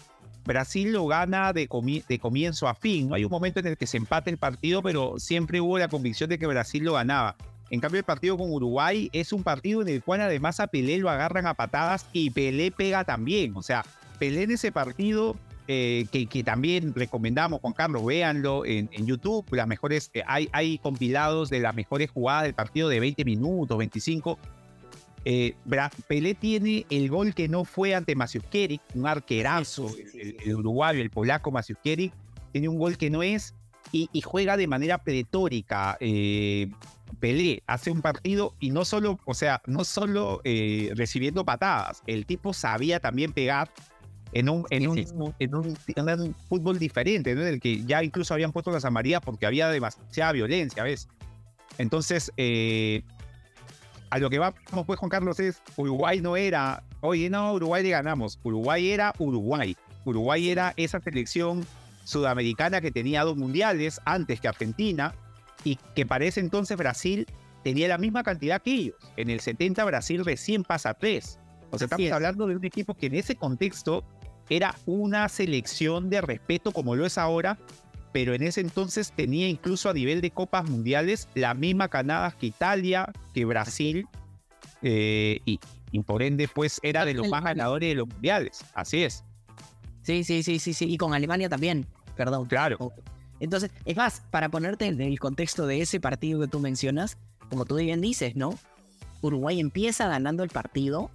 Brasil 0.49 0.93
lo 0.93 1.07
gana 1.07 1.53
de, 1.53 1.69
comienzo 1.69 2.67
a 2.67 2.75
fin. 2.75 3.13
Hay 3.13 3.25
un 3.25 3.31
momento 3.31 3.61
en 3.61 3.67
el 3.67 3.77
que 3.77 3.87
se 3.87 3.99
empate 3.99 4.31
el 4.31 4.39
partido, 4.39 4.83
pero 4.83 5.19
siempre 5.19 5.61
hubo 5.61 5.79
la 5.79 5.89
convicción 5.89 6.31
de 6.31 6.39
que 6.39 6.47
Brasil 6.47 6.83
lo 6.83 6.95
ganaba. 6.95 7.37
En 7.71 7.81
cambio, 7.81 7.99
el 7.99 8.05
partido 8.05 8.37
con 8.39 8.51
Uruguay 8.51 9.11
es 9.13 9.33
un 9.33 9.43
partido 9.43 9.83
en 9.83 9.89
el 9.89 10.03
cual 10.03 10.23
además 10.23 10.61
a 10.61 10.69
Pelé 10.69 10.99
lo 10.99 11.11
agarran 11.11 11.47
a 11.47 11.55
patadas 11.55 12.07
y 12.13 12.31
Pelé 12.31 12.71
pega 12.71 13.05
también. 13.05 13.53
O 13.57 13.63
sea, 13.63 13.85
Pelé 14.19 14.45
en 14.45 14.53
ese 14.53 14.73
partido, 14.73 15.37
eh, 15.67 16.07
que, 16.11 16.43
también 16.43 16.95
recomendamos, 16.95 17.61
Juan 17.61 17.75
Carlos, 17.75 18.05
véanlo 18.05 18.65
en, 18.65 18.89
YouTube, 19.07 19.45
las 19.51 19.67
mejores, 19.67 20.11
eh, 20.15 20.23
hay, 20.27 20.49
hay 20.53 20.79
compilados 20.79 21.51
de 21.51 21.61
las 21.61 21.75
mejores 21.75 22.11
jugadas 22.11 22.45
del 22.45 22.55
partido 22.55 22.89
de 22.89 23.01
20 23.01 23.25
minutos, 23.25 23.77
25 23.77 24.39
eh, 25.25 25.55
Pelé 26.07 26.35
tiene 26.35 26.87
el 26.89 27.11
gol 27.11 27.35
que 27.35 27.49
no 27.49 27.65
fue 27.65 27.95
ante 27.95 28.15
Masiukiewicz, 28.15 28.81
un 28.95 29.07
arquerazo, 29.07 29.91
el, 30.15 30.55
uruguayo, 30.55 31.03
el 31.03 31.11
polaco 31.11 31.51
Masiukiewicz, 31.51 32.15
tiene 32.53 32.69
un 32.69 32.79
gol 32.79 32.97
que 32.97 33.11
no 33.11 33.23
es 33.23 33.55
y, 33.93 34.09
juega 34.23 34.57
de 34.57 34.67
manera 34.67 34.99
pletórica. 34.99 35.99
Pelé 37.21 37.63
hace 37.67 37.91
un 37.91 38.03
partido 38.03 38.55
y 38.61 38.71
no 38.71 38.85
solo, 38.85 39.19
o 39.25 39.35
sea, 39.35 39.63
no 39.67 39.85
solo 39.85 40.41
eh, 40.45 40.93
recibiendo 40.95 41.45
patadas, 41.45 42.03
el 42.07 42.27
tipo 42.27 42.53
sabía 42.53 43.01
también 43.01 43.33
pegar 43.33 43.71
en 44.33 44.49
un, 44.49 44.67
en 44.71 44.89
un, 44.89 45.35
en 45.39 45.55
un, 45.55 46.35
fútbol 46.49 46.79
diferente, 46.79 47.35
¿no? 47.35 47.43
en 47.43 47.49
el 47.49 47.61
que 47.61 47.85
ya 47.85 48.05
incluso 48.05 48.35
habían 48.35 48.53
puesto 48.53 48.71
las 48.71 48.85
amarillas 48.85 49.23
porque 49.25 49.47
había 49.47 49.69
demasiada 49.69 50.33
violencia, 50.33 50.83
¿ves? 50.83 51.09
Entonces, 51.79 52.31
eh, 52.37 53.03
a 54.11 54.19
lo 54.19 54.31
que 54.31 54.39
vamos 54.39 54.55
pues 54.87 54.99
Juan 54.99 55.09
Carlos 55.09 55.41
es, 55.41 55.63
Uruguay 55.77 56.21
no 56.21 56.37
era, 56.37 56.83
oye 57.01 57.31
no, 57.31 57.53
Uruguay 57.55 57.83
le 57.83 57.91
ganamos, 57.91 58.39
Uruguay 58.43 58.91
era 58.91 59.15
Uruguay, 59.19 59.77
Uruguay 60.05 60.51
era 60.51 60.75
esa 60.77 61.01
selección 61.01 61.65
sudamericana 62.05 62.81
que 62.81 62.91
tenía 62.91 63.25
dos 63.25 63.37
mundiales 63.37 64.01
antes 64.05 64.41
que 64.41 64.49
Argentina 64.49 65.15
y 65.69 65.79
que 65.95 66.07
para 66.07 66.25
ese 66.25 66.41
entonces 66.41 66.77
Brasil 66.77 67.27
tenía 67.63 67.89
la 67.89 67.99
misma 67.99 68.23
cantidad 68.23 68.63
que 68.63 68.73
ellos. 68.73 68.97
En 69.17 69.29
el 69.29 69.41
70 69.41 69.85
Brasil 69.85 70.25
recién 70.25 70.63
pasa 70.63 70.95
tres. 70.95 71.39
O 71.71 71.77
sea, 71.79 71.85
estamos 71.85 72.11
hablando 72.11 72.47
de 72.47 72.57
un 72.57 72.65
equipo 72.65 72.95
que 72.95 73.07
en 73.07 73.15
ese 73.15 73.37
contexto 73.37 74.03
era 74.49 74.75
una 74.87 75.29
selección 75.29 76.09
de 76.09 76.23
respeto 76.23 76.73
como 76.73 76.97
lo 76.97 77.05
es 77.05 77.19
ahora, 77.19 77.59
pero 78.13 78.33
en 78.33 78.43
ese 78.43 78.63
entonces 78.63 79.13
tenía 79.13 79.47
incluso 79.49 79.91
a 79.91 79.93
nivel 79.93 80.23
de 80.23 80.31
copas 80.31 80.67
mundiales 80.69 81.29
la 81.35 81.53
misma 81.53 81.89
Canadá 81.89 82.35
que 82.39 82.47
Italia, 82.47 83.13
que 83.35 83.45
Brasil, 83.45 84.07
eh, 84.81 85.41
y, 85.45 85.59
por 86.07 86.23
ende 86.23 86.49
pues 86.49 86.81
era 86.83 87.05
de 87.05 87.13
los 87.13 87.29
más 87.29 87.45
ganadores 87.45 87.91
de 87.91 87.95
los 87.97 88.09
mundiales, 88.09 88.65
así 88.73 89.03
es. 89.03 89.25
Sí, 90.03 90.25
sí, 90.25 90.43
sí, 90.43 90.59
sí, 90.59 90.73
sí. 90.73 90.87
Y 90.91 90.97
con 90.97 91.13
Alemania 91.13 91.51
también, 91.51 91.87
perdón. 92.17 92.47
Claro. 92.47 92.95
Entonces, 93.41 93.71
es 93.85 93.97
más, 93.97 94.23
para 94.31 94.49
ponerte 94.49 94.87
en 94.87 95.01
el 95.01 95.19
contexto 95.19 95.67
de 95.67 95.81
ese 95.81 96.01
partido 96.01 96.41
que 96.41 96.49
tú 96.49 96.61
mencionas, 96.61 97.19
como 97.49 97.65
tú 97.65 97.77
bien 97.77 98.01
dices, 98.01 98.37
¿no? 98.37 98.59
Uruguay 99.21 99.61
empieza 99.61 100.09
ganando 100.09 100.43
el 100.43 100.51
partido 100.51 101.11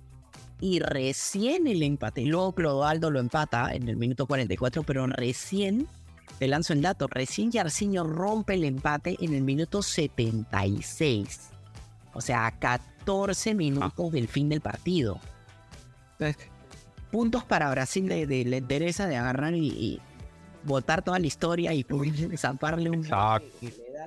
y 0.60 0.80
recién 0.80 1.68
el 1.68 1.84
empate. 1.84 2.26
Luego 2.26 2.54
Clodoaldo 2.54 3.12
lo 3.12 3.20
empata 3.20 3.74
en 3.74 3.88
el 3.90 3.98
minuto 3.98 4.26
44, 4.28 4.84
pero 4.84 5.06
recién, 5.08 5.88
te 6.40 6.48
lanzo 6.48 6.74
el 6.74 6.82
dato, 6.82 7.08
recién 7.08 7.52
Yarciño 7.52 8.04
rompe 8.04 8.54
el 8.54 8.64
empate 8.64 9.18
en 9.20 9.34
el 9.34 9.44
minuto 9.44 9.82
76. 9.82 11.50
O 12.14 12.22
sea, 12.22 12.46
a 12.46 12.52
14 12.60 13.56
minutos 13.56 14.12
del 14.12 14.28
fin 14.28 14.50
del 14.50 14.62
partido. 14.62 15.20
Entonces, 16.14 16.48
puntos 17.12 17.44
para 17.44 17.70
Brasil 17.70 18.08
de, 18.08 18.26
de 18.26 18.58
entereza 18.58 19.08
de 19.08 19.18
agarrar 19.18 19.56
y, 19.56 19.68
y 19.68 20.02
botar 20.64 21.02
toda 21.04 21.20
la 21.20 21.28
historia 21.28 21.74
y 21.74 21.86
zamparle 22.38 22.90
un... 22.90 23.00
Exacto. 23.00 23.48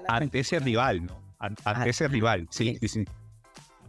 Ante 0.08 0.40
ese 0.40 0.58
rival, 0.58 1.04
¿no? 1.06 1.18
Ante 1.38 1.62
Ah, 1.64 1.86
ese 1.86 2.08
rival, 2.08 2.46
sí, 2.50 2.76
sí, 2.80 2.88
sí. 2.88 3.04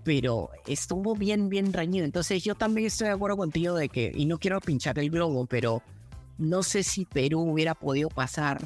pero 0.04 0.50
estuvo 0.68 1.16
bien, 1.16 1.50
bien 1.50 1.72
reñido. 1.74 2.06
Entonces 2.06 2.44
yo 2.44 2.56
también 2.56 2.88
estoy 2.88 3.08
de 3.08 3.14
acuerdo 3.14 3.38
contigo 3.38 3.76
de 3.76 3.90
que, 3.90 4.12
y 4.16 4.26
no 4.26 4.38
quiero 4.38 4.60
pinchar 4.62 4.98
el 5.00 5.10
globo, 5.10 5.46
pero 5.46 5.82
no 6.38 6.64
sé 6.64 6.84
si 6.84 7.06
Perú 7.06 7.42
hubiera 7.42 7.74
podido 7.76 8.10
pasar. 8.10 8.60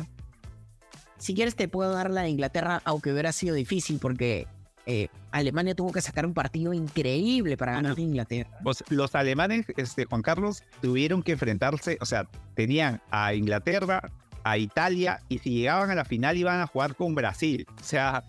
Si 1.17 1.35
quieres 1.35 1.55
te 1.55 1.67
puedo 1.67 1.91
dar 1.91 2.09
la 2.09 2.23
de 2.23 2.29
Inglaterra, 2.29 2.81
aunque 2.85 3.11
hubiera 3.11 3.31
sido 3.31 3.53
difícil, 3.55 3.99
porque 3.99 4.47
eh, 4.86 5.07
Alemania 5.32 5.75
tuvo 5.75 5.91
que 5.91 6.01
sacar 6.01 6.25
un 6.25 6.34
partido 6.34 6.73
increíble 6.73 7.57
para 7.57 7.73
ganar 7.73 7.97
a 7.97 8.01
Inglaterra. 8.01 8.49
Pues, 8.63 8.84
los 8.89 9.15
alemanes, 9.15 9.65
este, 9.77 10.05
Juan 10.05 10.21
Carlos, 10.21 10.63
tuvieron 10.82 11.23
que 11.23 11.34
enfrentarse, 11.34 11.97
o 12.01 12.05
sea, 12.05 12.27
tenían 12.55 13.01
a 13.11 13.34
Inglaterra, 13.34 14.09
a 14.43 14.57
Italia, 14.57 15.21
y 15.29 15.38
si 15.38 15.51
llegaban 15.51 15.91
a 15.91 15.95
la 15.95 16.05
final 16.05 16.36
iban 16.38 16.61
a 16.61 16.67
jugar 16.67 16.95
con 16.95 17.13
Brasil. 17.15 17.65
O 17.79 17.84
sea, 17.84 18.23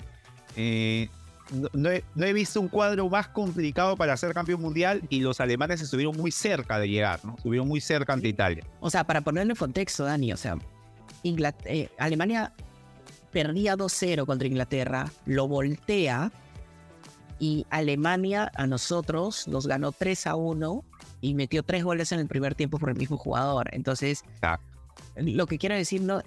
eh, 0.57 1.09
no, 1.50 1.68
no 1.72 1.90
he, 1.90 2.05
no 2.14 2.24
he 2.26 2.32
visto 2.32 2.61
un 2.61 2.68
cuadro 2.68 3.09
más 3.09 3.28
complicado 3.28 3.96
para 3.96 4.16
ser 4.16 4.34
campeón 4.34 4.61
mundial 4.61 5.03
y 5.09 5.20
los 5.20 5.40
alemanes 5.40 5.80
estuvieron 5.80 6.16
muy 6.16 6.30
cerca 6.30 6.78
de 6.78 6.88
llegar, 6.88 7.20
¿no? 7.24 7.34
Estuvieron 7.36 7.66
muy 7.66 7.80
cerca 7.80 8.12
ante 8.12 8.28
Italia. 8.28 8.64
O 8.80 8.90
sea, 8.90 9.05
para 9.05 9.22
ponerle 9.22 9.53
en 9.53 9.57
contexto, 9.59 10.05
Dani, 10.05 10.32
o 10.32 10.36
sea, 10.36 10.57
Inglat- 11.24 11.64
eh, 11.66 11.88
Alemania 11.98 12.53
perdía 13.33 13.76
2-0 13.76 14.26
contra 14.26 14.47
Inglaterra, 14.47 15.11
lo 15.26 15.49
voltea 15.49 16.30
y 17.39 17.66
Alemania 17.70 18.53
a 18.55 18.66
nosotros 18.66 19.49
nos 19.49 19.66
ganó 19.66 19.93
3-1 19.93 20.85
y 21.20 21.35
metió 21.35 21.62
tres 21.62 21.83
goles 21.83 22.12
en 22.12 22.20
el 22.20 22.28
primer 22.28 22.55
tiempo 22.55 22.78
por 22.78 22.91
el 22.91 22.97
mismo 22.97 23.16
jugador. 23.16 23.68
Entonces, 23.72 24.22
lo 25.16 25.47
que 25.47 25.59
quiero 25.59 25.74
decir, 25.74 26.03
no, 26.03 26.22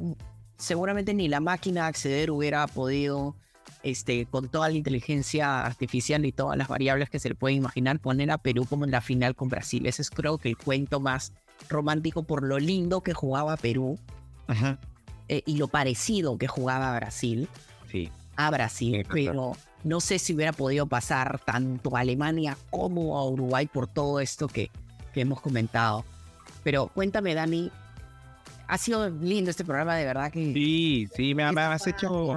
seguramente 0.58 1.14
ni 1.14 1.28
la 1.28 1.40
máquina 1.40 1.84
de 1.84 1.88
acceder 1.88 2.32
hubiera 2.32 2.68
podido, 2.68 3.36
este, 3.84 4.26
con 4.26 4.50
toda 4.50 4.68
la 4.70 4.76
inteligencia 4.76 5.66
artificial 5.66 6.26
y 6.26 6.32
todas 6.32 6.58
las 6.58 6.68
variables 6.68 7.10
que 7.10 7.20
se 7.20 7.30
le 7.30 7.36
puede 7.36 7.56
imaginar, 7.56 8.00
poner 8.00 8.32
a 8.32 8.38
Perú 8.38 8.66
como 8.70 8.84
en 8.84 8.92
la 8.92 9.02
final 9.02 9.36
con 9.36 9.48
Brasil. 9.48 9.86
Ese 9.86 10.02
es 10.02 10.10
creo 10.10 10.38
que 10.38 10.50
el 10.50 10.58
cuento 10.58 11.00
más 11.00 11.34
romántico 11.70 12.24
por 12.24 12.44
lo 12.44 12.60
lindo 12.60 13.02
que 13.02 13.14
jugaba 13.14 13.56
Perú 13.58 13.98
eh, 15.30 15.42
y 15.46 15.58
lo 15.58 15.68
parecido 15.68 16.38
que 16.38 16.48
jugaba 16.48 16.96
Brasil 16.96 17.48
Sí. 17.92 18.10
a 18.36 18.50
Brasil, 18.52 18.98
Sí, 19.04 19.26
pero 19.26 19.54
no 19.84 20.02
sé 20.02 20.20
si 20.20 20.34
hubiera 20.34 20.52
podido 20.54 20.86
pasar 20.88 21.40
tanto 21.46 21.96
a 21.96 22.02
Alemania 22.02 22.58
como 22.72 23.18
a 23.18 23.28
Uruguay 23.30 23.68
por 23.68 23.88
todo 23.88 24.20
esto 24.20 24.48
que, 24.48 24.70
que 25.14 25.22
hemos 25.22 25.42
comentado. 25.42 26.04
Pero 26.64 26.88
cuéntame, 26.88 27.34
Dani, 27.36 27.72
ha 28.68 28.78
sido 28.80 29.10
lindo 29.10 29.52
este 29.52 29.64
programa, 29.64 29.96
de 29.96 30.06
verdad 30.06 30.32
que... 30.32 30.52
Sí, 30.54 31.08
sí, 31.16 31.36
me, 31.36 31.50
me 31.52 31.62
has 31.62 31.86
hecho. 31.86 32.36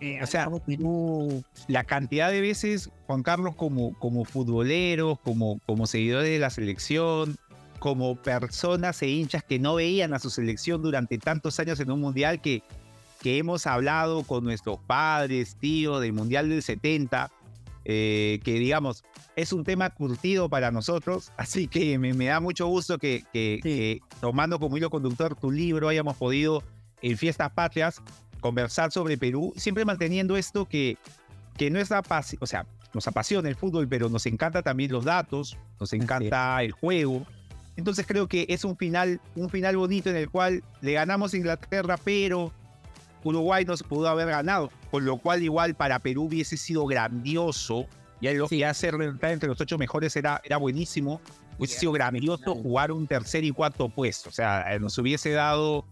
eh, 0.00 0.22
o 0.22 0.26
sea, 0.26 0.48
Perú, 0.64 1.42
la 1.66 1.82
cantidad 1.84 2.30
de 2.30 2.40
veces, 2.40 2.90
Juan 3.06 3.22
Carlos, 3.24 3.56
como, 3.56 3.98
como 3.98 4.24
futboleros, 4.24 5.18
como, 5.20 5.58
como 5.66 5.86
seguidores 5.88 6.28
de 6.30 6.38
la 6.38 6.50
selección, 6.50 7.36
como 7.84 8.16
personas 8.16 9.02
e 9.02 9.08
hinchas 9.10 9.44
que 9.44 9.58
no 9.58 9.74
veían 9.74 10.14
a 10.14 10.18
su 10.18 10.30
selección 10.30 10.80
durante 10.80 11.18
tantos 11.18 11.60
años 11.60 11.78
en 11.80 11.90
un 11.90 12.00
mundial 12.00 12.40
que, 12.40 12.62
que 13.20 13.36
hemos 13.36 13.66
hablado 13.66 14.22
con 14.22 14.42
nuestros 14.42 14.78
padres, 14.86 15.56
tíos 15.56 16.00
del 16.00 16.14
mundial 16.14 16.48
del 16.48 16.62
70, 16.62 17.30
eh, 17.84 18.40
que 18.42 18.54
digamos, 18.54 19.04
es 19.36 19.52
un 19.52 19.64
tema 19.64 19.90
curtido 19.90 20.48
para 20.48 20.70
nosotros, 20.70 21.30
así 21.36 21.68
que 21.68 21.98
me, 21.98 22.14
me 22.14 22.24
da 22.24 22.40
mucho 22.40 22.66
gusto 22.68 22.96
que, 22.96 23.22
que- 23.34 23.60
Sí. 23.62 23.68
que 23.68 24.00
tomando 24.18 24.58
como 24.58 24.78
hilo 24.78 24.88
conductor 24.88 25.36
tu 25.36 25.50
libro 25.50 25.88
hayamos 25.90 26.16
podido 26.16 26.62
en 27.02 27.18
Fiestas 27.18 27.52
Patrias 27.52 28.00
conversar 28.40 28.92
sobre 28.92 29.18
Perú, 29.18 29.52
siempre 29.58 29.84
manteniendo 29.84 30.38
esto 30.38 30.64
que, 30.64 30.96
que 31.58 31.68
no 31.70 31.78
es 31.78 31.90
o 31.92 32.46
sea, 32.46 32.64
nos 32.94 33.06
apasiona 33.06 33.46
el 33.50 33.56
fútbol, 33.56 33.86
pero 33.86 34.08
nos 34.08 34.24
encanta 34.24 34.62
también 34.62 34.90
los 34.90 35.04
datos, 35.04 35.58
nos 35.78 35.92
encanta 35.92 36.62
el 36.62 36.72
juego. 36.72 37.26
Entonces 37.76 38.06
creo 38.06 38.28
que 38.28 38.46
es 38.48 38.64
un 38.64 38.76
final, 38.76 39.20
un 39.34 39.50
final 39.50 39.76
bonito 39.76 40.10
en 40.10 40.16
el 40.16 40.30
cual 40.30 40.62
le 40.80 40.92
ganamos 40.92 41.34
a 41.34 41.36
Inglaterra, 41.36 41.96
pero 42.02 42.52
Uruguay 43.24 43.64
no 43.64 43.76
se 43.76 43.84
pudo 43.84 44.08
haber 44.08 44.28
ganado, 44.28 44.70
con 44.90 45.04
lo 45.04 45.16
cual 45.16 45.42
igual 45.42 45.74
para 45.74 45.98
Perú 45.98 46.24
hubiese 46.24 46.56
sido 46.56 46.86
grandioso. 46.86 47.86
Ya, 48.20 48.32
lo, 48.32 48.48
ya 48.48 48.72
ser 48.74 48.94
estar 49.00 49.32
entre 49.32 49.48
los 49.48 49.60
ocho 49.60 49.76
mejores 49.76 50.14
era, 50.16 50.40
era 50.44 50.56
buenísimo. 50.56 51.20
Hubiese 51.58 51.80
sido 51.80 51.92
grandioso 51.92 52.54
jugar 52.54 52.90
un 52.92 53.06
tercer 53.06 53.44
y 53.44 53.50
cuarto 53.50 53.88
puesto. 53.88 54.28
O 54.28 54.32
sea, 54.32 54.74
eh, 54.74 54.80
nos 54.80 54.96
hubiese 54.98 55.30
dado 55.30 55.84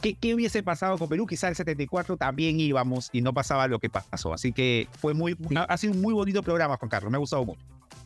¿Qué, 0.00 0.14
¿Qué 0.14 0.34
hubiese 0.34 0.62
pasado 0.62 0.96
con 0.96 1.08
Perú? 1.08 1.26
Quizá 1.26 1.48
el 1.48 1.56
74 1.56 2.16
también 2.16 2.58
íbamos 2.58 3.10
y 3.12 3.20
no 3.20 3.34
pasaba 3.34 3.68
lo 3.68 3.78
que 3.78 3.90
pasó. 3.90 4.32
Así 4.32 4.52
que 4.52 4.88
fue 4.98 5.14
muy, 5.14 5.36
ha, 5.54 5.64
ha 5.64 5.76
sido 5.76 5.92
un 5.92 6.00
muy 6.00 6.14
bonito 6.14 6.42
programa, 6.42 6.76
Juan 6.76 6.88
Carlos. 6.88 7.10
Me 7.10 7.16
ha 7.16 7.20
gustado 7.20 7.44
mucho. 7.44 7.60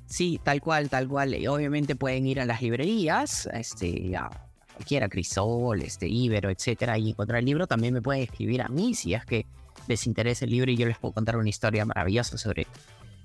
Sí, 0.07 0.41
tal 0.43 0.61
cual, 0.61 0.89
tal 0.89 1.09
cual. 1.09 1.35
Obviamente 1.49 1.97
pueden 1.97 2.27
ir 2.27 2.41
a 2.41 2.45
las 2.45 2.63
librerías, 2.63 3.49
este, 3.53 4.17
a 4.17 4.31
cualquiera, 4.75 5.09
Crisol, 5.09 5.83
este, 5.83 6.09
Ibero, 6.09 6.51
etcétera, 6.51 6.99
y 6.99 7.11
encontrar 7.11 7.39
el 7.39 7.47
libro. 7.47 7.67
También 7.67 7.95
me 7.95 8.03
pueden 8.03 8.23
escribir 8.23 8.63
a 8.63 8.69
mí 8.69 8.95
si 8.95 9.15
es 9.15 9.25
que 9.25 9.47
les 9.87 10.07
interesa 10.07 10.45
el 10.45 10.51
libro 10.51 10.71
y 10.71 10.77
yo 10.77 10.87
les 10.87 10.99
puedo 10.99 11.13
contar 11.13 11.37
una 11.37 11.49
historia 11.49 11.85
maravillosa 11.85 12.39
sobre 12.39 12.67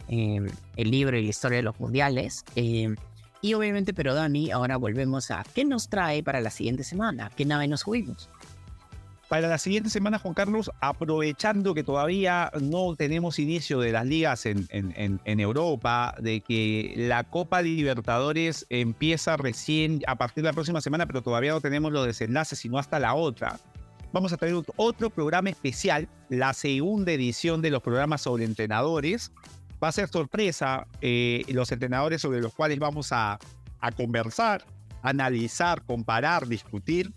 eh, 0.08 0.42
el 0.76 0.92
libro 0.92 1.18
y 1.18 1.24
la 1.24 1.30
historia 1.30 1.58
de 1.58 1.64
los 1.64 1.80
mundiales. 1.80 2.44
Eh, 2.56 2.96
y 3.42 3.54
obviamente, 3.54 3.94
pero 3.94 4.14
Dani, 4.14 4.52
ahora 4.52 4.78
volvemos 4.78 5.32
a 5.32 5.46
qué 5.54 5.64
nos 5.64 5.88
trae 5.90 6.24
para 6.24 6.42
la 6.42 6.50
siguiente 6.50 6.84
semana, 6.84 7.32
qué 7.36 7.46
nave 7.46 7.68
nos 7.68 7.82
subimos. 7.82 8.30
Para 9.30 9.48
la 9.48 9.60
siguiente 9.60 9.92
semana, 9.92 10.18
Juan 10.18 10.34
Carlos, 10.34 10.72
aprovechando 10.82 11.76
que 11.76 11.84
todavía 11.84 12.52
no 12.60 12.96
tenemos 12.96 13.38
inicio 13.38 13.80
de 13.80 13.92
las 13.92 14.08
ligas 14.08 14.48
en, 14.48 15.22
Europa, 15.24 16.16
de 16.20 16.42
que 16.42 16.96
la 16.98 17.24
Copa 17.26 17.62
Libertadores 17.62 18.66
empieza 18.70 19.38
recién 19.38 20.02
a 20.08 20.16
partir 20.16 20.42
de 20.44 20.50
la 20.50 20.54
próxima 20.54 20.82
semana, 20.82 21.06
pero 21.06 21.22
todavía 21.22 21.52
no 21.52 21.62
tenemos 21.62 21.92
los 21.92 22.08
desenlaces, 22.08 22.58
sino 22.58 22.80
hasta 22.80 22.98
la 22.98 23.14
otra. 23.14 23.60
Vamos 24.12 24.34
a 24.34 24.38
tener 24.38 24.64
otro 24.78 25.12
programa 25.12 25.52
especial, 25.52 26.10
la 26.30 26.54
segunda 26.54 27.12
edición 27.12 27.62
de 27.62 27.70
los 27.70 27.84
programas 27.84 28.22
sobre 28.22 28.46
entrenadores. 28.46 29.32
Va 29.82 29.90
a 29.90 29.92
ser 29.92 30.10
sorpresa 30.10 30.88
eh, 31.02 31.46
los 31.50 31.72
entrenadores 31.72 32.20
sobre 32.20 32.42
los 32.42 32.56
cuales 32.56 32.80
vamos 32.80 33.12
a 33.12 33.38
conversar, 33.96 34.66
analizar, 35.04 35.84
comparar, 35.84 36.48
discutir. 36.48 37.14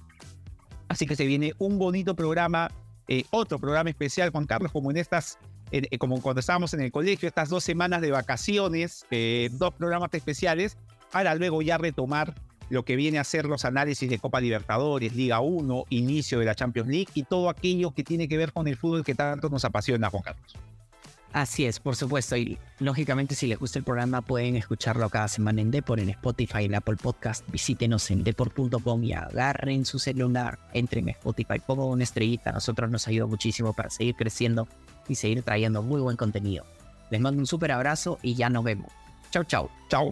Así 0.92 1.06
que 1.06 1.16
se 1.16 1.24
viene 1.24 1.54
un 1.56 1.78
bonito 1.78 2.14
programa, 2.14 2.70
eh, 3.08 3.24
otro 3.30 3.58
programa 3.58 3.88
especial, 3.88 4.28
Juan 4.28 4.44
Carlos, 4.44 4.70
como 4.72 4.90
en 4.90 4.98
estas, 4.98 5.38
eh, 5.70 5.96
como 5.96 6.20
cuando 6.20 6.40
estábamos 6.40 6.74
en 6.74 6.82
el 6.82 6.92
colegio, 6.92 7.26
estas 7.26 7.48
dos 7.48 7.64
semanas 7.64 8.02
de 8.02 8.10
vacaciones, 8.10 9.06
eh, 9.10 9.48
dos 9.52 9.72
programas 9.72 10.12
especiales, 10.12 10.76
para 11.10 11.34
luego 11.34 11.62
ya 11.62 11.78
retomar 11.78 12.34
lo 12.68 12.84
que 12.84 12.94
viene 12.96 13.18
a 13.18 13.24
ser 13.24 13.46
los 13.46 13.64
análisis 13.64 14.10
de 14.10 14.18
Copa 14.18 14.38
Libertadores, 14.42 15.16
Liga 15.16 15.40
1, 15.40 15.86
inicio 15.88 16.38
de 16.38 16.44
la 16.44 16.54
Champions 16.54 16.90
League 16.90 17.08
y 17.14 17.22
todo 17.22 17.48
aquello 17.48 17.92
que 17.92 18.04
tiene 18.04 18.28
que 18.28 18.36
ver 18.36 18.52
con 18.52 18.68
el 18.68 18.76
fútbol 18.76 19.02
que 19.02 19.14
tanto 19.14 19.48
nos 19.48 19.64
apasiona, 19.64 20.10
Juan 20.10 20.24
Carlos. 20.24 20.54
Así 21.32 21.64
es, 21.64 21.80
por 21.80 21.96
supuesto. 21.96 22.36
Y 22.36 22.58
lógicamente, 22.78 23.34
si 23.34 23.46
les 23.46 23.58
gusta 23.58 23.78
el 23.78 23.84
programa, 23.84 24.20
pueden 24.20 24.56
escucharlo 24.56 25.08
cada 25.08 25.28
semana 25.28 25.62
en 25.62 25.70
Depor, 25.70 25.98
en 25.98 26.10
Spotify, 26.10 26.64
en 26.64 26.74
Apple 26.74 26.96
Podcast. 26.96 27.48
Visítenos 27.50 28.10
en 28.10 28.22
depor.com 28.22 29.02
y 29.02 29.12
agarren 29.14 29.86
su 29.86 29.98
celular, 29.98 30.58
entren 30.74 31.08
a 31.08 31.12
Spotify, 31.12 31.58
pongan 31.66 31.86
una 31.86 32.04
estrellita. 32.04 32.52
Nosotros 32.52 32.90
nos 32.90 33.08
ayuda 33.08 33.26
muchísimo 33.26 33.72
para 33.72 33.88
seguir 33.88 34.14
creciendo 34.14 34.68
y 35.08 35.14
seguir 35.14 35.42
trayendo 35.42 35.82
muy 35.82 36.00
buen 36.00 36.16
contenido. 36.16 36.66
Les 37.10 37.20
mando 37.20 37.40
un 37.40 37.46
súper 37.46 37.72
abrazo 37.72 38.18
y 38.22 38.34
ya 38.34 38.50
nos 38.50 38.64
vemos. 38.64 38.92
Chau, 39.30 39.44
chau. 39.44 39.70
Chao. 39.88 40.10